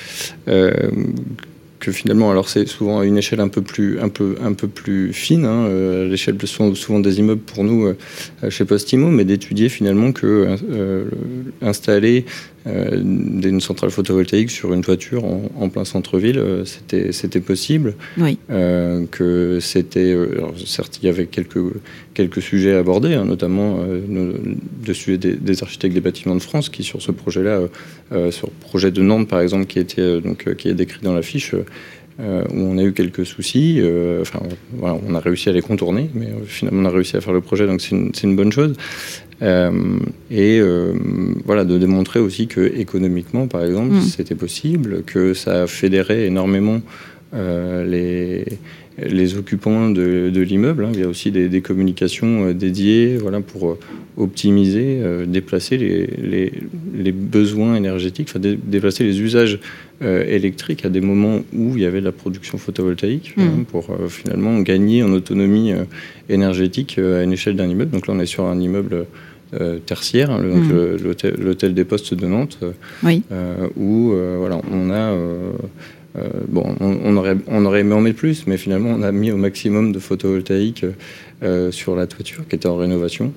que 1.79 1.91
finalement, 1.91 2.29
alors 2.29 2.49
c'est 2.49 2.67
souvent 2.67 2.99
à 2.99 3.05
une 3.05 3.17
échelle 3.17 3.39
un 3.39 3.47
peu 3.47 3.61
plus, 3.61 3.99
un 3.99 4.09
peu, 4.09 4.35
un 4.43 4.53
peu 4.53 4.67
plus 4.67 5.13
fine, 5.13 5.45
hein, 5.45 5.65
euh, 5.65 6.09
l'échelle 6.09 6.35
souvent, 6.45 6.75
souvent 6.75 6.99
des 6.99 7.19
immeubles 7.19 7.41
pour 7.41 7.63
nous 7.63 7.87
euh, 7.87 8.49
chez 8.49 8.65
Postimo, 8.65 9.09
mais 9.09 9.23
d'étudier 9.23 9.69
finalement 9.69 10.11
que 10.11 10.57
euh, 10.71 11.05
installer 11.61 12.25
une 12.71 13.61
centrale 13.61 13.89
photovoltaïque 13.89 14.51
sur 14.51 14.73
une 14.73 14.81
toiture 14.81 15.23
en, 15.25 15.69
plein 15.69 15.85
centre-ville, 15.85 16.41
c'était, 16.65 17.11
c'était 17.11 17.39
possible. 17.39 17.95
Oui. 18.17 18.37
que 18.47 19.59
c'était, 19.61 20.15
certes, 20.65 20.99
il 21.01 21.05
y 21.05 21.09
avait 21.09 21.25
quelques, 21.25 21.59
quelques 22.13 22.41
sujets 22.41 22.73
abordés, 22.73 23.13
hein, 23.13 23.25
notamment 23.25 23.79
de 23.79 24.93
sujet 24.93 25.17
des, 25.17 25.63
architectes 25.63 25.93
des 25.93 26.01
bâtiments 26.01 26.35
de 26.35 26.41
France, 26.41 26.69
qui 26.69 26.83
sur 26.83 27.01
ce 27.01 27.11
projet-là, 27.11 27.61
sur 28.31 28.47
le 28.47 28.67
projet 28.67 28.91
de 28.91 29.01
Nantes 29.01 29.27
par 29.27 29.41
exemple, 29.41 29.65
qui 29.65 29.79
était 29.79 30.21
donc 30.21 30.53
qui 30.55 30.69
est 30.69 30.73
décrit 30.73 31.01
dans 31.01 31.13
la 31.13 31.21
fiche 31.21 31.55
euh, 32.19 32.43
où 32.53 32.59
on 32.59 32.77
a 32.77 32.83
eu 32.83 32.91
quelques 32.91 33.25
soucis. 33.25 33.77
Euh, 33.79 34.21
enfin, 34.21 34.39
voilà, 34.73 34.97
on 35.07 35.15
a 35.15 35.19
réussi 35.19 35.47
à 35.47 35.53
les 35.53 35.61
contourner, 35.61 36.09
mais 36.13 36.25
euh, 36.25 36.43
finalement 36.45 36.81
on 36.81 36.85
a 36.85 36.93
réussi 36.93 37.15
à 37.15 37.21
faire 37.21 37.31
le 37.31 37.39
projet, 37.39 37.65
donc 37.65 37.79
c'est 37.79 37.91
une, 37.91 38.11
une, 38.23 38.35
bonne 38.35 38.51
chose. 38.51 38.73
et 39.41 40.61
voilà, 41.45 41.63
de 41.63 41.77
démontrer 41.77 42.19
aussi 42.19 42.47
que 42.47 42.61
économiquement, 42.61 43.47
par 43.47 43.63
exemple, 43.63 43.93
mm. 43.95 44.01
c'était 44.01 44.35
possible, 44.35 45.03
que 45.03 45.33
ça 45.33 45.65
fédérait 45.65 46.25
énormément 46.25 46.81
les 47.33 48.43
les 49.01 49.37
occupants 49.37 49.89
de, 49.89 50.41
l'immeuble. 50.41 50.85
Hein. 50.85 50.91
Il 50.93 50.99
y 50.99 51.03
a 51.03 51.07
aussi 51.07 51.31
des, 51.31 51.61
communications 51.61 52.47
euh, 52.47 52.53
dédiées 52.53 53.17
voilà, 53.17 53.41
pour 53.41 53.69
euh, 53.69 53.79
optimiser, 54.17 54.99
euh, 55.01 55.25
déplacer 55.25 55.77
les, 55.77 56.51
les, 56.93 57.11
besoins 57.11 57.75
énergétiques, 57.75 58.29
enfin, 58.29 58.39
déplacer 58.39 59.03
les 59.03 59.21
usages 59.21 59.59
électriques 60.01 60.85
à 60.85 60.89
des 60.89 61.01
moments 61.01 61.41
où 61.53 61.75
il 61.75 61.81
y 61.81 61.85
avait 61.85 61.99
de 61.99 62.05
la 62.05 62.13
production 62.13 62.57
photovoltaïque 62.57 63.33
hein, 63.37 63.43
mmh. 63.43 63.65
pour 63.65 63.89
finalement 64.07 64.57
gagner 64.61 65.03
en 65.03 65.11
autonomie 65.11 65.73
énergétique 66.29 66.97
à 66.97 67.23
une 67.23 67.33
échelle 67.33 67.57
d'un 67.57 67.67
immeuble. 67.67 67.91
Donc 67.91 68.07
là, 68.07 68.13
on 68.15 68.19
est 68.21 68.25
sur 68.25 68.45
un 68.45 68.57
immeuble 68.61 69.07
tertiaire, 69.85 70.31
hein, 70.31 70.39
mmh. 70.41 71.35
l'hôtel 71.37 71.73
des 71.73 71.83
postes 71.83 72.13
de 72.13 72.27
Nantes, 72.27 72.59
où 73.75 74.13
voilà, 74.37 74.61
on 74.71 74.89
a 74.89 75.13
euh, 76.17 76.27
bon, 76.47 76.75
on, 76.79 77.17
aurait, 77.17 77.37
on 77.47 77.65
aurait 77.65 77.81
aimé 77.81 77.93
en 77.93 78.01
mettre 78.01 78.17
plus, 78.17 78.47
mais 78.47 78.57
finalement, 78.57 78.89
on 78.89 79.01
a 79.01 79.11
mis 79.11 79.31
au 79.31 79.37
maximum 79.37 79.91
de 79.91 79.99
photovoltaïque 79.99 80.85
euh, 81.43 81.71
sur 81.71 81.95
la 81.95 82.07
toiture 82.07 82.47
qui 82.47 82.55
était 82.55 82.67
en 82.67 82.77
rénovation. 82.77 83.31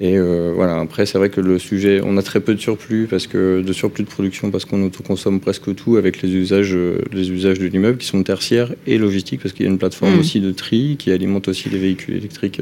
Et 0.00 0.18
euh, 0.18 0.52
voilà, 0.54 0.80
après, 0.80 1.06
c'est 1.06 1.18
vrai 1.18 1.30
que 1.30 1.40
le 1.40 1.58
sujet, 1.58 2.00
on 2.04 2.16
a 2.16 2.22
très 2.22 2.40
peu 2.40 2.54
de 2.54 2.60
surplus, 2.60 3.06
parce 3.08 3.26
que, 3.26 3.62
de 3.62 3.72
surplus 3.72 4.04
de 4.04 4.08
production 4.08 4.50
parce 4.50 4.64
qu'on 4.64 4.82
autoconsomme 4.82 5.40
presque 5.40 5.74
tout 5.74 5.96
avec 5.96 6.20
les 6.20 6.30
usages, 6.30 6.76
les 7.12 7.30
usages 7.30 7.58
de 7.58 7.66
l'immeuble 7.66 7.98
qui 7.98 8.06
sont 8.06 8.22
tertiaires 8.22 8.74
et 8.86 8.98
logistiques, 8.98 9.40
parce 9.40 9.54
qu'il 9.54 9.64
y 9.64 9.68
a 9.68 9.72
une 9.72 9.78
plateforme 9.78 10.16
mmh. 10.16 10.20
aussi 10.20 10.40
de 10.40 10.50
tri 10.50 10.96
qui 10.98 11.10
alimente 11.10 11.48
aussi 11.48 11.70
les 11.70 11.78
véhicules 11.78 12.16
électriques 12.16 12.60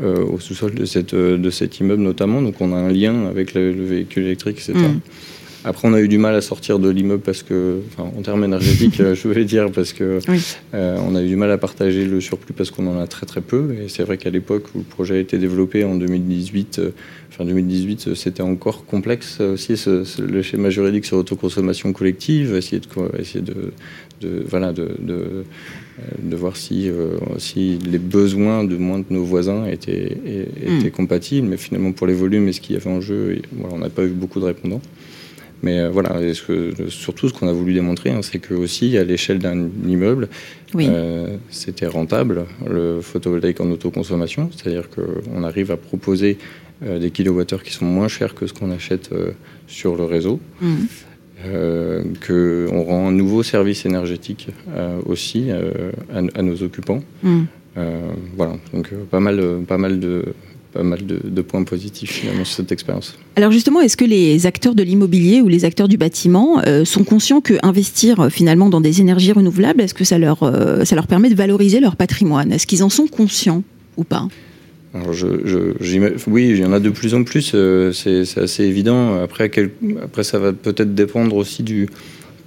au 0.00 0.38
sous-sol 0.38 0.74
de, 0.74 0.84
cette, 0.84 1.14
de 1.14 1.50
cet 1.50 1.80
immeuble 1.80 2.02
notamment. 2.02 2.40
Donc 2.42 2.60
on 2.60 2.72
a 2.72 2.76
un 2.76 2.92
lien 2.92 3.26
avec 3.26 3.54
le, 3.54 3.72
véhicule 3.72 4.26
électrique, 4.26 4.58
etc. 4.58 4.78
Après, 5.68 5.86
on 5.86 5.92
a 5.92 6.00
eu 6.00 6.08
du 6.08 6.16
mal 6.16 6.34
à 6.34 6.40
sortir 6.40 6.78
de 6.78 6.88
l'immeuble 6.88 7.22
parce 7.22 7.42
que, 7.42 7.80
enfin, 7.92 8.10
en 8.16 8.22
termes 8.22 8.42
énergétiques, 8.42 9.00
euh, 9.00 9.14
je 9.14 9.28
voulais 9.28 9.44
dire, 9.44 9.70
parce 9.70 9.92
que 9.92 10.18
euh, 10.72 10.98
on 11.06 11.14
a 11.14 11.22
eu 11.22 11.28
du 11.28 11.36
mal 11.36 11.50
à 11.50 11.58
partager 11.58 12.06
le 12.06 12.22
surplus 12.22 12.54
parce 12.54 12.70
qu'on 12.70 12.86
en 12.86 12.98
a 12.98 13.06
très 13.06 13.26
très 13.26 13.42
peu. 13.42 13.74
Et 13.74 13.88
c'est 13.88 14.02
vrai 14.02 14.16
qu'à 14.16 14.30
l'époque 14.30 14.64
où 14.74 14.78
le 14.78 14.84
projet 14.84 15.16
a 15.16 15.18
été 15.18 15.36
développé 15.36 15.84
en 15.84 15.94
2018, 15.96 16.78
euh, 16.78 16.90
fin 17.28 17.44
2018, 17.44 18.14
c'était 18.14 18.42
encore 18.42 18.86
complexe 18.86 19.40
aussi 19.40 19.74
le 20.18 20.42
schéma 20.42 20.70
juridique 20.70 21.04
sur 21.04 21.18
l'autoconsommation 21.18 21.92
collective, 21.92 22.56
essayer 22.56 22.80
de, 22.80 23.20
essayer 23.20 23.42
de, 23.42 23.72
de 24.22 24.44
voilà, 24.48 24.72
de, 24.72 24.88
de, 24.98 26.36
voir 26.36 26.56
si, 26.56 26.90
si 27.36 27.78
les 27.78 27.98
besoins 27.98 28.64
de 28.64 28.76
moins 28.78 29.00
de 29.00 29.04
nos 29.10 29.22
voisins 29.22 29.66
étaient, 29.66 30.16
étaient 30.24 30.88
hmm. 30.88 30.90
compatibles. 30.92 31.46
Mais 31.46 31.58
finalement, 31.58 31.92
pour 31.92 32.06
les 32.06 32.14
volumes 32.14 32.48
et 32.48 32.52
ce 32.52 32.62
qu'il 32.62 32.74
y 32.74 32.78
avait 32.78 32.90
en 32.90 33.02
jeu, 33.02 33.42
voilà, 33.52 33.74
on 33.74 33.78
n'a 33.78 33.90
pas 33.90 34.04
eu 34.04 34.08
beaucoup 34.08 34.40
de 34.40 34.46
répondants. 34.46 34.80
Mais 35.62 35.80
euh, 35.80 35.90
voilà, 35.90 36.16
surtout 36.88 37.28
ce 37.28 37.34
qu'on 37.34 37.48
a 37.48 37.52
voulu 37.52 37.74
démontrer, 37.74 38.10
hein, 38.10 38.20
c'est 38.22 38.38
que 38.38 38.54
aussi 38.54 38.96
à 38.96 39.04
l'échelle 39.04 39.38
d'un 39.38 39.68
immeuble, 39.86 40.28
euh, 40.76 41.36
c'était 41.50 41.86
rentable 41.86 42.44
le 42.66 43.00
photovoltaïque 43.00 43.60
en 43.60 43.70
autoconsommation, 43.70 44.50
c'est-à-dire 44.54 44.88
qu'on 44.90 45.42
arrive 45.42 45.70
à 45.70 45.76
proposer 45.76 46.38
euh, 46.84 46.98
des 46.98 47.10
kilowattheures 47.10 47.62
qui 47.62 47.72
sont 47.72 47.86
moins 47.86 48.08
chers 48.08 48.34
que 48.34 48.46
ce 48.46 48.52
qu'on 48.52 48.70
achète 48.70 49.10
sur 49.66 49.96
le 49.96 50.04
réseau. 50.04 50.40
Mmh. 50.60 50.74
qu'on 52.26 52.82
rend 52.82 53.08
un 53.08 53.12
nouveau 53.12 53.44
service 53.44 53.86
énergétique 53.86 54.48
aussi 55.06 55.50
à, 56.12 56.42
nos 56.42 56.62
occupants. 56.64 57.02
Mmh. 57.22 57.42
voilà, 58.36 58.56
donc 58.74 58.92
pas 59.08 59.20
mal, 59.20 59.40
pas 59.66 59.78
mal 59.78 60.00
de, 60.00 60.24
pas 60.72 60.82
mal 60.82 61.00
de, 61.06 61.42
points 61.42 61.64
positifs 61.64 62.10
finalement 62.10 62.44
sur 62.44 62.56
cette 62.56 62.72
expérience. 62.72 63.16
Alors 63.36 63.52
justement, 63.52 63.80
est-ce 63.80 63.96
que 63.96 64.04
les 64.04 64.46
acteurs 64.46 64.74
de 64.74 64.82
l'immobilier 64.82 65.40
ou 65.40 65.48
les 65.48 65.64
acteurs 65.64 65.88
du 65.88 65.96
bâtiment 65.96 66.60
euh, 66.66 66.84
sont 66.84 67.04
conscients 67.04 67.40
que 67.40 67.54
investir 67.62 68.20
euh, 68.20 68.28
finalement 68.28 68.68
dans 68.68 68.80
des 68.80 69.00
énergies 69.00 69.32
renouvelables, 69.32 69.80
est-ce 69.80 69.94
que 69.94 70.04
ça 70.04 70.18
leur, 70.18 70.42
euh, 70.42 70.84
ça 70.84 70.94
leur 70.94 71.06
permet 71.06 71.30
de 71.30 71.34
valoriser 71.34 71.80
leur 71.80 71.96
patrimoine? 71.96 72.52
Est-ce 72.52 72.66
qu'ils 72.66 72.84
en 72.84 72.90
sont 72.90 73.06
conscients 73.06 73.62
ou 73.96 74.04
pas? 74.04 74.28
Alors 74.94 75.12
je, 75.12 75.26
oui, 76.26 76.48
il 76.48 76.58
y 76.58 76.64
en 76.64 76.72
a 76.72 76.80
de 76.80 76.90
plus 76.90 77.14
en 77.14 77.22
plus, 77.22 77.54
c'est 77.92 78.38
assez 78.38 78.64
évident. 78.64 79.22
Après, 79.22 79.50
après 80.02 80.24
ça 80.24 80.38
va 80.38 80.52
peut-être 80.52 80.94
dépendre 80.94 81.36
aussi 81.36 81.62
du, 81.62 81.88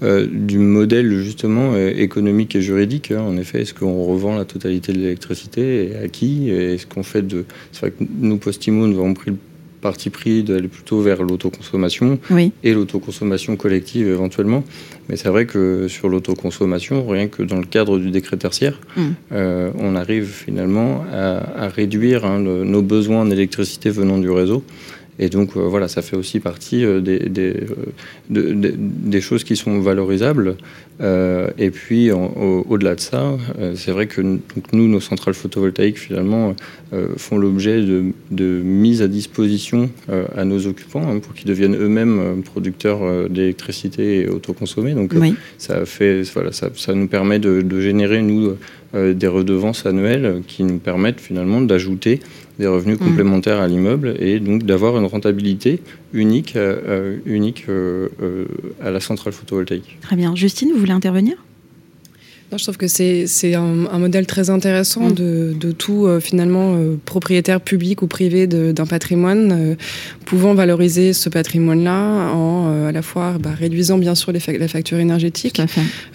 euh, 0.04 0.28
du 0.30 0.58
modèle 0.58 1.12
justement 1.22 1.74
euh, 1.74 1.91
économique 1.95 2.56
et 2.56 2.62
juridique. 2.62 3.12
Hein. 3.12 3.22
En 3.22 3.38
effet, 3.38 3.62
est-ce 3.62 3.74
qu'on 3.74 4.06
revend 4.06 4.36
la 4.38 4.45
totalité 4.45 4.93
de 4.93 4.99
l'électricité 4.99 5.91
et 5.91 5.95
à 5.95 6.08
qui 6.08 6.49
Est-ce 6.49 6.86
qu'on 6.86 7.04
fait 7.04 7.22
de... 7.22 7.45
C'est 7.72 7.82
vrai 7.82 7.91
que 7.91 8.04
nous, 8.20 8.38
Postimo, 8.38 8.88
nous 8.88 8.99
avons 8.99 9.14
pris 9.14 9.32
le 9.32 9.38
parti 9.82 10.10
pris 10.10 10.43
d'aller 10.43 10.68
plutôt 10.68 11.02
vers 11.02 11.24
l'autoconsommation 11.24 12.20
et 12.64 12.74
l'autoconsommation 12.74 13.58
collective 13.58 14.08
éventuellement. 14.08 14.64
Mais 15.10 15.18
c'est 15.18 15.30
vrai 15.30 15.45
que 15.45 15.88
sur 15.89 16.08
l'autoconsommation, 16.08 17.06
rien 17.08 17.28
que 17.28 17.43
dans 17.43 17.58
le 17.58 17.66
cadre 17.66 17.97
du 17.97 18.12
décret 18.12 18.38
tertiaire, 18.38 18.80
mm. 18.95 19.02
euh, 19.34 19.72
on 19.78 19.95
arrive 19.95 20.28
finalement 20.28 21.04
à, 21.12 21.68
réduire 21.68 22.26
hein, 22.26 22.39
nos 22.39 22.82
besoins 22.82 23.22
en 23.22 23.32
électricité 23.32 23.89
venant 23.89 24.20
du 24.20 24.30
réseau. 24.30 24.64
Et 25.20 25.30
donc 25.30 25.55
euh, 25.55 25.62
voilà, 25.62 25.88
ça 25.88 26.01
fait 26.01 26.16
aussi 26.16 26.39
partie 26.39 26.84
euh, 26.84 26.99
des, 26.99 27.20
euh, 27.38 27.53
des, 28.30 29.22
choses 29.22 29.43
qui 29.43 29.55
sont 29.55 29.80
valorisables. 29.80 30.55
et 31.57 31.72
puis 31.72 32.12
au-delà 32.12 32.95
de 32.95 32.99
ça, 32.99 33.38
c'est 33.76 33.91
vrai 33.91 34.07
que 34.07 34.22
nous, 34.22 34.88
nos 34.88 34.99
centrales 34.99 35.34
photovoltaïques 35.34 35.97
finalement 35.97 36.55
font 37.18 37.38
l'objet 37.38 37.82
de, 37.82 38.62
mise 38.64 39.01
à 39.01 39.07
disposition 39.07 39.89
à 40.36 40.45
nos 40.45 40.68
occupants 40.68 41.07
hein, 41.07 41.20
pour 41.20 41.34
qu'ils 41.34 41.47
deviennent 41.47 41.76
eux-mêmes 41.76 42.43
producteurs 42.43 43.30
d'électricité 43.30 44.22
et 44.22 44.28
autoconsommés. 44.28 44.93
Donc 44.93 45.14
ça, 45.57 45.86
fait, 45.86 46.22
voilà, 46.34 46.51
ça, 46.51 46.70
ça, 46.76 46.93
nous 46.93 47.07
permet 47.07 47.39
de, 47.39 47.62
de 47.62 47.82
générer, 47.82 48.22
nous, 48.22 48.55
des 48.93 49.28
redevances 49.28 49.86
annuelles 49.86 50.41
qui 50.47 50.64
nous 50.64 50.78
permettent 50.78 51.22
finalement 51.22 51.62
d'ajouter 51.62 52.20
des 52.62 52.68
revenus 52.68 52.99
mm. 52.99 53.03
complémentaires 53.03 53.59
à 53.59 53.68
l'immeuble 53.68 54.16
et 54.20 54.39
donc 54.39 54.64
d'avoir 54.64 54.97
une 54.97 55.05
rentabilité 55.05 55.82
unique, 56.14 56.55
euh, 56.55 56.78
euh, 56.88 57.18
unique 57.26 57.66
euh, 57.68 58.07
à 58.82 58.91
la 58.91 58.99
centrale 58.99 59.34
photovoltaïque. 59.34 59.97
Très 60.01 60.16
bien. 60.16 60.36
Justine, 60.36 60.72
vous 60.72 60.80
voulez 60.80 60.91
intervenir? 60.91 61.36
Je 62.58 62.64
trouve 62.64 62.78
que 62.78 62.88
c'est 62.88 63.56
un, 63.56 63.86
un, 63.89 63.99
modèle 63.99 64.26
très 64.26 64.49
intéressant 64.49 65.10
mm. 65.10 65.14
de, 65.14 65.56
de, 65.58 65.72
tout, 65.72 66.06
euh, 66.06 66.20
finalement, 66.20 66.76
euh, 66.76 66.97
propriétaire 67.06 67.62
public 67.62 68.02
ou 68.02 68.08
privé 68.08 68.45
d'un 68.47 68.86
patrimoine, 68.86 69.52
euh, 69.52 69.76
pouvant 70.26 70.54
valoriser 70.54 71.14
ce 71.14 71.30
patrimoine-là 71.30 72.32
en 72.34 72.88
à 72.88 72.91
la 72.91 73.02
fois 73.02 73.36
bah, 73.39 73.52
réduisant 73.58 73.97
bien 73.97 74.16
sûr 74.16 74.32
les 74.32 74.39
la 74.58 74.68
facture 74.68 74.97
énergétique, 74.97 75.62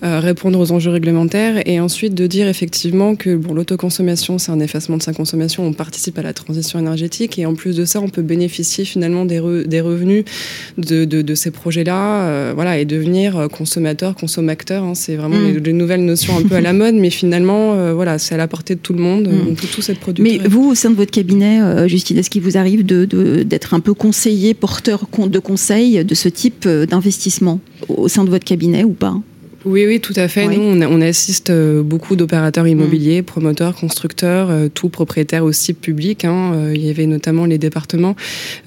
répondre 0.03 0.59
aux 0.59 0.73
enjeux 0.73 0.91
réglementaires 0.91 1.63
et 1.67 1.81
ensuite 1.81 2.15
de 2.15 2.27
dire 2.27 2.49
effectivement 2.49 3.15
que 3.15 3.37
bon, 3.37 3.55
l'autoconsommation, 3.55 4.39
c'est 4.39 4.53
un 4.53 4.61
effacement 4.61 4.97
de 4.97 5.03
sa 5.03 5.13
consommation, 5.13 5.65
on 5.65 5.73
participe 5.73 6.19
à 6.19 6.23
la 6.23 6.33
transition 6.33 6.79
énergétique 6.79 7.39
et 7.39 7.47
en 7.47 7.55
plus 7.55 7.77
de 7.77 7.85
ça, 7.85 8.01
on 8.01 8.09
peut 8.09 8.23
bénéficier 8.23 8.85
finalement 8.85 9.25
des, 9.25 9.41
des 9.67 9.81
revenus 9.81 10.25
de, 10.77 11.05
de, 11.05 11.23
de 11.23 11.35
ces 11.35 11.51
projets-là 11.51 12.53
voilà, 12.55 12.79
et 12.79 12.85
devenir 12.85 13.49
consommateur, 13.51 14.15
consommateur. 14.15 14.85
Hein, 14.85 14.95
c'est 14.95 15.17
vraiment 15.17 15.37
mm. 15.37 15.59
les 15.59 15.73
nouvelles 15.73 16.05
notions 16.05 16.26
un 16.35 16.43
peu 16.43 16.55
à 16.55 16.61
la 16.61 16.73
mode, 16.75 16.95
mais 16.95 17.11
finalement, 17.11 17.75
euh, 17.75 17.95
voilà, 17.95 18.19
c'est 18.19 18.35
à 18.35 18.39
la 18.39 18.49
portée 18.49 18.75
de 18.75 18.81
tout 18.81 18.93
le 18.93 19.01
monde. 19.01 19.29
Mm. 19.29 19.49
On 19.51 19.55
peut 19.55 19.67
tous 19.71 19.89
être 19.89 20.01
Mais 20.19 20.39
vous, 20.39 20.71
au 20.71 20.75
sein 20.75 20.91
de 20.91 20.97
votre 20.97 21.11
cabinet, 21.11 21.61
euh, 21.61 21.89
Justine, 21.89 22.19
est-ce 22.19 22.31
qu'il 22.31 22.43
vous 22.43 22.57
arrive 22.57 22.85
d'être 22.85 23.09
de, 23.09 23.43
d'être 23.43 23.75
un 23.75 23.81
peu 23.81 23.95
conseiller, 23.95 24.55
porteur 24.55 25.07
de 25.19 25.39
conseils 25.39 26.05
de 26.05 26.15
ce 26.15 26.29
type 26.29 26.65
euh, 26.67 26.87
d'investissement 26.87 27.61
au 27.89 28.09
sein 28.09 28.25
de 28.25 28.31
votre 28.31 28.45
cabinet 28.45 28.85
ou 28.85 28.93
pas? 28.93 29.17
Oui, 29.67 29.85
oui, 29.85 30.01
tout 30.01 30.13
à 30.15 30.29
fait. 30.29 30.47
Nous, 30.47 30.63
on, 30.63 31.01
assiste 31.01 31.51
euh, 31.51 31.83
beaucoup 31.83 32.15
d'opérateurs 32.15 32.69
immobiliers, 32.69 33.23
mm. 33.23 33.25
promoteurs, 33.25 33.75
constructeurs, 33.75 34.49
euh, 34.49 34.69
tout 34.73 34.89
propriétaires 34.89 35.43
aussi 35.43 35.75
publics. 35.75 36.25
Hein. 36.25 36.53
Euh, 36.55 36.73
il 36.73 36.87
y 36.87 36.89
avait 36.89 37.07
notamment 37.07 37.47
les 37.47 37.59
départements 37.59 38.15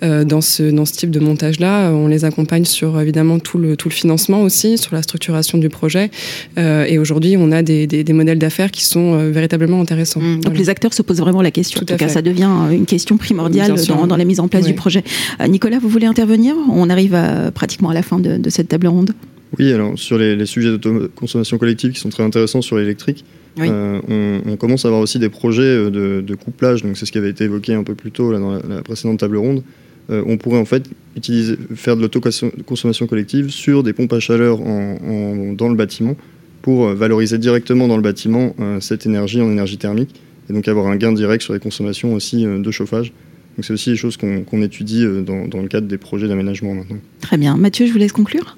dans, 0.02 0.42
ce, 0.42 0.64
dans 0.64 0.86
ce 0.86 0.94
type 0.94 1.12
de 1.12 1.20
montage-là. 1.20 1.92
On 1.92 2.08
les 2.08 2.26
accompagne 2.26 2.66
sur 2.66 3.00
évidemment 3.00 3.40
tout 3.40 3.58
le, 3.58 3.78
tout 3.78 3.88
le 3.88 3.94
financement 3.94 4.42
aussi, 4.42 4.78
sur 4.78 4.94
la 4.94 5.02
structuration 5.02 5.58
du 5.58 5.70
projet. 5.70 6.12
et 6.58 6.98
aujourd'hui, 6.98 7.36
on 7.38 7.52
a 7.52 7.62
des, 7.62 7.88
des, 7.88 8.14
modèles 8.14 8.40
d'affaires 8.40 8.72
qui 8.72 8.84
sont 8.84 9.18
véritablement 9.30 9.82
intéressants. 9.82 10.20
Mm. 10.20 10.42
Donc 10.42 10.58
les 10.58 10.70
acteurs 10.70 10.94
se 10.94 11.02
posent 11.02 11.20
vraiment 11.20 11.42
la 11.42 11.52
question. 11.52 11.82
en 11.82 11.86
tout 11.86 11.96
cas, 11.96 12.10
ça 12.10 12.22
devient 12.22 12.50
une 12.72 12.86
question 12.86 13.18
primordiale 13.18 13.74
dans, 13.88 14.08
dans, 14.08 14.18
la 14.18 14.26
mise 14.26 14.40
en 14.40 14.48
place 14.48 14.66
du 14.66 14.74
projet. 14.74 15.04
Nicolas, 15.48 15.80
vous 15.80 15.90
voulez 15.90 16.08
intervenir? 16.08 16.56
On 16.72 16.90
arrive 16.90 17.16
à, 17.16 17.52
pratiquement 17.52 17.90
à 17.90 17.94
la 17.94 18.04
fin 18.04 18.20
de, 18.20 18.38
de 18.38 18.50
cette 18.50 18.68
table 18.68 18.88
ronde. 18.88 19.14
Oui, 19.58 19.72
alors 19.74 19.98
sur 19.98 20.18
les, 20.18 20.46
sujets 20.46 20.70
d'autoconsommation 20.70 21.58
collective 21.58 21.92
qui 21.94 22.00
sont 22.00 22.10
très 22.10 22.24
intéressants 22.24 22.62
sur 22.62 22.78
l'électrique, 22.78 23.26
euh, 23.60 24.42
on, 24.46 24.56
commence 24.58 24.86
à 24.86 24.90
avoir 24.90 25.02
aussi 25.02 25.20
des 25.20 25.30
projets 25.30 25.64
euh, 25.64 26.22
de, 26.22 26.36
couplage, 26.36 26.84
donc 26.84 26.98
c'est 26.98 27.06
ce 27.06 27.12
qui 27.12 27.18
avait 27.18 27.30
été 27.30 27.46
évoqué 27.46 27.74
un 27.74 27.84
peu 27.84 27.96
plus 27.96 28.12
tôt 28.12 28.32
là, 28.32 28.40
dans 28.40 28.54
la, 28.54 28.82
précédente 28.84 29.20
table 29.20 29.38
ronde. 29.38 29.64
Euh, 30.10 30.24
on 30.26 30.38
pourrait 30.38 30.60
en 30.60 30.66
fait 30.66 30.90
utiliser, 31.16 31.56
faire 31.76 31.96
de 31.96 32.02
l'autoconsommation 32.02 33.08
collective 33.08 33.50
sur 33.50 33.84
des 33.84 33.94
pompes 33.94 34.14
à 34.14 34.20
chaleur 34.20 34.60
dans 34.60 35.70
le 35.70 35.76
bâtiment 35.76 36.16
pour 36.62 36.88
valoriser 36.90 37.38
directement 37.38 37.88
dans 37.88 37.96
le 37.96 38.02
bâtiment 38.02 38.56
cette 38.80 39.06
énergie 39.06 39.40
en 39.42 39.52
énergie 39.52 39.78
thermique 39.78 40.20
et 40.50 40.54
donc 40.54 40.68
avoir 40.68 40.88
un 40.88 40.96
gain 40.96 41.12
direct 41.12 41.44
sur 41.44 41.54
les 41.54 41.60
consommations 41.60 42.14
aussi 42.14 42.44
de 42.44 42.72
chauffage. 42.72 43.14
Donc 43.56 43.66
c'est 43.66 43.74
aussi 43.74 43.92
des 43.92 43.96
choses 43.96 44.18
qu'on 44.18 44.62
étudie 44.62 45.06
dans, 45.26 45.48
dans, 45.48 45.62
le 45.62 45.68
cadre 45.68 45.88
des 45.88 45.98
projets 45.98 46.28
d'aménagement 46.28 46.74
maintenant. 46.74 46.98
Très 47.22 47.38
bien. 47.38 47.56
Mathieu, 47.56 47.86
je 47.86 47.92
vous 47.92 48.00
laisse 48.00 48.12
conclure. 48.12 48.58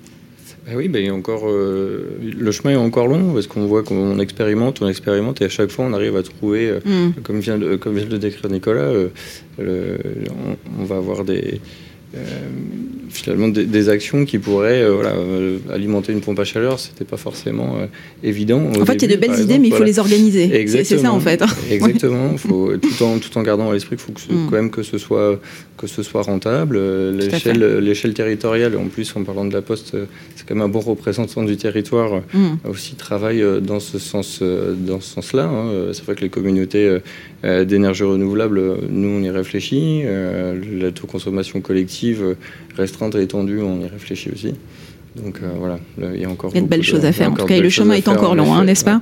Ah 0.72 0.78
oui, 0.78 0.88
ben, 0.88 1.12
encore, 1.12 1.50
euh, 1.50 2.18
le 2.22 2.52
chemin 2.52 2.74
est 2.74 2.78
encore 2.78 3.08
long 3.08 3.34
parce 3.34 3.48
qu'on 3.48 3.66
voit 3.66 3.84
qu'on 3.84 4.20
expérimente, 4.20 4.82
on 4.82 4.88
expérimente 4.88 5.42
et 5.42 5.46
à 5.46 5.50
chaque 5.50 5.70
fois 5.70 5.84
on 5.84 5.92
arrive 5.92 6.16
à 6.16 6.24
trouver, 6.24 6.70
euh, 6.70 6.80
mm. 6.86 7.22
comme, 7.24 7.40
vient 7.40 7.58
de, 7.58 7.76
comme 7.76 7.96
vient 7.96 8.06
de 8.06 8.12
le 8.12 8.20
décrire 8.20 8.50
Nicolas, 8.50 8.94
euh, 9.60 9.98
on, 10.80 10.86
va 10.86 10.96
avoir 10.96 11.26
des, 11.26 11.60
finalement 13.12 13.48
des, 13.48 13.90
actions 13.90 14.26
qui 14.26 14.40
pourraient 14.40 14.82
euh, 14.82 14.94
voilà, 14.94 15.12
euh, 15.12 15.58
alimenter 15.72 16.14
une 16.14 16.22
pompe 16.22 16.40
à 16.40 16.44
chaleur, 16.44 16.80
c'était 16.80 17.06
pas 17.06 17.18
forcément 17.18 17.78
euh, 17.78 17.86
évident. 18.24 18.62
En 18.80 18.86
fait, 18.86 18.96
il 18.96 19.10
y 19.10 19.14
a 19.14 19.16
de 19.16 19.22
belles 19.22 19.40
idées, 19.40 19.60
mais 19.60 19.68
il 19.68 19.74
faut 19.74 19.84
les 19.84 20.00
organiser. 20.00 20.66
C'est 20.68 20.98
ça 20.98 21.12
en 21.12 21.20
fait. 21.20 21.44
Exactement. 21.72 22.38
Faut, 22.38 22.74
tout, 22.78 23.04
en, 23.04 23.20
tout 23.20 23.38
en 23.38 23.42
gardant 23.42 23.70
à 23.70 23.74
l'esprit 23.74 23.98
qu'il 23.98 24.06
faut 24.06 24.12
que 24.14 24.34
mm. 24.34 24.48
quand 24.50 24.56
même 24.56 24.72
que 24.72 24.84
ce 24.84 24.98
soit, 24.98 25.40
que 25.78 25.88
ce 25.88 26.04
soit 26.04 26.22
rentable. 26.22 26.80
L'échelle 27.12 28.14
territoriale, 28.14 28.78
en 28.78 28.88
plus, 28.88 29.14
en 29.16 29.24
parlant 29.24 29.46
de 29.46 29.54
la 29.54 29.62
Poste, 29.62 29.96
c'est 30.36 30.48
quand 30.48 30.56
même 30.56 30.64
un 30.64 30.70
bon 30.70 30.80
représentant 30.80 31.44
du 31.44 31.58
territoire, 31.58 32.22
mm. 32.34 32.70
aussi 32.70 32.96
travaille 32.96 33.44
dans 33.62 33.80
ce 33.80 34.00
sens, 34.00 34.42
dans 34.42 35.02
ce 35.02 35.14
sens-là. 35.14 35.46
Hein. 35.46 35.92
C'est 35.94 36.06
vrai 36.06 36.16
que 36.16 36.22
les 36.22 36.30
communautés 36.30 36.98
d'énergie 37.44 38.04
renouvelable, 38.04 38.88
nous, 38.90 39.10
on 39.10 39.22
y 39.22 39.30
réfléchit. 39.30 40.04
L'autoconsommation 40.04 41.62
collective 41.62 42.36
restreinte 42.76 43.16
et 43.16 43.22
étendue, 43.22 43.62
on 43.62 43.82
y 43.82 43.88
réfléchit 43.88 44.30
aussi. 44.32 44.54
Donc 45.18 45.40
euh, 45.44 45.52
voilà, 45.60 45.78
il 46.14 46.22
y 46.22 46.24
a 46.24 46.30
encore 46.30 46.52
il 46.54 46.56
y 46.56 46.60
a 46.60 46.62
de 46.62 46.68
belles 46.68 46.84
choses 46.84 47.04
à 47.04 47.12
faire. 47.12 47.30
En 47.30 47.36
tout 47.36 47.46
cas, 47.46 47.60
le 47.60 47.70
chemin 47.70 47.96
est 47.96 48.08
encore 48.08 48.34
long, 48.34 48.54
hein, 48.54 48.64
n'est-ce 48.64 48.86
pas 48.86 49.02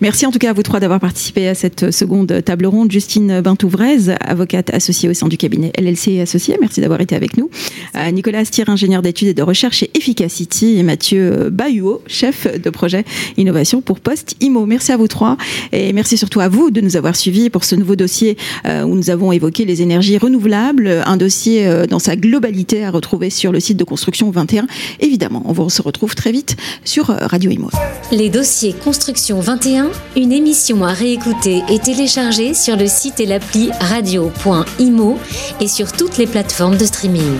Merci 0.00 0.24
en 0.24 0.30
tout 0.30 0.38
cas 0.38 0.50
à 0.50 0.52
vous 0.52 0.62
trois 0.62 0.78
d'avoir 0.78 1.00
participé 1.00 1.48
à 1.48 1.56
cette 1.56 1.90
seconde 1.90 2.44
table 2.44 2.66
ronde. 2.66 2.92
Justine 2.92 3.40
Bintouvrez, 3.40 4.14
avocate 4.20 4.72
associée 4.72 5.08
au 5.08 5.14
sein 5.14 5.26
du 5.26 5.36
cabinet 5.36 5.72
LLC 5.76 6.20
Associé, 6.20 6.56
merci 6.60 6.80
d'avoir 6.80 7.00
été 7.00 7.16
avec 7.16 7.36
nous. 7.36 7.50
Euh, 7.96 8.08
Nicolas 8.12 8.38
Astier, 8.38 8.62
ingénieur 8.68 9.02
d'études 9.02 9.28
et 9.28 9.34
de 9.34 9.42
recherche 9.42 9.78
chez 9.78 9.90
Efficacity, 9.94 10.78
et 10.78 10.84
Mathieu 10.84 11.50
Bayuo, 11.50 12.02
chef 12.06 12.46
de 12.46 12.70
projet 12.70 13.04
innovation 13.36 13.80
pour 13.80 13.98
Post 13.98 14.36
Imo. 14.40 14.64
Merci 14.64 14.92
à 14.92 14.96
vous 14.96 15.08
trois 15.08 15.36
et 15.72 15.92
merci 15.92 16.16
surtout 16.16 16.38
à 16.38 16.48
vous 16.48 16.70
de 16.70 16.80
nous 16.80 16.96
avoir 16.96 17.16
suivis 17.16 17.50
pour 17.50 17.64
ce 17.64 17.74
nouveau 17.74 17.96
dossier 17.96 18.36
euh, 18.64 18.84
où 18.84 18.94
nous 18.94 19.10
avons 19.10 19.32
évoqué 19.32 19.64
les 19.64 19.82
énergies 19.82 20.18
renouvelables, 20.18 21.02
un 21.04 21.16
dossier 21.16 21.68
dans 21.90 21.98
sa 21.98 22.14
globalité 22.14 22.84
à 22.84 22.92
retrouver 22.92 23.30
sur 23.30 23.50
le 23.50 23.58
site 23.58 23.76
de 23.76 23.84
construction 23.84 24.30
21, 24.30 24.68
évidemment 25.00 25.47
on 25.56 25.68
se 25.68 25.82
retrouve 25.82 26.14
très 26.14 26.32
vite 26.32 26.56
sur 26.84 27.10
euh, 27.10 27.16
Radio 27.20 27.50
Imo. 27.50 27.70
Les 28.12 28.30
dossiers 28.30 28.72
Construction 28.72 29.40
21, 29.40 29.90
une 30.16 30.32
émission 30.32 30.84
à 30.84 30.92
réécouter 30.92 31.62
et 31.68 31.78
télécharger 31.78 32.54
sur 32.54 32.76
le 32.76 32.86
site 32.86 33.20
et 33.20 33.26
l'appli 33.26 33.70
radio.imo 33.80 35.18
et 35.60 35.68
sur 35.68 35.92
toutes 35.92 36.18
les 36.18 36.26
plateformes 36.26 36.76
de 36.76 36.84
streaming. 36.84 37.38